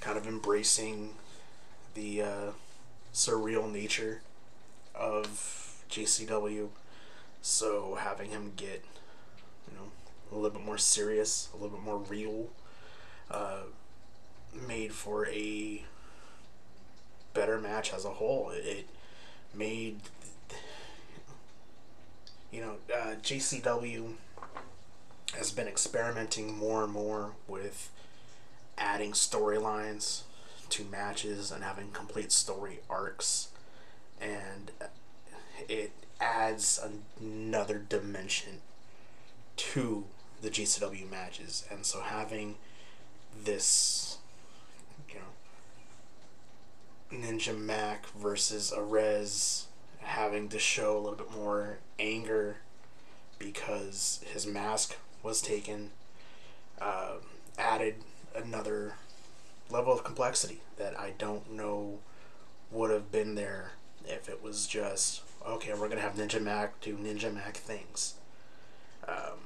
kind 0.00 0.18
of 0.18 0.26
embracing 0.26 1.10
the 1.94 2.22
uh, 2.22 2.50
surreal 3.12 3.70
nature 3.70 4.20
of 4.94 5.82
GCW. 5.90 6.68
So 7.42 7.96
having 8.00 8.30
him 8.30 8.52
get 8.56 8.84
you 9.70 9.76
know, 9.76 9.90
a 10.32 10.34
little 10.34 10.58
bit 10.58 10.64
more 10.64 10.78
serious, 10.78 11.48
a 11.52 11.56
little 11.56 11.76
bit 11.76 11.84
more 11.84 11.98
real, 11.98 12.48
uh, 13.30 13.62
made 14.66 14.92
for 14.92 15.26
a 15.28 15.84
better 17.32 17.58
match 17.58 17.92
as 17.92 18.04
a 18.04 18.10
whole. 18.10 18.50
It, 18.50 18.64
it 18.64 18.88
made, 19.54 20.00
you 22.54 22.60
know, 22.60 22.76
uh, 22.94 23.16
GCW 23.20 24.12
has 25.36 25.50
been 25.50 25.66
experimenting 25.66 26.56
more 26.56 26.84
and 26.84 26.92
more 26.92 27.32
with 27.48 27.90
adding 28.78 29.10
storylines 29.10 30.22
to 30.68 30.84
matches 30.84 31.50
and 31.50 31.64
having 31.64 31.90
complete 31.90 32.30
story 32.30 32.78
arcs, 32.88 33.48
and 34.20 34.70
it 35.68 35.90
adds 36.20 36.78
another 37.20 37.78
dimension 37.78 38.60
to 39.56 40.04
the 40.40 40.48
GCW 40.48 41.10
matches, 41.10 41.66
and 41.68 41.84
so 41.84 42.02
having 42.02 42.54
this, 43.44 44.18
you 45.08 45.16
know, 45.16 45.32
Ninja 47.26 47.58
Mac 47.58 48.06
versus 48.10 48.72
Arez 48.76 49.64
having 50.04 50.48
to 50.48 50.58
show 50.58 50.96
a 50.96 51.00
little 51.00 51.14
bit 51.16 51.32
more 51.32 51.78
anger 51.98 52.56
because 53.38 54.24
his 54.32 54.46
mask 54.46 54.96
was 55.22 55.42
taken 55.42 55.90
uh, 56.80 57.14
added 57.58 57.96
another 58.34 58.94
level 59.70 59.92
of 59.92 60.04
complexity 60.04 60.60
that 60.76 60.98
I 60.98 61.12
don't 61.18 61.52
know 61.52 61.98
would 62.70 62.90
have 62.90 63.10
been 63.10 63.34
there 63.34 63.72
if 64.06 64.28
it 64.28 64.42
was 64.42 64.66
just 64.66 65.22
okay. 65.46 65.72
We're 65.72 65.88
gonna 65.88 66.00
have 66.00 66.14
Ninja 66.14 66.40
Mac 66.42 66.80
do 66.80 66.96
Ninja 66.96 67.32
Mac 67.32 67.56
things, 67.56 68.14
um, 69.06 69.38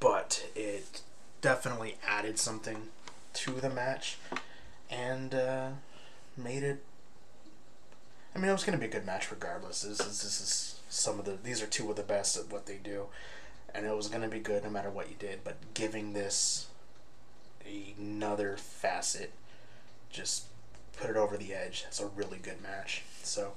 but 0.00 0.46
it 0.54 1.02
definitely 1.40 1.96
added 2.06 2.38
something 2.38 2.88
to 3.34 3.52
the 3.52 3.70
match 3.70 4.18
and 4.90 5.34
uh, 5.34 5.68
made 6.36 6.62
it. 6.62 6.84
I 8.34 8.38
mean, 8.38 8.48
it 8.48 8.52
was 8.52 8.64
gonna 8.64 8.78
be 8.78 8.86
a 8.86 8.90
good 8.90 9.06
match 9.06 9.30
regardless. 9.30 9.82
This 9.82 10.00
is 10.00 10.22
this 10.22 10.40
is 10.40 10.80
some 10.88 11.18
of 11.18 11.24
the 11.24 11.38
these 11.42 11.62
are 11.62 11.66
two 11.66 11.90
of 11.90 11.96
the 11.96 12.02
best 12.02 12.36
at 12.36 12.50
what 12.52 12.66
they 12.66 12.76
do, 12.76 13.06
and 13.74 13.86
it 13.86 13.96
was 13.96 14.08
gonna 14.08 14.28
be 14.28 14.38
good 14.38 14.64
no 14.64 14.70
matter 14.70 14.90
what 14.90 15.08
you 15.08 15.16
did. 15.18 15.44
But 15.44 15.74
giving 15.74 16.12
this 16.12 16.68
another 17.98 18.56
facet 18.56 19.32
just 20.10 20.44
put 20.96 21.10
it 21.10 21.16
over 21.16 21.36
the 21.36 21.54
edge. 21.54 21.84
It's 21.86 22.00
a 22.00 22.06
really 22.06 22.38
good 22.38 22.62
match. 22.62 23.02
So 23.22 23.52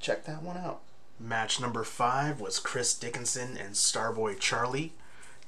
check 0.00 0.24
that 0.24 0.42
one 0.42 0.56
out. 0.56 0.80
Match 1.18 1.60
number 1.60 1.84
five 1.84 2.40
was 2.40 2.58
Chris 2.58 2.92
Dickinson 2.92 3.56
and 3.56 3.74
Starboy 3.74 4.38
Charlie, 4.38 4.92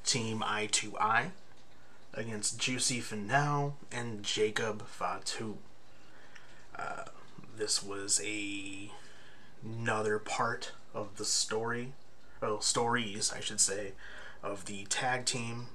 Team 0.04 0.40
I2I, 0.40 1.30
against 2.14 2.58
Juicy 2.58 3.00
Finau 3.00 3.72
and 3.92 4.22
Jacob 4.22 4.86
Fatu. 4.86 5.58
Uh, 6.74 7.04
this 7.58 7.82
was 7.82 8.20
a 8.24 8.90
another 9.64 10.18
part 10.18 10.72
of 10.94 11.16
the 11.16 11.24
story, 11.24 11.92
well, 12.40 12.60
stories, 12.60 13.32
I 13.34 13.40
should 13.40 13.60
say, 13.60 13.92
of 14.42 14.66
the 14.66 14.84
tag 14.84 15.24
team 15.24 15.66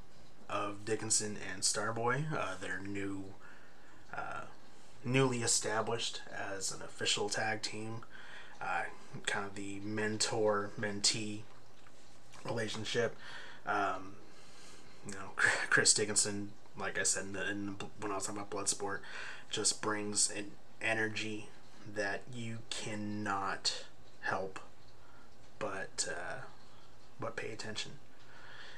of 0.49 0.85
Dickinson 0.85 1.37
and 1.51 1.61
Starboy. 1.61 2.25
Uh, 2.33 2.55
their 2.59 2.79
new, 2.79 3.25
uh, 4.15 4.41
newly 5.03 5.41
established 5.41 6.21
as 6.31 6.71
an 6.71 6.81
official 6.81 7.29
tag 7.29 7.61
team. 7.61 8.01
Uh, 8.61 8.83
kind 9.25 9.45
of 9.45 9.55
the 9.55 9.79
mentor 9.83 10.71
mentee 10.79 11.41
relationship. 12.45 13.15
Um, 13.65 14.15
you 15.05 15.13
know, 15.13 15.31
Chris 15.35 15.93
Dickinson, 15.93 16.51
like 16.79 16.97
I 16.97 17.03
said 17.03 17.25
in 17.25 17.33
the, 17.33 17.49
in 17.49 17.65
the, 17.65 17.85
when 17.99 18.11
I 18.11 18.15
was 18.15 18.25
talking 18.25 18.41
about 18.41 18.49
Bloodsport, 18.49 18.99
just 19.49 19.81
brings 19.81 20.31
an 20.31 20.51
energy 20.81 21.49
that 21.95 22.21
you 22.33 22.59
cannot 22.69 23.85
help 24.21 24.59
but 25.63 26.09
uh, 26.09 26.41
but 27.19 27.37
pay 27.37 27.51
attention. 27.51 27.93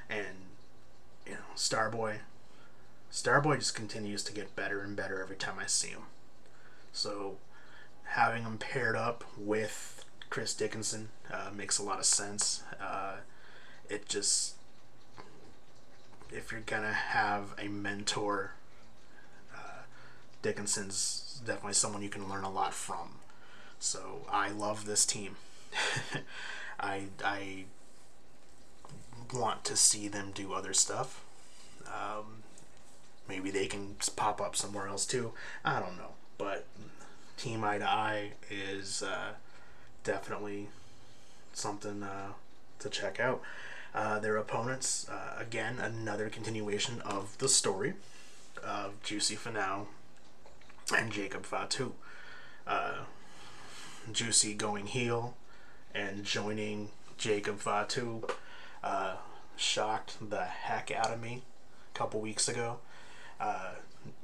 And 0.08 0.36
you 1.26 1.32
know, 1.32 1.38
Starboy, 1.56 2.18
Starboy 3.10 3.58
just 3.58 3.74
continues 3.74 4.22
to 4.24 4.32
get 4.32 4.54
better 4.54 4.82
and 4.82 4.94
better 4.94 5.20
every 5.20 5.34
time 5.34 5.56
I 5.58 5.66
see 5.66 5.88
him. 5.88 6.04
So 6.92 7.38
having 8.04 8.44
him 8.44 8.56
paired 8.56 8.94
up 8.94 9.24
with 9.36 10.04
Chris 10.30 10.54
Dickinson 10.54 11.08
uh, 11.32 11.50
makes 11.52 11.78
a 11.78 11.82
lot 11.82 11.98
of 11.98 12.04
sense. 12.04 12.62
Uh, 12.80 13.16
it 13.88 14.08
just 14.08 14.54
if 16.30 16.52
you're 16.52 16.60
gonna 16.60 16.92
have 16.92 17.54
a 17.58 17.66
mentor, 17.66 18.52
Dickinson's 20.46 21.40
definitely 21.44 21.72
someone 21.72 22.02
you 22.02 22.08
can 22.08 22.28
learn 22.28 22.44
a 22.44 22.50
lot 22.50 22.72
from. 22.72 23.16
So 23.80 24.20
I 24.30 24.50
love 24.50 24.86
this 24.86 25.04
team. 25.04 25.34
I 26.80 27.06
I 27.24 27.64
want 29.34 29.64
to 29.64 29.76
see 29.76 30.06
them 30.06 30.30
do 30.32 30.52
other 30.52 30.72
stuff. 30.72 31.24
Um, 31.84 32.44
maybe 33.28 33.50
they 33.50 33.66
can 33.66 33.96
pop 34.14 34.40
up 34.40 34.54
somewhere 34.54 34.86
else 34.86 35.04
too. 35.04 35.32
I 35.64 35.80
don't 35.80 35.96
know, 35.96 36.12
but 36.38 36.64
Team 37.36 37.64
Eye 37.64 37.78
to 37.78 37.90
Eye 37.90 38.30
is 38.48 39.02
uh, 39.02 39.32
definitely 40.04 40.68
something 41.54 42.04
uh, 42.04 42.34
to 42.78 42.88
check 42.88 43.18
out. 43.18 43.42
Uh, 43.92 44.20
their 44.20 44.36
opponents, 44.36 45.08
uh, 45.08 45.34
again, 45.40 45.80
another 45.80 46.28
continuation 46.28 47.00
of 47.00 47.36
the 47.38 47.48
story 47.48 47.94
of 48.62 49.02
Juicy 49.02 49.34
Finau 49.34 49.86
and 50.94 51.10
Jacob 51.10 51.44
Fatu. 51.44 51.92
Uh, 52.66 53.04
Juicy 54.12 54.54
going 54.54 54.86
heel 54.86 55.36
and 55.94 56.24
joining 56.24 56.90
Jacob 57.16 57.58
Fatu 57.58 58.26
uh, 58.82 59.16
shocked 59.56 60.16
the 60.30 60.44
heck 60.44 60.90
out 60.90 61.12
of 61.12 61.20
me 61.20 61.42
a 61.94 61.98
couple 61.98 62.20
weeks 62.20 62.48
ago. 62.48 62.78
Uh, 63.40 63.72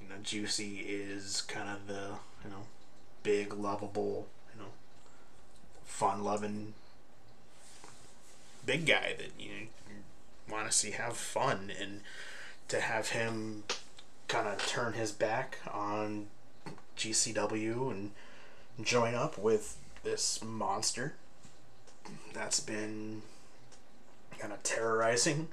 you 0.00 0.08
know, 0.08 0.16
Juicy 0.22 0.78
is 0.80 1.42
kind 1.42 1.68
of 1.68 1.86
the 1.86 2.10
you 2.44 2.50
know 2.50 2.66
big, 3.22 3.52
lovable, 3.54 4.26
you 4.54 4.60
know, 4.60 4.70
fun-loving 5.84 6.74
big 8.64 8.86
guy 8.86 9.14
that 9.18 9.30
you, 9.38 9.48
know, 9.48 9.66
you 9.88 10.52
want 10.52 10.66
to 10.66 10.72
see 10.72 10.92
have 10.92 11.16
fun 11.16 11.72
and 11.80 12.00
to 12.68 12.80
have 12.80 13.08
him 13.10 13.64
kind 14.28 14.46
of 14.46 14.64
turn 14.66 14.92
his 14.92 15.12
back 15.12 15.58
on 15.70 16.26
GCW 17.02 17.90
and 17.90 18.10
join 18.82 19.14
up 19.14 19.36
with 19.36 19.76
this 20.04 20.42
monster 20.42 21.14
that's 22.32 22.60
been 22.60 23.22
kind 24.38 24.52
of 24.52 24.62
terrorizing 24.62 25.48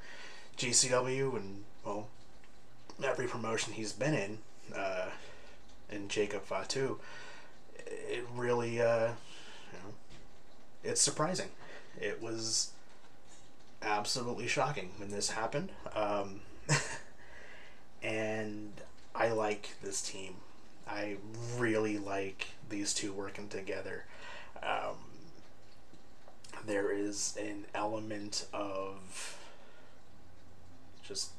GCW 0.58 1.36
and 1.36 1.64
well 1.84 2.08
every 3.04 3.28
promotion 3.28 3.74
he's 3.74 3.94
been 3.94 4.14
in 4.14 4.38
uh, 4.76 5.10
in 5.92 6.08
Jacob 6.08 6.44
Fatu 6.44 7.00
it 7.88 8.26
really 8.36 8.82
uh, 8.82 9.08
you 9.72 9.80
know 9.80 9.94
it's 10.84 11.02
surprising. 11.02 11.50
It 12.00 12.22
was 12.22 12.72
absolutely 13.82 14.48
shocking 14.48 14.92
when 14.98 15.10
this 15.10 15.32
happened 15.32 15.72
um, 15.96 16.42
and 18.04 18.74
I 19.16 19.30
like 19.30 19.76
this 19.82 20.02
team 20.02 20.36
I 20.90 21.18
really 21.58 21.98
like 21.98 22.48
these 22.70 22.94
two 22.94 23.14
working 23.14 23.48
together 23.48 24.06
um, 24.64 24.98
there 26.66 26.92
is 26.92 27.38
an 27.40 27.66
element 27.74 28.46
of 28.54 29.38
just 31.04 31.32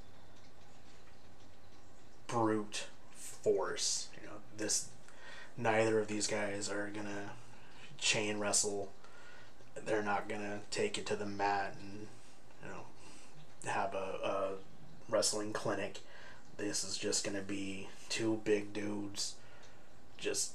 brute 2.27 2.87
force. 3.13 4.09
You 4.21 4.29
know, 4.29 4.35
this 4.57 4.89
neither 5.57 5.99
of 5.99 6.09
these 6.09 6.27
guys 6.27 6.71
are 6.71 6.91
gonna 6.93 7.31
chain 7.99 8.39
wrestle. 8.39 8.91
They're 9.85 10.03
not 10.03 10.29
gonna 10.29 10.61
take 10.71 10.99
it 10.99 11.07
to 11.07 11.17
the 11.17 11.27
mat 11.27 11.77
and 11.81 12.07
you 12.63 12.69
know 12.69 13.71
have 13.71 13.95
a, 13.95 14.19
a 14.25 14.49
wrestling 15.09 15.53
clinic. 15.53 16.01
This 16.57 16.85
is 16.85 16.97
just 16.97 17.25
gonna 17.25 17.43
be 17.43 17.89
two 18.09 18.41
big 18.45 18.73
dudes 18.73 19.35
just 20.21 20.53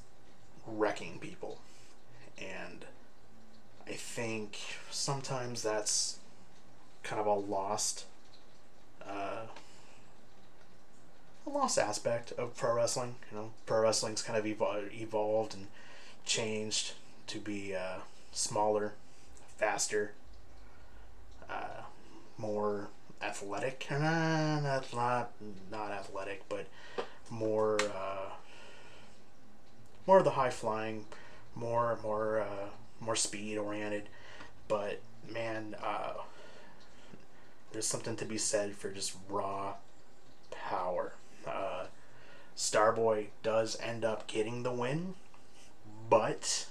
wrecking 0.65 1.19
people. 1.19 1.59
And 2.37 2.85
I 3.87 3.93
think 3.93 4.57
sometimes 4.89 5.61
that's 5.61 6.19
kind 7.03 7.19
of 7.19 7.27
a 7.27 7.33
lost 7.33 8.05
uh, 9.07 9.45
a 11.45 11.49
lost 11.49 11.77
aspect 11.77 12.31
of 12.33 12.55
pro 12.55 12.73
wrestling. 12.73 13.15
You 13.31 13.37
know, 13.37 13.51
pro 13.65 13.81
wrestling's 13.81 14.21
kind 14.21 14.37
of 14.37 14.45
evol- 14.45 14.91
evolved 14.93 15.53
and 15.53 15.67
changed 16.25 16.93
to 17.27 17.39
be 17.39 17.75
uh, 17.75 17.99
smaller, 18.31 18.93
faster, 19.57 20.13
uh, 21.49 21.83
more 22.37 22.87
athletic. 23.21 23.87
Uh, 23.89 23.99
not 23.99 24.93
not 24.93 25.31
not 25.71 25.91
athletic, 25.91 26.43
but 26.49 26.65
more 27.29 27.77
uh, 27.81 28.31
more 30.07 30.19
of 30.19 30.23
the 30.23 30.31
high 30.31 30.49
flying, 30.49 31.05
more 31.55 31.97
more 32.03 32.41
uh, 32.41 32.69
more 32.99 33.15
speed 33.15 33.57
oriented. 33.57 34.09
But 34.67 35.01
man, 35.31 35.75
uh, 35.83 36.13
there's 37.71 37.87
something 37.87 38.15
to 38.17 38.25
be 38.25 38.37
said 38.37 38.73
for 38.75 38.89
just 38.89 39.15
raw 39.29 39.75
power. 40.51 41.13
Uh, 41.45 41.85
Starboy 42.55 43.27
does 43.43 43.77
end 43.81 44.05
up 44.05 44.27
getting 44.27 44.63
the 44.63 44.71
win, 44.71 45.15
but 46.09 46.67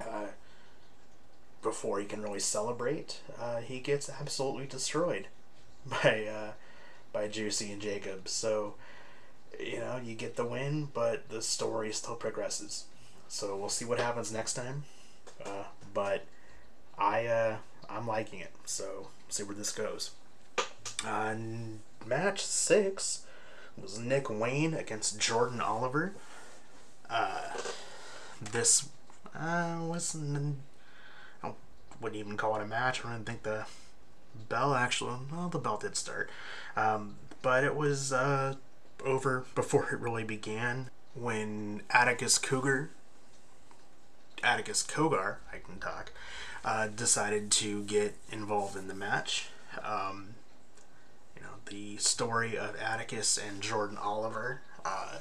uh, 0.00 0.26
before 1.62 2.00
he 2.00 2.06
can 2.06 2.22
really 2.22 2.40
celebrate, 2.40 3.20
uh, 3.38 3.58
he 3.60 3.78
gets 3.78 4.10
absolutely 4.10 4.66
destroyed 4.66 5.28
by 5.86 6.26
uh, 6.26 6.52
by 7.12 7.28
Juicy 7.28 7.72
and 7.72 7.80
Jacob. 7.80 8.28
So 8.28 8.74
you 9.58 9.78
know, 9.80 10.00
you 10.02 10.14
get 10.14 10.36
the 10.36 10.44
win, 10.44 10.88
but 10.92 11.28
the 11.28 11.42
story 11.42 11.92
still 11.92 12.16
progresses. 12.16 12.84
So 13.28 13.56
we'll 13.56 13.68
see 13.68 13.84
what 13.84 13.98
happens 13.98 14.32
next 14.32 14.54
time. 14.54 14.84
Uh, 15.44 15.64
but 15.94 16.24
I 16.98 17.26
uh, 17.26 17.56
I'm 17.88 18.06
liking 18.06 18.40
it. 18.40 18.52
So 18.64 19.08
see 19.28 19.42
where 19.42 19.54
this 19.54 19.72
goes. 19.72 20.10
Uh, 21.06 21.34
match 22.06 22.44
six 22.44 23.24
was 23.80 23.98
Nick 23.98 24.28
Wayne 24.28 24.74
against 24.74 25.18
Jordan 25.18 25.60
Oliver. 25.60 26.12
Uh, 27.08 27.50
this 28.40 28.88
uh, 29.34 29.78
wasn't. 29.80 30.58
I 31.42 31.52
wouldn't 32.00 32.20
even 32.20 32.36
call 32.36 32.56
it 32.56 32.62
a 32.62 32.66
match. 32.66 33.04
I 33.04 33.12
don't 33.12 33.24
think 33.24 33.42
the 33.42 33.66
bell 34.48 34.74
actually. 34.74 35.18
Well, 35.32 35.48
the 35.48 35.58
bell 35.58 35.76
did 35.76 35.96
start, 35.96 36.30
um, 36.76 37.16
but 37.42 37.64
it 37.64 37.74
was 37.74 38.12
uh, 38.12 38.54
over 39.04 39.44
before 39.54 39.90
it 39.92 39.98
really 40.00 40.24
began 40.24 40.90
when 41.14 41.82
Atticus 41.90 42.38
Cougar, 42.38 42.90
Atticus 44.42 44.82
Cogar, 44.82 45.36
I 45.52 45.58
can 45.58 45.78
talk, 45.78 46.12
uh, 46.64 46.88
decided 46.88 47.50
to 47.52 47.82
get 47.84 48.16
involved 48.30 48.76
in 48.76 48.88
the 48.88 48.94
match. 48.94 49.48
Um, 49.84 50.34
you 51.36 51.42
know, 51.42 51.48
the 51.66 51.96
story 51.96 52.56
of 52.56 52.76
Atticus 52.76 53.38
and 53.38 53.60
Jordan 53.60 53.98
Oliver. 53.98 54.62
Uh, 54.84 55.18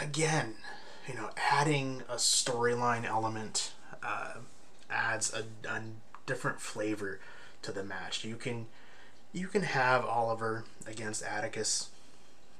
again, 0.00 0.54
you 1.08 1.14
know, 1.14 1.30
adding 1.50 2.02
a 2.08 2.16
storyline 2.16 3.04
element 3.04 3.72
uh, 4.02 4.34
adds 4.90 5.32
a, 5.32 5.44
a 5.68 5.80
different 6.26 6.60
flavor 6.60 7.20
to 7.62 7.72
the 7.72 7.84
match. 7.84 8.24
You 8.24 8.36
can 8.36 8.66
you 9.32 9.48
can 9.48 9.62
have 9.62 10.04
Oliver 10.04 10.64
against 10.86 11.22
Atticus 11.22 11.90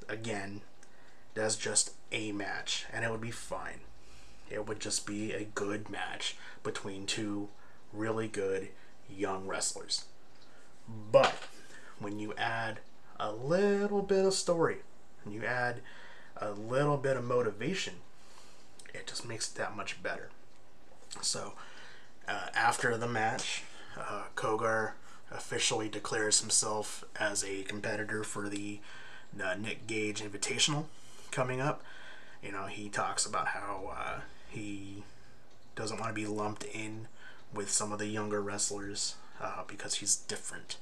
again 0.09 0.63
as 1.37 1.57
just 1.57 1.93
a 2.13 2.33
match, 2.33 2.87
and 2.93 3.05
it 3.05 3.11
would 3.11 3.21
be 3.21 3.31
fine. 3.31 3.81
It 4.51 4.67
would 4.67 4.81
just 4.81 5.07
be 5.07 5.33
a 5.33 5.45
good 5.45 5.91
match 5.91 6.37
between 6.63 7.07
two 7.07 7.49
really 7.93 8.29
good 8.29 8.69
young 9.09 9.47
wrestlers. 9.47 10.05
But 11.11 11.35
when 11.99 12.19
you 12.19 12.33
add 12.37 12.81
a 13.19 13.33
little 13.33 14.03
bit 14.03 14.25
of 14.25 14.35
story 14.35 14.79
and 15.25 15.35
you 15.35 15.45
add 15.45 15.81
a 16.37 16.51
little 16.53 16.97
bit 16.97 17.17
of 17.17 17.25
motivation, 17.25 17.95
it 18.95 19.07
just 19.07 19.27
makes 19.27 19.51
it 19.51 19.57
that 19.57 19.77
much 19.77 20.03
better. 20.03 20.31
So, 21.21 21.55
uh, 22.29 22.49
after 22.55 22.97
the 22.97 23.09
match, 23.09 23.65
uh, 23.99 24.25
Cogar 24.35 24.93
officially 25.37 25.89
declares 25.89 26.41
himself 26.41 27.05
as 27.19 27.45
a 27.45 27.63
competitor 27.63 28.25
for 28.25 28.49
the 28.49 28.81
uh, 29.43 29.55
Nick 29.55 29.87
Gage 29.87 30.23
Invitational 30.23 30.87
coming 31.31 31.61
up. 31.61 31.83
You 32.43 32.53
know, 32.53 32.67
he 32.67 32.89
talks 32.89 33.27
about 33.27 33.49
how 33.49 33.93
uh, 33.97 34.21
he 34.49 35.05
doesn't 35.75 35.99
want 35.99 36.11
to 36.11 36.15
be 36.15 36.27
lumped 36.27 36.65
in 36.65 37.09
with 37.53 37.71
some 37.71 37.93
of 37.93 37.99
the 37.99 38.07
younger 38.07 38.41
wrestlers 38.41 39.17
uh, 39.41 39.63
because 39.67 39.97
he's 39.97 40.17
different, 40.17 40.77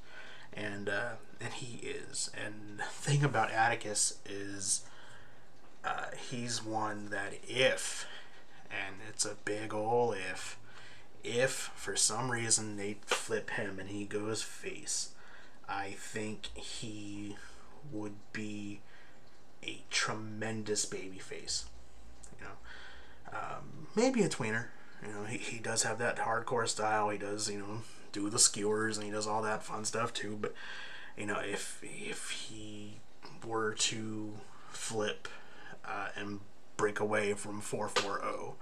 and 0.53 0.89
uh, 0.89 1.13
and 1.41 1.53
he 1.55 1.87
is. 1.87 2.31
And 2.35 2.79
the 2.79 2.85
thing 2.85 3.25
about 3.25 3.51
Atticus 3.51 4.19
is 4.29 4.83
uh, 5.85 6.07
he's 6.31 6.65
one 6.65 7.11
that 7.11 7.35
if, 7.47 8.07
and 8.71 8.97
it's 9.09 9.25
a 9.25 9.37
big 9.45 9.75
ol' 9.75 10.13
if, 10.13 10.59
if 11.25 11.73
for 11.75 11.97
some 11.97 12.31
reason 12.31 12.77
they 12.77 12.99
flip 13.07 13.51
him 13.51 13.79
and 13.79 13.89
he 13.89 14.05
goes 14.05 14.43
face, 14.43 15.11
I 15.69 15.95
think 15.97 16.47
he 16.55 17.37
would 17.91 18.17
be 18.33 18.81
a 19.63 19.83
tremendous 19.91 20.85
baby 20.85 21.19
face. 21.19 21.65
You 22.39 22.47
know, 22.47 23.39
um, 23.39 23.89
maybe 23.97 24.23
a 24.23 24.29
tweener. 24.29 24.67
You 25.05 25.13
know, 25.13 25.25
he, 25.25 25.39
he 25.39 25.59
does 25.59 25.83
have 25.83 25.99
that 25.99 26.19
hardcore 26.19 26.69
style. 26.69 27.09
He 27.09 27.19
does, 27.19 27.51
you 27.51 27.59
know, 27.59 27.83
do 28.13 28.31
the 28.31 28.39
skewers 28.39 28.97
and 28.97 29.05
he 29.05 29.13
does 29.13 29.27
all 29.27 29.43
that 29.43 29.63
fun 29.63 29.85
stuff 29.85 30.13
too. 30.13 30.39
But 30.41 30.55
you 31.17 31.27
know, 31.27 31.41
if 31.41 31.81
if 31.83 32.31
he 32.31 33.01
were 33.47 33.73
to 33.73 34.35
flip 34.71 35.29
uh, 35.85 36.09
and 36.17 36.41
break 36.77 37.01
away 37.01 37.35
from 37.35 37.61
440 37.61 38.57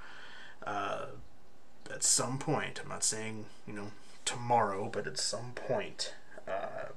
uh, 0.67 1.07
at 1.93 2.03
some 2.03 2.39
point. 2.39 2.81
I'm 2.83 2.89
not 2.89 3.05
saying, 3.05 3.47
you 3.67 3.73
know, 3.75 3.91
tomorrow, 4.25 4.89
but 4.93 5.07
at 5.07 5.19
some 5.19 5.53
point, 5.55 6.15
uh, 6.49 6.91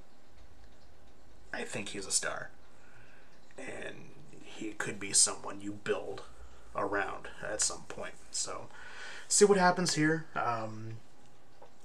I 1.53 1.63
think 1.63 1.89
he's 1.89 2.05
a 2.05 2.11
star. 2.11 2.49
And 3.57 4.09
he 4.43 4.71
could 4.71 4.99
be 4.99 5.13
someone 5.13 5.61
you 5.61 5.79
build 5.83 6.23
around 6.75 7.27
at 7.43 7.61
some 7.61 7.83
point. 7.87 8.13
So, 8.31 8.67
see 9.27 9.45
what 9.45 9.57
happens 9.57 9.95
here. 9.95 10.25
Um, 10.35 10.97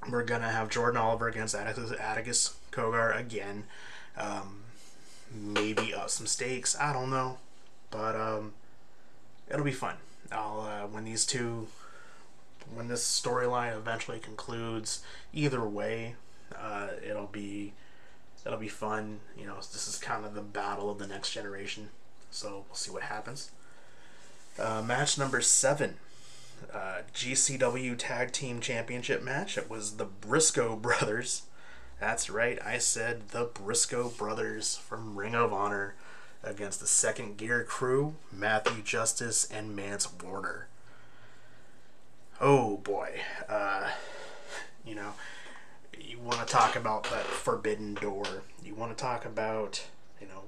we're 0.08 0.24
going 0.24 0.42
to 0.42 0.48
have 0.48 0.68
Jordan 0.68 1.00
Oliver 1.00 1.28
against 1.28 1.54
Atticus, 1.54 1.92
Atticus 1.92 2.56
Cogar 2.72 3.16
again. 3.18 3.64
Um, 4.16 4.62
maybe 5.32 5.94
up 5.94 6.10
some 6.10 6.26
stakes. 6.26 6.76
I 6.78 6.92
don't 6.92 7.10
know. 7.10 7.38
But 7.90 8.16
um, 8.16 8.54
it'll 9.50 9.64
be 9.64 9.72
fun. 9.72 9.96
I'll 10.32 10.60
uh, 10.60 10.86
when 10.86 11.04
these 11.04 11.26
two, 11.26 11.68
when 12.74 12.88
this 12.88 13.04
storyline 13.04 13.76
eventually 13.76 14.18
concludes, 14.18 15.02
either 15.32 15.66
way, 15.66 16.16
uh, 16.56 16.88
it'll 17.06 17.26
be 17.26 17.72
it'll 18.44 18.58
be 18.58 18.68
fun. 18.68 19.20
You 19.36 19.46
know, 19.46 19.56
this 19.56 19.88
is 19.88 19.98
kind 19.98 20.24
of 20.24 20.34
the 20.34 20.42
battle 20.42 20.90
of 20.90 20.98
the 20.98 21.06
next 21.06 21.32
generation. 21.32 21.90
So 22.30 22.64
we'll 22.68 22.76
see 22.76 22.90
what 22.90 23.02
happens. 23.02 23.50
Uh, 24.58 24.82
match 24.82 25.18
number 25.18 25.40
seven. 25.40 25.96
Uh, 26.72 27.02
GCW 27.14 27.96
Tag 27.96 28.32
Team 28.32 28.60
Championship 28.60 29.22
match. 29.22 29.56
It 29.56 29.70
was 29.70 29.96
the 29.96 30.04
Briscoe 30.04 30.76
brothers. 30.76 31.42
That's 32.00 32.30
right, 32.30 32.58
I 32.64 32.78
said 32.78 33.28
the 33.28 33.44
Briscoe 33.44 34.08
brothers 34.08 34.76
from 34.76 35.16
Ring 35.18 35.34
of 35.34 35.52
Honor 35.52 35.94
against 36.42 36.80
the 36.80 36.86
second 36.86 37.36
gear 37.36 37.62
crew, 37.62 38.14
Matthew 38.32 38.82
Justice 38.82 39.46
and 39.50 39.76
Mance 39.76 40.08
Warner. 40.10 40.68
Oh 42.40 42.78
boy. 42.78 43.20
Uh, 43.48 43.90
you 44.84 44.94
know, 44.94 45.12
you 45.98 46.18
want 46.18 46.40
to 46.40 46.46
talk 46.46 46.74
about 46.76 47.04
that 47.04 47.24
forbidden 47.24 47.94
door. 47.94 48.24
You 48.64 48.74
want 48.74 48.96
to 48.96 49.00
talk 49.00 49.24
about, 49.24 49.86
you 50.20 50.26
know, 50.26 50.44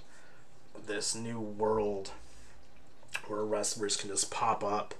this 0.86 1.14
new 1.14 1.38
world 1.38 2.12
where 3.26 3.44
wrestlers 3.44 3.96
can 3.96 4.08
just 4.08 4.30
pop 4.30 4.64
up 4.64 4.94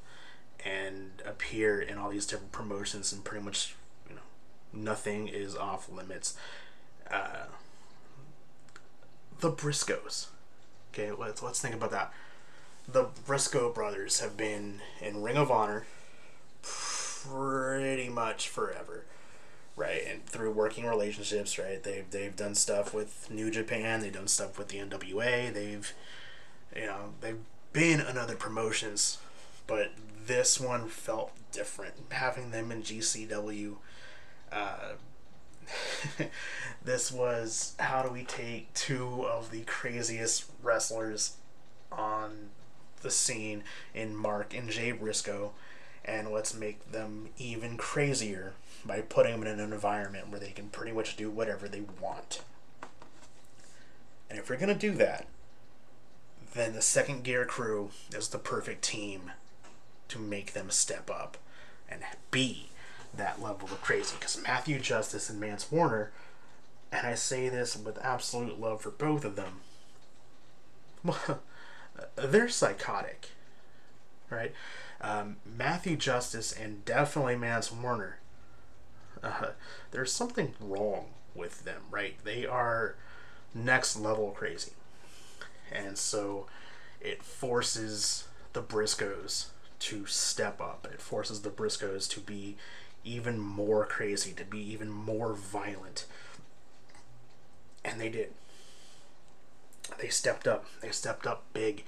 and 0.65 1.23
appear 1.25 1.81
in 1.81 1.99
all 1.99 2.11
these 2.11 2.27
different 2.27 2.53
promotions 2.53 3.13
and 3.13 3.25
pretty 3.25 3.45
much, 3.45 3.75
you 4.09 4.15
know, 4.15 4.21
nothing 4.73 5.29
is 5.29 5.57
off 5.57 5.91
limits. 5.91 6.37
Uh, 7.11 7.47
the 9.41 9.51
Briscoes 9.51 10.27
Okay, 10.93 11.11
let's 11.11 11.43
let's 11.43 11.61
think 11.61 11.75
about 11.75 11.91
that. 11.91 12.13
The 12.87 13.07
Briscoe 13.27 13.73
brothers 13.73 14.21
have 14.21 14.37
been 14.37 14.83
in 15.01 15.23
Ring 15.23 15.39
of 15.39 15.51
Honor 15.51 15.87
pretty 17.25 18.09
much 18.09 18.49
forever, 18.49 19.05
right? 19.77 20.03
And 20.07 20.25
through 20.27 20.53
working 20.53 20.87
relationships, 20.87 21.59
right? 21.59 21.83
They've 21.83 22.09
they've 22.11 22.35
done 22.35 22.55
stuff 22.55 22.95
with 22.95 23.31
New 23.31 23.51
Japan. 23.51 24.01
They've 24.01 24.13
done 24.13 24.29
stuff 24.29 24.59
with 24.59 24.69
the 24.69 24.79
NWA. 24.79 25.53
They've, 25.53 25.93
you 26.75 26.87
know, 26.87 27.15
they've 27.21 27.41
been 27.73 28.01
in 28.01 28.19
other 28.19 28.37
promotions, 28.37 29.19
but 29.67 29.93
this 30.27 30.61
one 30.61 30.89
felt 30.89 31.33
different. 31.53 31.95
Having 32.11 32.51
them 32.51 32.71
in 32.71 32.83
GCW. 32.83 33.77
Uh, 34.51 34.95
this 36.85 37.11
was 37.11 37.75
how 37.79 38.03
do 38.03 38.11
we 38.11 38.25
take 38.25 38.73
two 38.75 39.25
of 39.25 39.51
the 39.51 39.63
craziest 39.63 40.45
wrestlers 40.63 41.37
on 41.91 42.51
the 43.03 43.11
scene 43.11 43.63
in 43.95 44.15
Mark 44.15 44.55
and 44.55 44.71
Jay 44.71 44.93
Briscoe 44.93 45.53
and 46.05 46.31
let's 46.31 46.55
make 46.55 46.91
them 46.91 47.29
even 47.39 47.77
crazier 47.77 48.55
by 48.85 49.01
putting 49.01 49.33
them 49.33 49.43
in 49.43 49.61
an 49.61 49.73
environment 49.73 50.29
where 50.31 50.41
they 50.41 50.51
can 50.51 50.69
pretty 50.69 50.93
much 50.93 51.17
do 51.17 51.31
whatever 51.31 51.69
they 51.69 51.83
want. 52.01 52.43
And 54.29 54.39
if 54.39 54.49
we're 54.49 54.57
going 54.57 54.69
to 54.69 54.75
do 54.75 54.93
that, 54.93 55.27
then 56.55 56.73
the 56.73 56.83
second 56.83 57.23
gear 57.23 57.45
crew 57.45 57.91
is 58.15 58.29
the 58.29 58.39
perfect 58.39 58.83
team 58.83 59.33
to 60.09 60.19
make 60.19 60.53
them 60.53 60.71
step 60.71 61.11
up 61.11 61.37
and 61.89 62.03
be 62.31 62.71
that 63.15 63.43
level 63.43 63.69
of 63.71 63.81
crazy. 63.83 64.17
Because 64.19 64.43
Matthew 64.43 64.79
Justice 64.79 65.31
and 65.31 65.39
Mance 65.41 65.71
Warner, 65.71 66.11
and 66.91 67.07
I 67.07 67.15
say 67.15 67.49
this 67.49 67.77
with 67.77 67.99
absolute 68.05 68.61
love 68.61 68.83
for 68.83 68.91
both 68.91 69.25
of 69.25 69.37
them, 69.37 69.61
they're 72.17 72.49
psychotic, 72.49 73.31
right? 74.31 74.53
Um, 75.03 75.37
Matthew 75.45 75.97
Justice 75.97 76.53
and 76.53 76.85
definitely 76.85 77.37
Mance 77.37 77.73
Warner, 77.73 78.19
uh, 79.23 79.49
there's 79.91 80.13
something 80.13 80.55
wrong 80.61 81.07
with 81.35 81.65
them, 81.65 81.83
right? 81.91 82.17
They 82.25 82.47
are 82.47 82.95
next 83.55 83.97
level 83.97 84.31
crazy. 84.31 84.73
and 85.71 85.99
so 85.99 86.47
it 87.01 87.23
forces 87.23 88.29
the 88.53 88.63
Briscoes 88.63 89.47
to 89.81 90.07
step 90.07 90.61
up. 90.61 90.87
It 90.93 91.01
forces 91.01 91.43
the 91.43 91.51
Briscoes 91.51 92.09
to 92.11 92.21
be 92.21 92.57
even 93.05 93.39
more 93.39 93.85
crazy, 93.87 94.33
to 94.35 94.45
be 94.45 94.61
even 94.73 94.91
more 94.91 95.33
violent. 95.35 96.07
And 97.85 98.01
they 98.01 98.09
did. 98.09 98.33
They 100.01 100.09
stepped 100.09 100.47
up. 100.47 100.67
They 100.81 100.91
stepped 100.91 101.27
up 101.27 101.45
big. 101.53 101.85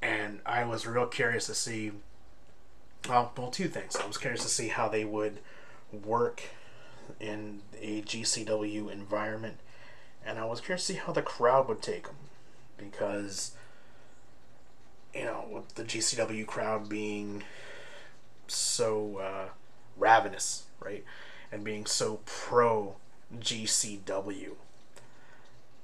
And 0.00 0.40
I 0.44 0.64
was 0.64 0.86
real 0.86 1.06
curious 1.06 1.46
to 1.46 1.54
see 1.54 1.92
well, 3.08 3.32
well, 3.36 3.50
two 3.50 3.68
things. 3.68 3.96
I 3.96 4.06
was 4.06 4.18
curious 4.18 4.42
to 4.42 4.48
see 4.48 4.68
how 4.68 4.88
they 4.88 5.04
would 5.04 5.38
work 5.92 6.42
in 7.20 7.60
a 7.80 8.02
GCW 8.02 8.90
environment, 8.90 9.58
and 10.24 10.38
I 10.38 10.44
was 10.44 10.60
curious 10.60 10.86
to 10.86 10.92
see 10.94 10.98
how 10.98 11.12
the 11.12 11.22
crowd 11.22 11.68
would 11.68 11.82
take 11.82 12.04
them 12.04 12.16
because 12.76 13.52
you 15.14 15.24
know 15.24 15.44
with 15.50 15.74
the 15.74 15.84
GCW 15.84 16.46
crowd 16.46 16.88
being 16.88 17.42
so 18.46 19.18
uh, 19.18 19.48
ravenous, 19.96 20.64
right, 20.80 21.04
and 21.50 21.64
being 21.64 21.86
so 21.86 22.20
pro 22.24 22.96
GCW, 23.36 24.52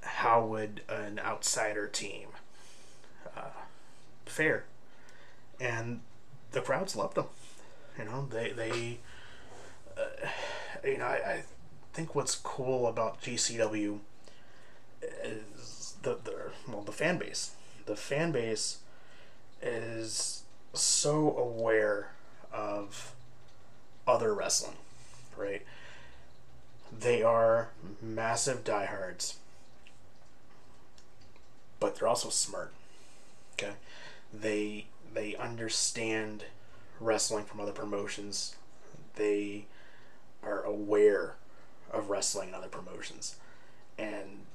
how 0.01 0.45
would 0.45 0.81
an 0.87 1.19
outsider 1.19 1.87
team 1.87 2.29
uh, 3.35 3.51
fare? 4.25 4.65
And 5.59 6.01
the 6.51 6.61
crowds 6.61 6.95
loved 6.95 7.15
them. 7.15 7.25
You 7.97 8.05
know, 8.05 8.27
they 8.29 8.51
they 8.51 8.99
uh, 9.97 10.27
you 10.83 10.97
know 10.97 11.05
I, 11.05 11.15
I 11.15 11.43
think 11.93 12.15
what's 12.15 12.35
cool 12.35 12.87
about 12.87 13.21
GCW 13.21 13.99
is 15.23 15.95
the 16.01 16.17
the 16.23 16.51
well 16.67 16.81
the 16.81 16.91
fan 16.91 17.17
base. 17.17 17.51
The 17.85 17.95
fan 17.95 18.31
base 18.31 18.77
is 19.61 20.43
so 20.73 21.35
aware 21.37 22.11
of 22.53 23.13
other 24.07 24.33
wrestling, 24.33 24.77
right? 25.37 25.63
They 26.97 27.23
are 27.23 27.69
massive 28.01 28.63
diehards, 28.63 29.37
but 31.79 31.95
they're 31.95 32.07
also 32.07 32.29
smart. 32.29 32.71
Okay, 33.53 33.73
they 34.33 34.85
they 35.19 35.35
understand 35.35 36.45
wrestling 37.01 37.43
from 37.43 37.59
other 37.59 37.73
promotions. 37.73 38.55
They 39.15 39.65
are 40.41 40.63
aware 40.63 41.35
of 41.91 42.09
wrestling 42.09 42.47
and 42.47 42.55
other 42.55 42.69
promotions. 42.69 43.35
And 43.97 44.45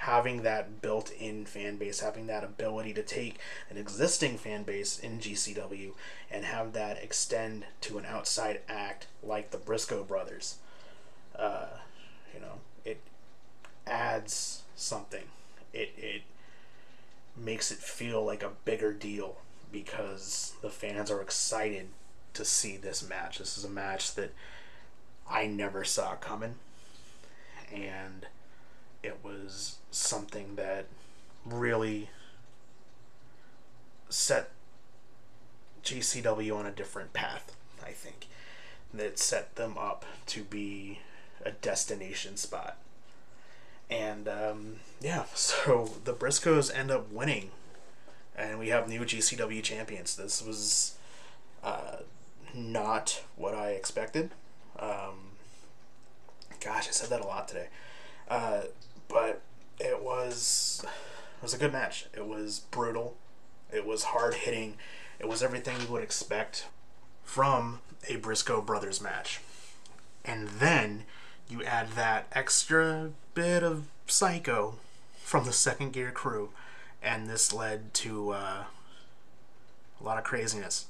having 0.00 0.42
that 0.42 0.82
built 0.82 1.10
in 1.12 1.46
fan 1.46 1.78
base, 1.78 2.00
having 2.00 2.26
that 2.26 2.44
ability 2.44 2.92
to 2.92 3.02
take 3.02 3.38
an 3.70 3.78
existing 3.78 4.36
fan 4.36 4.64
base 4.64 4.98
in 4.98 5.18
GCW 5.18 5.92
and 6.30 6.44
have 6.44 6.74
that 6.74 7.02
extend 7.02 7.64
to 7.80 7.96
an 7.96 8.04
outside 8.04 8.60
act 8.68 9.06
like 9.22 9.50
the 9.50 9.56
Briscoe 9.56 10.04
brothers, 10.04 10.58
uh, 11.36 11.68
you 12.34 12.40
know, 12.40 12.60
it 12.84 13.00
adds 13.86 14.60
something. 14.76 15.24
It, 15.72 15.94
it 15.96 16.22
makes 17.36 17.70
it 17.70 17.78
feel 17.78 18.24
like 18.24 18.42
a 18.42 18.50
bigger 18.64 18.92
deal 18.92 19.36
because 19.70 20.52
the 20.62 20.70
fans 20.70 21.10
are 21.10 21.22
excited 21.22 21.88
to 22.34 22.44
see 22.44 22.76
this 22.76 23.06
match. 23.06 23.38
This 23.38 23.56
is 23.56 23.64
a 23.64 23.70
match 23.70 24.14
that 24.14 24.32
I 25.28 25.46
never 25.46 25.84
saw 25.84 26.14
coming, 26.14 26.56
and 27.72 28.26
it 29.02 29.18
was 29.22 29.76
something 29.90 30.56
that 30.56 30.86
really 31.44 32.10
set 34.08 34.50
GCW 35.82 36.54
on 36.56 36.66
a 36.66 36.70
different 36.70 37.12
path, 37.12 37.56
I 37.84 37.90
think. 37.90 38.28
That 38.94 39.18
set 39.18 39.56
them 39.56 39.78
up 39.78 40.04
to 40.26 40.42
be 40.42 40.98
a 41.44 41.50
destination 41.50 42.36
spot. 42.36 42.76
And 43.90 44.28
um, 44.28 44.76
yeah, 45.00 45.24
so 45.34 45.90
the 46.04 46.12
Briscoes 46.12 46.74
end 46.74 46.90
up 46.90 47.10
winning, 47.10 47.50
and 48.36 48.58
we 48.58 48.68
have 48.68 48.88
new 48.88 49.00
GCW 49.00 49.62
champions. 49.62 50.16
This 50.16 50.42
was 50.42 50.96
uh, 51.62 51.96
not 52.54 53.22
what 53.36 53.54
I 53.54 53.70
expected. 53.70 54.30
Um, 54.78 55.32
gosh, 56.60 56.88
I 56.88 56.92
said 56.92 57.10
that 57.10 57.20
a 57.20 57.26
lot 57.26 57.48
today, 57.48 57.68
uh, 58.28 58.62
but 59.08 59.42
it 59.78 60.02
was 60.02 60.84
it 60.84 61.42
was 61.42 61.54
a 61.54 61.58
good 61.58 61.72
match. 61.72 62.06
It 62.14 62.26
was 62.26 62.60
brutal. 62.70 63.16
It 63.72 63.86
was 63.86 64.04
hard 64.04 64.34
hitting. 64.34 64.76
It 65.18 65.28
was 65.28 65.42
everything 65.42 65.80
you 65.80 65.92
would 65.92 66.02
expect 66.02 66.66
from 67.22 67.80
a 68.08 68.16
Briscoe 68.16 68.60
brothers 68.60 69.00
match. 69.00 69.40
And 70.24 70.48
then 70.48 71.04
you 71.52 71.62
add 71.64 71.92
that 71.92 72.26
extra 72.32 73.10
bit 73.34 73.62
of 73.62 73.84
psycho 74.06 74.76
from 75.22 75.44
the 75.44 75.52
second 75.52 75.92
gear 75.92 76.10
crew, 76.10 76.50
and 77.02 77.28
this 77.28 77.52
led 77.52 77.92
to 77.94 78.30
uh, 78.30 78.64
a 80.00 80.04
lot 80.04 80.18
of 80.18 80.24
craziness. 80.24 80.86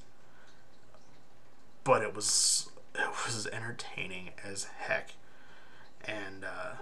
But 1.85 2.03
it 2.03 2.15
was 2.15 2.71
it 2.95 3.11
was 3.27 3.49
entertaining 3.49 4.31
as 4.45 4.65
heck, 4.79 5.15
and 6.05 6.45
uh, 6.45 6.75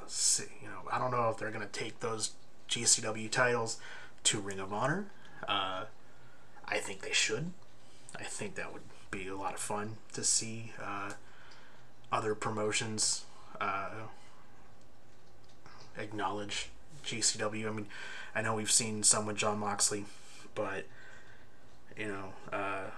let's 0.00 0.14
see, 0.14 0.44
you 0.60 0.68
know, 0.68 0.80
I 0.90 0.98
don't 0.98 1.12
know 1.12 1.28
if 1.30 1.38
they're 1.38 1.50
gonna 1.50 1.66
take 1.66 2.00
those 2.00 2.32
GCW 2.68 3.30
titles 3.30 3.78
to 4.24 4.40
Ring 4.40 4.58
of 4.58 4.72
Honor. 4.72 5.06
Uh, 5.46 5.84
I 6.66 6.78
think 6.78 7.02
they 7.02 7.12
should. 7.12 7.52
I 8.18 8.24
think 8.24 8.56
that 8.56 8.72
would 8.72 8.82
be 9.10 9.28
a 9.28 9.36
lot 9.36 9.54
of 9.54 9.60
fun 9.60 9.96
to 10.14 10.24
see. 10.24 10.72
Uh, 10.82 11.12
other 12.12 12.34
promotions 12.34 13.24
uh, 13.60 13.88
acknowledge 15.96 16.68
GCW. 17.04 17.66
I 17.66 17.70
mean, 17.70 17.86
I 18.34 18.42
know 18.42 18.54
we've 18.54 18.70
seen 18.70 19.02
some 19.02 19.26
with 19.26 19.36
Jon 19.36 19.58
Moxley, 19.58 20.04
but 20.54 20.86
you 21.96 22.08
know, 22.08 22.32
uh, 22.52 22.90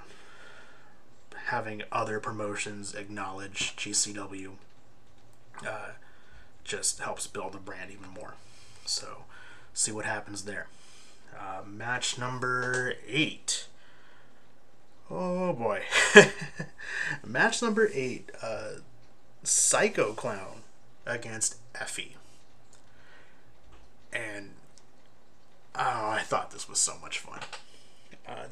having 1.46 1.82
other 1.92 2.20
promotions 2.20 2.94
acknowledge 2.94 3.76
GCW 3.76 4.52
uh, 5.66 5.90
just 6.64 7.00
helps 7.00 7.26
build 7.26 7.52
the 7.52 7.58
brand 7.58 7.90
even 7.90 8.10
more. 8.10 8.34
So, 8.84 9.24
see 9.72 9.92
what 9.92 10.04
happens 10.04 10.42
there. 10.44 10.66
Uh, 11.38 11.62
match 11.66 12.18
number 12.18 12.94
eight. 13.06 13.66
Oh 15.10 15.52
boy. 15.52 15.82
match 17.26 17.60
number 17.62 17.90
eight. 17.92 18.30
Uh, 18.42 18.80
Psycho 19.44 20.12
Clown 20.12 20.62
against 21.06 21.56
Effy. 21.74 22.12
And 24.12 24.50
oh, 25.74 26.08
I 26.10 26.22
thought 26.24 26.50
this 26.50 26.68
was 26.68 26.78
so 26.78 26.94
much 27.00 27.18
fun. 27.18 27.40
Uh, 28.26 28.46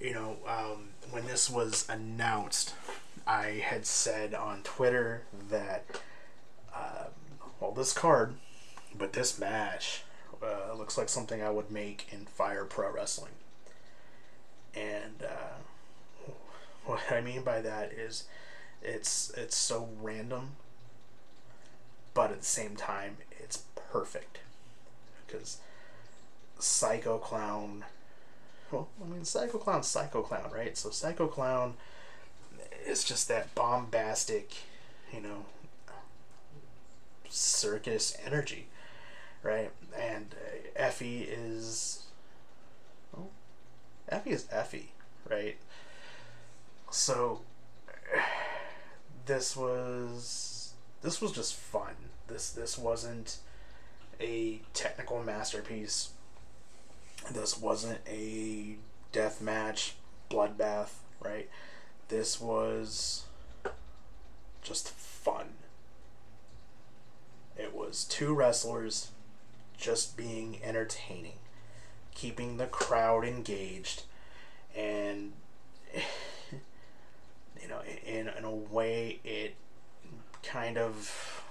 you 0.00 0.12
know, 0.12 0.36
um, 0.46 0.90
when 1.10 1.26
this 1.26 1.48
was 1.48 1.86
announced, 1.88 2.74
I 3.26 3.62
had 3.64 3.86
said 3.86 4.34
on 4.34 4.62
Twitter 4.62 5.22
that, 5.48 5.84
um, 6.74 7.12
well, 7.60 7.72
this 7.72 7.92
card, 7.92 8.34
but 8.96 9.12
this 9.12 9.38
match 9.38 10.02
uh, 10.42 10.74
looks 10.74 10.98
like 10.98 11.08
something 11.08 11.42
I 11.42 11.50
would 11.50 11.70
make 11.70 12.08
in 12.12 12.26
Fire 12.26 12.64
Pro 12.64 12.92
Wrestling. 12.92 13.32
And 14.74 15.22
uh, 15.22 16.30
what 16.84 17.00
I 17.10 17.20
mean 17.20 17.42
by 17.42 17.60
that 17.60 17.92
is 17.92 18.24
it's 18.82 19.30
it's 19.36 19.56
so 19.56 19.88
random, 20.00 20.50
but 22.14 22.30
at 22.30 22.40
the 22.40 22.44
same 22.46 22.76
time, 22.76 23.18
it's 23.38 23.64
perfect 23.90 24.38
because 25.26 25.58
Psycho 26.58 27.18
Clown. 27.18 27.84
Well, 28.70 28.88
I 29.02 29.08
mean, 29.08 29.24
Psycho 29.24 29.58
Clown, 29.58 29.82
Psycho 29.82 30.22
Clown, 30.22 30.50
right? 30.52 30.76
So 30.76 30.90
Psycho 30.90 31.26
Clown 31.26 31.74
is 32.86 33.04
just 33.04 33.28
that 33.28 33.54
bombastic, 33.54 34.54
you 35.12 35.20
know, 35.20 35.46
circus 37.28 38.16
energy, 38.24 38.66
right? 39.42 39.70
And 39.98 40.34
uh, 40.34 40.82
Effy 40.82 41.26
is, 41.28 42.04
Effy 44.10 44.26
is 44.26 44.44
Effy, 44.44 44.86
right? 45.30 45.56
So 46.90 47.40
this 49.28 49.54
was 49.54 50.72
this 51.02 51.20
was 51.20 51.30
just 51.30 51.54
fun. 51.54 51.94
This 52.26 52.50
this 52.50 52.76
wasn't 52.76 53.36
a 54.20 54.60
technical 54.72 55.22
masterpiece. 55.22 56.10
This 57.30 57.60
wasn't 57.60 58.00
a 58.08 58.76
death 59.12 59.40
match 59.40 59.94
bloodbath, 60.30 60.90
right? 61.20 61.48
This 62.08 62.40
was 62.40 63.24
just 64.62 64.90
fun. 64.90 65.50
It 67.56 67.74
was 67.74 68.04
two 68.04 68.34
wrestlers 68.34 69.10
just 69.76 70.16
being 70.16 70.58
entertaining, 70.64 71.38
keeping 72.14 72.56
the 72.56 72.66
crowd 72.66 73.24
engaged, 73.24 74.04
and 74.74 75.32
you 77.62 77.68
know, 77.68 77.80
in 78.06 78.28
in 78.28 78.44
a 78.44 78.54
way, 78.54 79.20
it 79.24 79.54
kind 80.42 80.78
of 80.78 81.44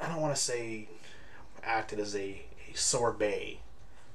I 0.00 0.08
don't 0.08 0.20
want 0.20 0.34
to 0.34 0.40
say 0.40 0.88
acted 1.62 2.00
as 2.00 2.16
a, 2.16 2.42
a 2.70 2.74
sorbet, 2.74 3.60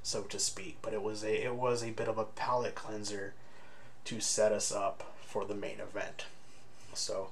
so 0.03 0.21
to 0.23 0.39
speak, 0.39 0.77
but 0.81 0.93
it 0.93 1.01
was 1.01 1.23
a 1.23 1.45
it 1.45 1.55
was 1.55 1.83
a 1.83 1.91
bit 1.91 2.07
of 2.07 2.17
a 2.17 2.25
palate 2.25 2.75
cleanser 2.75 3.33
to 4.05 4.19
set 4.19 4.51
us 4.51 4.71
up 4.71 5.15
for 5.25 5.45
the 5.45 5.55
main 5.55 5.79
event. 5.79 6.25
So, 6.93 7.29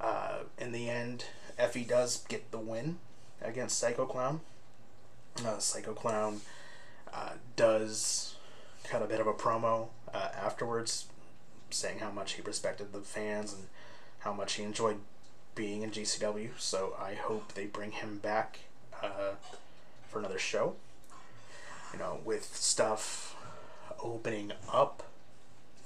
uh, 0.00 0.40
in 0.58 0.72
the 0.72 0.90
end, 0.90 1.26
Effy 1.58 1.86
does 1.86 2.24
get 2.28 2.50
the 2.50 2.58
win 2.58 2.98
against 3.40 3.78
Psycho 3.78 4.06
Clown. 4.06 4.40
Uh, 5.44 5.58
Psycho 5.58 5.92
Clown 5.92 6.40
uh, 7.12 7.32
does 7.54 8.34
cut 8.84 9.02
a 9.02 9.06
bit 9.06 9.20
of 9.20 9.26
a 9.26 9.32
promo 9.32 9.88
uh, 10.16 10.28
afterwards, 10.34 11.06
saying 11.70 11.98
how 11.98 12.10
much 12.10 12.32
he 12.34 12.42
respected 12.42 12.92
the 12.92 13.00
fans 13.00 13.52
and 13.52 13.64
how 14.20 14.32
much 14.32 14.54
he 14.54 14.62
enjoyed 14.62 14.98
being 15.54 15.82
in 15.82 15.90
GCW. 15.90 16.50
So 16.58 16.94
I 16.98 17.14
hope 17.14 17.52
they 17.52 17.66
bring 17.66 17.92
him 17.92 18.18
back 18.18 18.60
uh, 19.02 19.34
for 20.08 20.18
another 20.18 20.38
show. 20.38 20.74
You 21.92 21.98
know, 21.98 22.20
with 22.24 22.56
stuff 22.56 23.36
opening 24.02 24.52
up, 24.72 25.02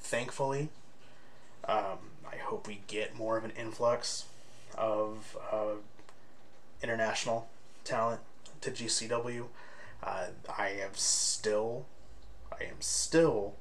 thankfully. 0.00 0.68
Um, 1.64 1.98
I 2.30 2.36
hope 2.36 2.66
we 2.66 2.80
get 2.86 3.16
more 3.16 3.36
of 3.36 3.44
an 3.44 3.52
influx 3.58 4.24
of 4.76 5.36
uh, 5.52 5.74
international 6.82 7.48
talent 7.84 8.20
to 8.60 8.70
GCW. 8.70 9.46
Uh, 10.02 10.26
I 10.58 10.68
have 10.80 10.98
still, 10.98 11.86
I 12.50 12.64
am 12.64 12.80
still 12.80 13.54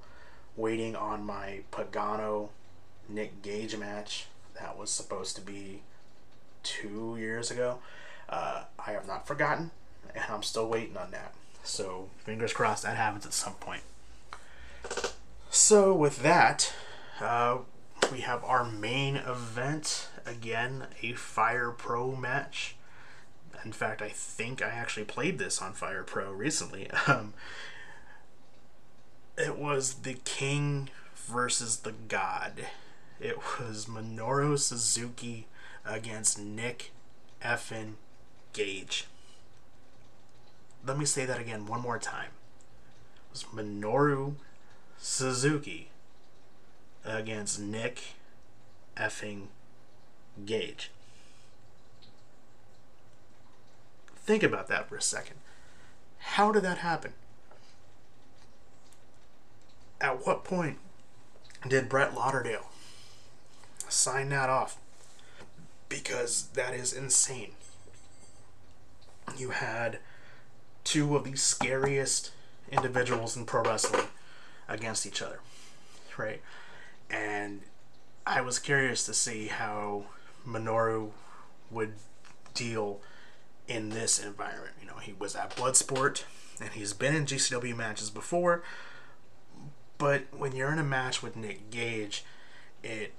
waiting 0.59 0.95
on 0.95 1.25
my 1.25 1.61
Pagano 1.71 2.49
Nick 3.07 3.41
Gage 3.41 3.75
match 3.77 4.27
that 4.59 4.77
was 4.77 4.91
supposed 4.91 5.35
to 5.37 5.41
be 5.41 5.81
two 6.63 7.15
years 7.17 7.49
ago. 7.49 7.79
Uh, 8.27 8.65
I 8.77 8.91
have 8.91 9.07
not 9.07 9.25
forgotten, 9.25 9.71
and 10.13 10.23
I'm 10.29 10.43
still 10.43 10.67
waiting 10.67 10.97
on 10.97 11.11
that. 11.11 11.33
So 11.63 12.09
fingers 12.19 12.53
crossed 12.53 12.83
that 12.83 12.97
happens 12.97 13.25
at 13.25 13.33
some 13.33 13.53
point. 13.53 13.81
So 15.49 15.93
with 15.93 16.21
that, 16.21 16.73
uh, 17.21 17.59
we 18.11 18.19
have 18.21 18.43
our 18.43 18.63
main 18.63 19.15
event 19.15 20.07
again, 20.25 20.87
a 21.01 21.13
Fire 21.13 21.71
Pro 21.71 22.15
match. 22.15 22.75
In 23.65 23.71
fact, 23.71 24.01
I 24.01 24.09
think 24.09 24.61
I 24.61 24.69
actually 24.69 25.05
played 25.05 25.37
this 25.37 25.61
on 25.61 25.73
Fire 25.73 26.03
Pro 26.03 26.31
recently. 26.31 26.89
Um, 27.07 27.33
it 29.39 29.57
was 29.57 29.95
the 29.95 30.15
King 30.25 30.89
versus 31.15 31.77
the 31.77 31.93
God. 31.93 32.65
It 33.19 33.37
was 33.59 33.85
Minoru 33.85 34.59
Suzuki 34.59 35.47
against 35.85 36.37
Nick 36.37 36.91
Effin 37.41 37.93
Gage. 38.53 39.07
Let 40.85 40.97
me 40.97 41.05
say 41.05 41.25
that 41.25 41.39
again 41.39 41.65
one 41.65 41.81
more 41.81 41.99
time. 41.99 42.31
It 43.27 43.31
was 43.31 43.43
Minoru 43.45 44.35
Suzuki 44.97 45.89
against 47.05 47.59
Nick 47.59 48.01
effing 48.97 49.47
Gage. 50.45 50.91
Think 54.15 54.43
about 54.43 54.67
that 54.67 54.89
for 54.89 54.97
a 54.97 55.01
second. 55.01 55.37
How 56.19 56.51
did 56.51 56.63
that 56.63 56.79
happen? 56.79 57.13
At 60.01 60.25
what 60.25 60.43
point 60.43 60.77
did 61.67 61.89
Brett 61.89 62.15
Lauderdale 62.15 62.69
sign 63.89 64.29
that 64.29 64.49
off? 64.49 64.77
Because 65.89 66.47
that 66.53 66.73
is 66.73 66.93
insane. 66.93 67.51
You 69.37 69.49
had 69.49 69.99
two 70.83 71.15
of 71.15 71.23
the 71.23 71.35
scariest 71.35 72.31
individuals 72.71 73.35
in 73.35 73.45
pro 73.45 73.63
wrestling 73.63 74.07
against 74.67 75.05
each 75.05 75.21
other, 75.21 75.39
right? 76.17 76.41
And 77.09 77.61
I 78.25 78.41
was 78.41 78.59
curious 78.59 79.05
to 79.05 79.13
see 79.13 79.47
how 79.47 80.05
Minoru 80.47 81.11
would 81.71 81.93
deal 82.53 83.01
in 83.67 83.89
this 83.89 84.19
environment. 84.23 84.75
You 84.81 84.87
know, 84.87 84.97
he 84.97 85.13
was 85.13 85.35
at 85.35 85.55
Bloodsport 85.55 86.23
and 86.61 86.71
he's 86.71 86.93
been 86.93 87.15
in 87.15 87.25
GCW 87.25 87.75
matches 87.75 88.09
before, 88.09 88.63
but 89.99 90.23
when 90.35 90.55
you're 90.55 90.71
in 90.71 90.79
a 90.79 90.83
match 90.83 91.21
with 91.21 91.35
Nick 91.35 91.69
Gage, 91.69 92.23
it 92.81 93.13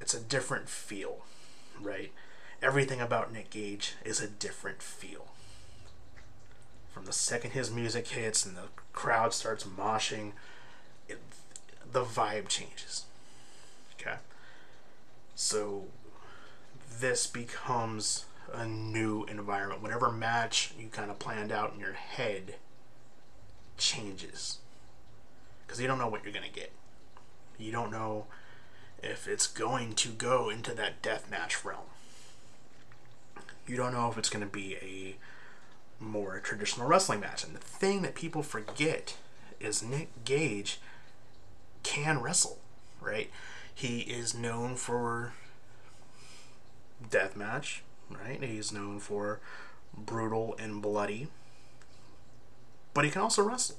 it's 0.00 0.14
a 0.14 0.20
different 0.20 0.68
feel, 0.68 1.24
right? 1.80 2.12
Everything 2.62 3.00
about 3.00 3.32
Nick 3.32 3.50
Gage 3.50 3.94
is 4.04 4.20
a 4.20 4.28
different 4.28 4.82
feel. 4.82 5.28
From 6.92 7.06
the 7.06 7.12
second 7.12 7.52
his 7.52 7.70
music 7.70 8.08
hits 8.08 8.44
and 8.46 8.56
the 8.56 8.68
crowd 8.92 9.32
starts 9.32 9.64
moshing, 9.64 10.32
it, 11.08 11.18
the 11.90 12.04
vibe 12.04 12.48
changes. 12.48 13.06
Okay. 13.98 14.16
So 15.34 15.86
this 17.00 17.26
becomes 17.26 18.26
a 18.52 18.66
new 18.66 19.24
environment. 19.24 19.82
Whatever 19.82 20.12
match 20.12 20.74
you 20.78 20.88
kind 20.88 21.10
of 21.10 21.18
planned 21.18 21.50
out 21.50 21.72
in 21.72 21.80
your 21.80 21.94
head 21.94 22.56
changes. 23.78 24.58
Because 25.66 25.80
you 25.80 25.86
don't 25.86 25.98
know 25.98 26.08
what 26.08 26.22
you're 26.24 26.32
going 26.32 26.46
to 26.46 26.52
get. 26.52 26.72
You 27.58 27.72
don't 27.72 27.90
know 27.90 28.26
if 29.02 29.26
it's 29.26 29.46
going 29.46 29.94
to 29.94 30.08
go 30.08 30.48
into 30.48 30.74
that 30.74 31.02
death 31.02 31.30
match 31.30 31.64
realm. 31.64 31.86
You 33.66 33.76
don't 33.76 33.92
know 33.92 34.08
if 34.10 34.16
it's 34.16 34.28
going 34.28 34.44
to 34.44 34.50
be 34.50 34.76
a 34.76 35.16
more 36.02 36.38
traditional 36.40 36.86
wrestling 36.86 37.20
match. 37.20 37.44
And 37.44 37.54
the 37.54 37.60
thing 37.60 38.02
that 38.02 38.14
people 38.14 38.42
forget 38.42 39.16
is 39.58 39.82
Nick 39.82 40.24
Gage 40.24 40.78
can 41.82 42.20
wrestle, 42.20 42.58
right? 43.00 43.30
He 43.74 44.00
is 44.00 44.34
known 44.34 44.76
for 44.76 45.32
deathmatch, 47.10 47.80
right? 48.10 48.42
He's 48.42 48.72
known 48.72 49.00
for 49.00 49.40
brutal 49.96 50.54
and 50.58 50.80
bloody, 50.80 51.28
but 52.94 53.04
he 53.04 53.10
can 53.10 53.22
also 53.22 53.42
wrestle. 53.42 53.76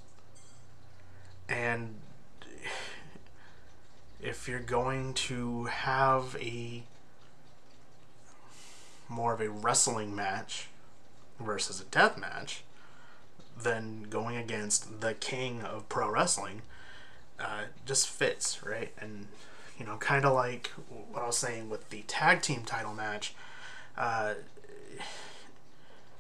And 1.49 1.95
if 4.21 4.47
you're 4.47 4.59
going 4.59 5.13
to 5.13 5.65
have 5.65 6.35
a 6.39 6.83
more 9.09 9.33
of 9.33 9.41
a 9.41 9.49
wrestling 9.49 10.15
match 10.15 10.67
versus 11.39 11.79
a 11.79 11.85
death 11.85 12.17
match, 12.17 12.63
then 13.57 14.07
going 14.09 14.35
against 14.35 15.01
the 15.01 15.13
king 15.13 15.61
of 15.61 15.87
pro 15.89 16.09
wrestling 16.09 16.61
uh, 17.39 17.63
just 17.85 18.07
fits, 18.07 18.63
right? 18.63 18.91
And 18.99 19.27
you 19.79 19.85
know, 19.85 19.97
kind 19.97 20.25
of 20.25 20.33
like 20.33 20.71
what 21.11 21.23
I 21.23 21.27
was 21.27 21.37
saying 21.37 21.69
with 21.69 21.89
the 21.89 22.01
tag 22.07 22.41
team 22.41 22.63
title 22.65 22.93
match. 22.93 23.33
Uh, 23.97 24.35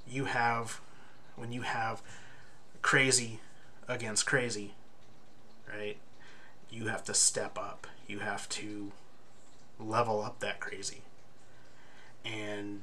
you 0.07 0.25
have 0.25 0.79
when 1.35 1.51
you 1.51 1.61
have 1.61 2.01
crazy 2.81 3.39
against 3.87 4.25
crazy, 4.25 4.73
right? 5.71 5.97
You 6.69 6.87
have 6.87 7.03
to 7.05 7.13
step 7.13 7.57
up. 7.57 7.87
You 8.07 8.19
have 8.19 8.47
to 8.49 8.91
level 9.79 10.21
up 10.21 10.39
that 10.39 10.59
crazy. 10.59 11.01
And 12.25 12.81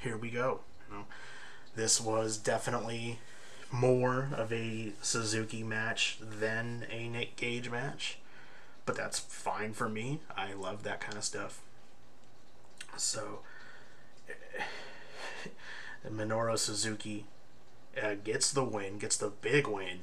here 0.00 0.16
we 0.16 0.30
go. 0.30 0.60
You 0.88 0.96
know, 0.96 1.04
this 1.74 2.00
was 2.00 2.36
definitely 2.38 3.18
more 3.70 4.28
of 4.34 4.52
a 4.52 4.92
Suzuki 5.02 5.62
match 5.62 6.18
than 6.20 6.86
a 6.90 7.08
Nick 7.08 7.36
Gage 7.36 7.70
match, 7.70 8.18
but 8.84 8.96
that's 8.96 9.18
fine 9.18 9.72
for 9.72 9.88
me. 9.88 10.20
I 10.36 10.52
love 10.52 10.82
that 10.84 11.00
kind 11.00 11.18
of 11.18 11.24
stuff. 11.24 11.60
So, 12.96 13.40
Minoru 16.08 16.56
Suzuki 16.56 17.26
uh, 18.00 18.14
gets 18.22 18.52
the 18.52 18.64
win, 18.64 18.98
gets 18.98 19.16
the 19.16 19.28
big 19.28 19.66
win 19.66 20.00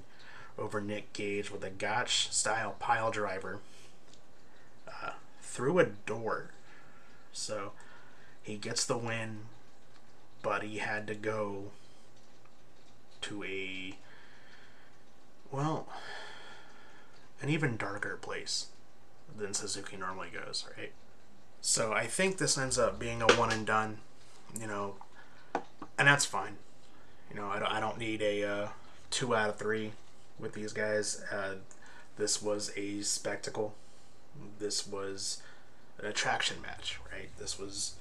over 0.57 0.81
Nick 0.81 1.13
Gage 1.13 1.51
with 1.51 1.63
a 1.63 1.69
Gotch 1.69 2.31
style 2.31 2.75
pile 2.79 3.11
driver 3.11 3.59
uh, 4.87 5.11
through 5.41 5.79
a 5.79 5.85
door. 5.85 6.51
So, 7.31 7.71
he 8.41 8.57
gets 8.57 8.85
the 8.85 8.97
win, 8.97 9.45
but 10.41 10.63
he 10.63 10.77
had 10.77 11.07
to 11.07 11.15
go 11.15 11.71
to 13.21 13.43
a 13.43 13.97
well 15.51 15.87
an 17.41 17.49
even 17.49 17.77
darker 17.77 18.17
place 18.21 18.67
than 19.35 19.53
Suzuki 19.53 19.97
normally 19.97 20.29
goes, 20.29 20.65
right? 20.77 20.91
So 21.61 21.93
I 21.93 22.05
think 22.07 22.37
this 22.37 22.57
ends 22.57 22.77
up 22.77 22.99
being 22.99 23.21
a 23.21 23.31
one 23.33 23.51
and 23.51 23.65
done. 23.65 23.97
You 24.59 24.67
know, 24.67 24.95
and 25.97 26.07
that's 26.07 26.25
fine. 26.25 26.57
You 27.29 27.37
know, 27.37 27.47
I 27.47 27.79
don't, 27.79 27.97
need 27.97 28.21
a 28.21 28.43
uh, 28.43 28.67
two 29.09 29.35
out 29.35 29.49
of 29.49 29.57
three 29.57 29.91
with 30.43 30.53
these 30.53 30.73
guys. 30.73 31.23
Uh, 31.31 31.55
this 32.17 32.41
was 32.41 32.71
a 32.77 33.01
spectacle. 33.01 33.73
This 34.59 34.85
was 34.85 35.41
an 35.97 36.05
attraction 36.05 36.61
match, 36.61 36.99
right? 37.11 37.29
This 37.39 37.57
was 37.57 37.95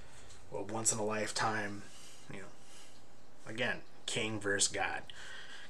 a 0.55 0.61
once 0.61 0.93
in 0.93 0.99
a 0.99 1.05
lifetime, 1.05 1.83
you 2.31 2.41
know, 2.41 3.51
again, 3.51 3.79
king 4.05 4.39
versus 4.39 4.71
god 4.71 5.03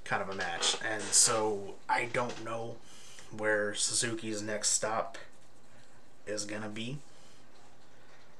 kind 0.04 0.22
of 0.22 0.28
a 0.28 0.34
match. 0.34 0.76
And 0.84 1.02
so 1.02 1.74
I 1.88 2.08
don't 2.12 2.44
know 2.44 2.76
where 3.36 3.74
Suzuki's 3.74 4.42
next 4.42 4.70
stop 4.70 5.18
is 6.26 6.44
going 6.44 6.62
to 6.62 6.68
be. 6.68 6.98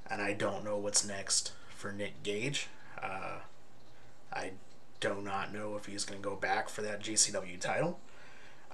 And 0.09 0.21
I 0.21 0.33
don't 0.33 0.63
know 0.63 0.77
what's 0.77 1.05
next 1.05 1.53
for 1.75 1.91
Nick 1.91 2.23
Gage. 2.23 2.67
Uh, 3.01 3.39
I 4.31 4.51
do 4.99 5.21
not 5.21 5.53
know 5.53 5.75
if 5.75 5.85
he's 5.85 6.05
going 6.05 6.21
to 6.21 6.27
go 6.27 6.35
back 6.35 6.69
for 6.69 6.81
that 6.81 7.01
GCW 7.01 7.59
title. 7.59 7.99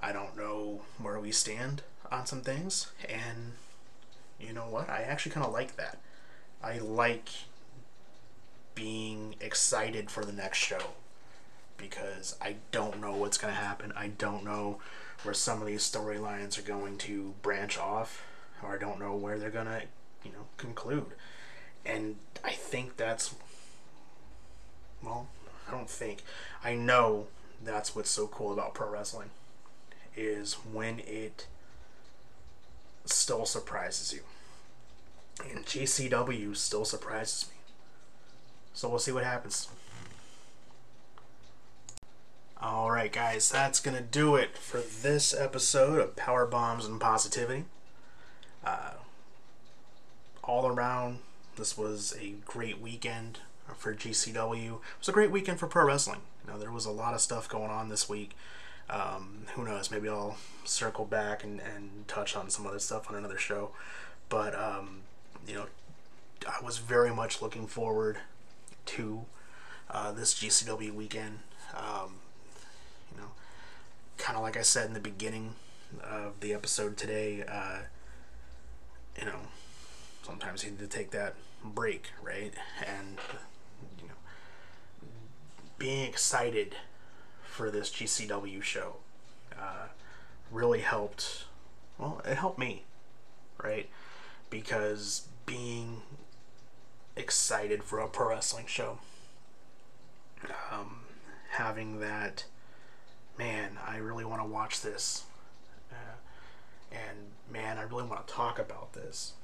I 0.02 0.12
don't 0.12 0.36
know 0.36 0.82
where 0.98 1.20
we 1.20 1.32
stand 1.32 1.82
on 2.10 2.26
some 2.26 2.40
things. 2.40 2.90
And 3.08 3.52
you 4.38 4.52
know 4.52 4.66
what? 4.66 4.88
I 4.88 5.02
actually 5.02 5.32
kind 5.32 5.46
of 5.46 5.52
like 5.52 5.76
that. 5.76 5.98
I 6.62 6.78
like 6.78 7.28
being 8.74 9.34
excited 9.40 10.10
for 10.10 10.24
the 10.24 10.32
next 10.32 10.58
show 10.58 10.94
because 11.76 12.36
I 12.40 12.56
don't 12.72 13.00
know 13.00 13.14
what's 13.14 13.38
going 13.38 13.54
to 13.54 13.60
happen. 13.60 13.92
I 13.96 14.08
don't 14.08 14.44
know 14.44 14.78
where 15.22 15.34
some 15.34 15.60
of 15.60 15.66
these 15.66 15.82
storylines 15.82 16.58
are 16.58 16.62
going 16.62 16.96
to 16.98 17.34
branch 17.42 17.78
off, 17.78 18.24
or 18.62 18.74
I 18.74 18.78
don't 18.78 18.98
know 18.98 19.14
where 19.14 19.38
they're 19.38 19.50
going 19.50 19.66
to, 19.66 19.82
you 20.24 20.32
know, 20.32 20.46
conclude. 20.56 21.12
And 21.84 22.16
I 22.44 22.52
think 22.52 22.96
that's, 22.96 23.34
well, 25.02 25.28
I 25.68 25.72
don't 25.72 25.88
think, 25.88 26.22
I 26.64 26.74
know 26.74 27.26
that's 27.62 27.94
what's 27.94 28.10
so 28.10 28.26
cool 28.26 28.52
about 28.52 28.74
pro 28.74 28.90
wrestling 28.90 29.30
is 30.16 30.54
when 30.54 31.00
it 31.00 31.46
still 33.04 33.46
surprises 33.46 34.12
you. 34.12 34.20
And 35.50 35.64
GCW 35.64 36.56
still 36.56 36.84
surprises 36.84 37.48
me. 37.48 37.56
So 38.74 38.88
we'll 38.88 38.98
see 38.98 39.12
what 39.12 39.24
happens. 39.24 39.68
Alright, 42.62 43.12
guys, 43.12 43.50
that's 43.50 43.80
going 43.80 43.96
to 43.96 44.02
do 44.02 44.36
it 44.36 44.58
for 44.58 44.80
this 44.80 45.34
episode 45.34 45.98
of 45.98 46.14
Power 46.14 46.44
Bombs 46.44 46.84
and 46.84 47.00
Positivity. 47.00 47.64
Uh, 48.62 48.92
all 50.44 50.66
around, 50.66 51.20
this 51.56 51.78
was 51.78 52.14
a 52.20 52.34
great 52.44 52.78
weekend 52.78 53.38
for 53.76 53.94
GCW. 53.94 54.66
It 54.66 54.80
was 54.98 55.08
a 55.08 55.12
great 55.12 55.30
weekend 55.30 55.58
for 55.58 55.68
pro 55.68 55.86
wrestling. 55.86 56.20
You 56.44 56.52
know, 56.52 56.58
there 56.58 56.70
was 56.70 56.84
a 56.84 56.90
lot 56.90 57.14
of 57.14 57.22
stuff 57.22 57.48
going 57.48 57.70
on 57.70 57.88
this 57.88 58.08
week. 58.10 58.36
Um, 58.90 59.46
who 59.54 59.64
knows? 59.64 59.90
Maybe 59.90 60.08
I'll 60.08 60.36
circle 60.64 61.04
back 61.04 61.44
and, 61.44 61.60
and 61.60 62.06
touch 62.08 62.36
on 62.36 62.50
some 62.50 62.66
other 62.66 62.80
stuff 62.80 63.08
on 63.08 63.16
another 63.16 63.38
show. 63.38 63.70
But, 64.28 64.54
um, 64.54 65.02
you 65.46 65.54
know, 65.54 65.66
I 66.46 66.64
was 66.64 66.78
very 66.78 67.14
much 67.14 67.40
looking 67.40 67.66
forward 67.66 68.18
to 68.86 69.24
uh, 69.88 70.12
this 70.12 70.34
GCW 70.34 70.92
weekend. 70.92 71.40
Um, 71.74 72.16
you 73.12 73.20
know, 73.20 73.28
kind 74.18 74.36
of 74.36 74.42
like 74.42 74.56
I 74.56 74.62
said 74.62 74.86
in 74.86 74.94
the 74.94 75.00
beginning 75.00 75.54
of 76.02 76.40
the 76.40 76.52
episode 76.52 76.96
today, 76.96 77.44
uh, 77.48 77.80
you 79.18 79.26
know, 79.26 79.38
sometimes 80.22 80.64
you 80.64 80.70
need 80.70 80.80
to 80.80 80.86
take 80.86 81.10
that 81.10 81.34
break, 81.64 82.10
right? 82.22 82.52
And, 82.86 83.18
you 84.00 84.08
know, 84.08 84.14
being 85.78 86.08
excited 86.08 86.74
for 87.60 87.70
this 87.70 87.90
GCW 87.90 88.62
show 88.62 88.94
uh, 89.52 89.88
really 90.50 90.80
helped. 90.80 91.44
Well, 91.98 92.22
it 92.24 92.36
helped 92.36 92.58
me, 92.58 92.84
right? 93.62 93.86
Because 94.48 95.28
being 95.44 96.00
excited 97.16 97.84
for 97.84 97.98
a 97.98 98.08
pro 98.08 98.30
wrestling 98.30 98.64
show, 98.66 99.00
um, 100.72 101.00
having 101.50 102.00
that 102.00 102.46
man, 103.36 103.72
I 103.86 103.98
really 103.98 104.24
want 104.24 104.40
to 104.40 104.48
watch 104.48 104.80
this. 104.80 105.24
Uh, 105.92 106.16
and 106.90 107.18
man, 107.52 107.76
I 107.76 107.82
really 107.82 108.04
want 108.04 108.26
to 108.26 108.32
talk 108.32 108.58
about 108.58 108.94
this. 108.94 109.34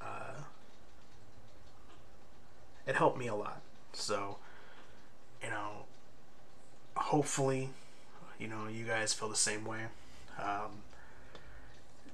Uh, 0.00 0.42
it 2.86 2.94
helped 2.94 3.18
me 3.18 3.26
a 3.26 3.34
lot. 3.34 3.60
So, 3.92 4.36
you 5.42 5.50
know, 5.50 5.86
hopefully, 6.96 7.70
you 8.38 8.48
know, 8.48 8.66
you 8.68 8.84
guys 8.84 9.12
feel 9.12 9.28
the 9.28 9.36
same 9.36 9.64
way. 9.64 9.80
Um, 10.40 10.82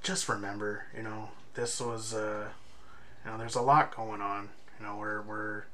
just 0.03 0.29
remember, 0.29 0.85
you 0.97 1.03
know, 1.03 1.31
this 1.55 1.81
was, 1.81 2.15
uh, 2.15 2.49
you 3.25 3.31
know, 3.31 3.39
there's 3.39 3.55
a 3.55 3.63
lot 3.63 3.95
going 3.95 4.21
on. 4.21 4.51
You 4.79 4.87
know, 4.87 4.97
we're, 4.97 5.23
we're 5.23 5.65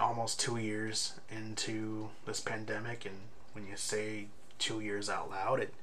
almost 0.00 0.40
two 0.40 0.56
years 0.56 1.14
into 1.30 2.08
this 2.26 2.40
pandemic 2.40 3.04
and 3.04 3.16
when 3.52 3.66
you 3.66 3.76
say 3.76 4.26
two 4.58 4.80
years 4.80 5.10
out 5.10 5.30
loud, 5.30 5.60
it 5.60 5.74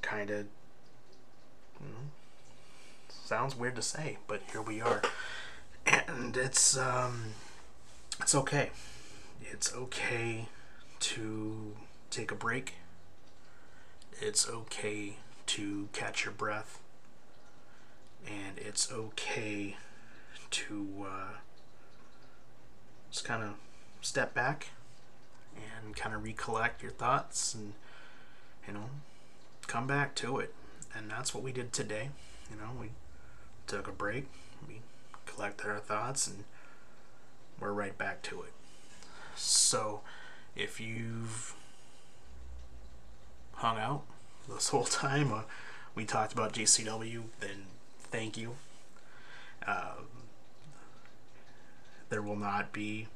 kind 0.00 0.30
of 0.30 0.46
you 1.80 1.88
know, 1.88 1.94
sounds 3.08 3.56
weird 3.56 3.76
to 3.76 3.82
say, 3.82 4.18
but 4.26 4.42
here 4.52 4.62
we 4.62 4.80
are, 4.80 5.02
and 5.86 6.36
it's 6.36 6.76
um, 6.76 7.32
it's 8.20 8.34
okay. 8.34 8.70
It's 9.40 9.74
okay 9.74 10.48
to 11.02 11.74
take 12.10 12.30
a 12.30 12.34
break. 12.34 12.74
It's 14.20 14.48
okay 14.48 15.16
to 15.46 15.88
catch 15.92 16.24
your 16.24 16.32
breath, 16.32 16.80
and 18.26 18.58
it's 18.58 18.90
okay 18.90 19.76
to 20.50 21.06
uh, 21.06 21.36
just 23.10 23.24
kind 23.24 23.42
of 23.42 23.54
step 24.00 24.32
back 24.34 24.68
and 25.56 25.94
kind 25.96 26.14
of 26.14 26.24
recollect 26.24 26.82
your 26.82 26.92
thoughts 26.92 27.54
and 27.54 27.74
you 28.66 28.74
know 28.74 28.90
come 29.66 29.86
back 29.86 30.14
to 30.16 30.38
it. 30.38 30.54
And 30.94 31.10
that's 31.10 31.34
what 31.34 31.42
we 31.42 31.52
did 31.52 31.72
today. 31.72 32.10
You 32.50 32.56
know 32.56 32.70
we 32.78 32.90
took 33.66 33.88
a 33.88 33.92
break 33.92 34.26
we 34.68 34.80
collected 35.26 35.68
our 35.68 35.78
thoughts 35.78 36.26
and 36.26 36.44
we're 37.60 37.72
right 37.72 37.96
back 37.96 38.22
to 38.22 38.42
it. 38.42 38.52
So 39.36 40.00
if 40.56 40.80
you've 40.80 41.54
hung 43.54 43.78
out 43.78 44.02
this 44.48 44.68
whole 44.70 44.84
time 44.84 45.32
we 45.94 46.04
talked 46.04 46.32
about 46.32 46.52
JCW, 46.52 47.22
then 47.40 47.66
thank 48.10 48.36
you 48.36 48.56
uh, 49.66 49.94
there 52.08 52.22
will 52.22 52.36
not 52.36 52.72
be 52.72 53.06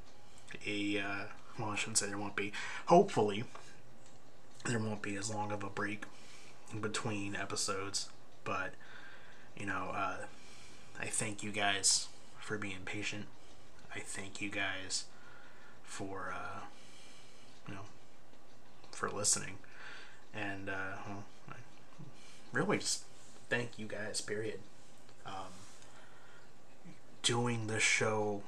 a 0.66 0.98
uh, 0.98 1.24
well, 1.58 1.70
I 1.70 1.76
shouldn't 1.76 1.98
say 1.98 2.06
there 2.06 2.18
won't 2.18 2.36
be. 2.36 2.52
Hopefully, 2.86 3.44
there 4.64 4.78
won't 4.78 5.02
be 5.02 5.16
as 5.16 5.32
long 5.32 5.52
of 5.52 5.62
a 5.62 5.70
break 5.70 6.04
between 6.80 7.34
episodes. 7.34 8.08
But, 8.44 8.74
you 9.56 9.66
know, 9.66 9.90
uh, 9.94 10.16
I 11.00 11.06
thank 11.06 11.42
you 11.42 11.50
guys 11.50 12.08
for 12.38 12.58
being 12.58 12.80
patient. 12.84 13.26
I 13.94 14.00
thank 14.00 14.40
you 14.40 14.50
guys 14.50 15.04
for, 15.82 16.34
uh, 16.34 16.60
you 17.68 17.74
know, 17.74 17.80
for 18.93 19.10
listening. 19.10 19.59
And, 20.34 20.68
uh, 20.68 20.97
well, 21.06 21.24
really 22.52 22.78
just 22.78 23.05
thank 23.48 23.78
you 23.78 23.86
guys, 23.86 24.20
period. 24.20 24.60
Um, 25.24 25.52
doing 27.22 27.66
this 27.66 27.82
show 27.82 28.43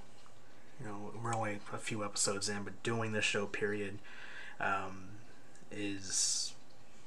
you 0.80 0.86
know, 0.86 1.12
we're 1.22 1.34
only 1.34 1.58
a 1.72 1.78
few 1.78 2.04
episodes 2.04 2.48
in, 2.48 2.62
but 2.62 2.82
doing 2.82 3.12
this 3.12 3.24
show, 3.24 3.46
period, 3.46 3.98
um, 4.60 5.08
is 5.72 6.52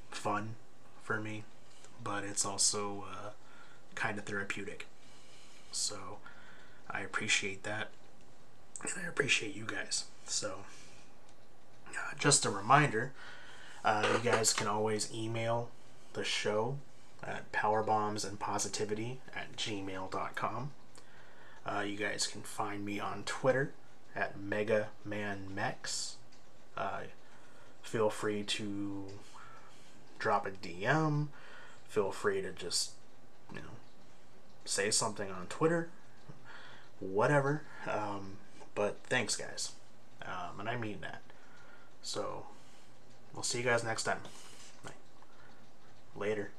fun 0.10 0.56
for 1.04 1.20
me, 1.20 1.44
but 2.04 2.24
it's 2.24 2.46
also 2.46 3.06
uh, 3.10 3.30
kind 3.96 4.18
of 4.18 4.26
therapeutic. 4.26 4.88
So 5.72 6.18
I 6.90 7.02
appreciate 7.02 7.64
that, 7.64 7.92
and 8.82 8.92
I 9.04 9.08
appreciate 9.08 9.56
you 9.56 9.66
guys. 9.66 10.06
So 10.26 10.60
just 12.18 12.46
a 12.46 12.50
reminder, 12.50 13.12
uh, 13.84 14.08
you 14.14 14.32
guys 14.32 14.54
can 14.54 14.68
always 14.68 15.12
email 15.14 15.70
the 16.14 16.24
show 16.24 16.78
at 17.24 17.52
powerbombsandpositivity 17.52 19.18
at 19.36 19.56
gmail.com. 19.56 20.72
Uh, 21.66 21.80
you 21.82 21.96
guys 21.98 22.26
can 22.28 22.42
find 22.42 22.84
me 22.84 23.00
on 23.00 23.24
Twitter 23.24 23.72
at 24.16 24.38
MegaManMex. 24.40 26.14
Uh, 26.76 27.02
feel 27.84 28.10
free 28.10 28.44
to 28.44 29.06
drop 30.20 30.46
a 30.48 30.52
DM. 30.52 31.28
Feel 31.88 32.12
free 32.12 32.42
to 32.42 32.52
just, 32.52 32.92
you 33.52 33.60
know, 33.60 33.76
say 34.66 34.90
something 34.90 35.30
on 35.30 35.46
Twitter. 35.48 35.90
Whatever. 37.00 37.64
Um, 37.88 38.38
but 38.76 38.98
thanks, 39.04 39.36
guys. 39.36 39.74
um, 40.26 40.60
and 40.60 40.70
I 40.70 40.78
mean 40.78 41.00
that. 41.02 41.22
So 42.02 42.46
we'll 43.34 43.44
see 43.44 43.60
you 43.60 43.64
guys 43.64 43.84
next 43.84 44.04
time. 44.04 44.20
Later. 46.16 46.52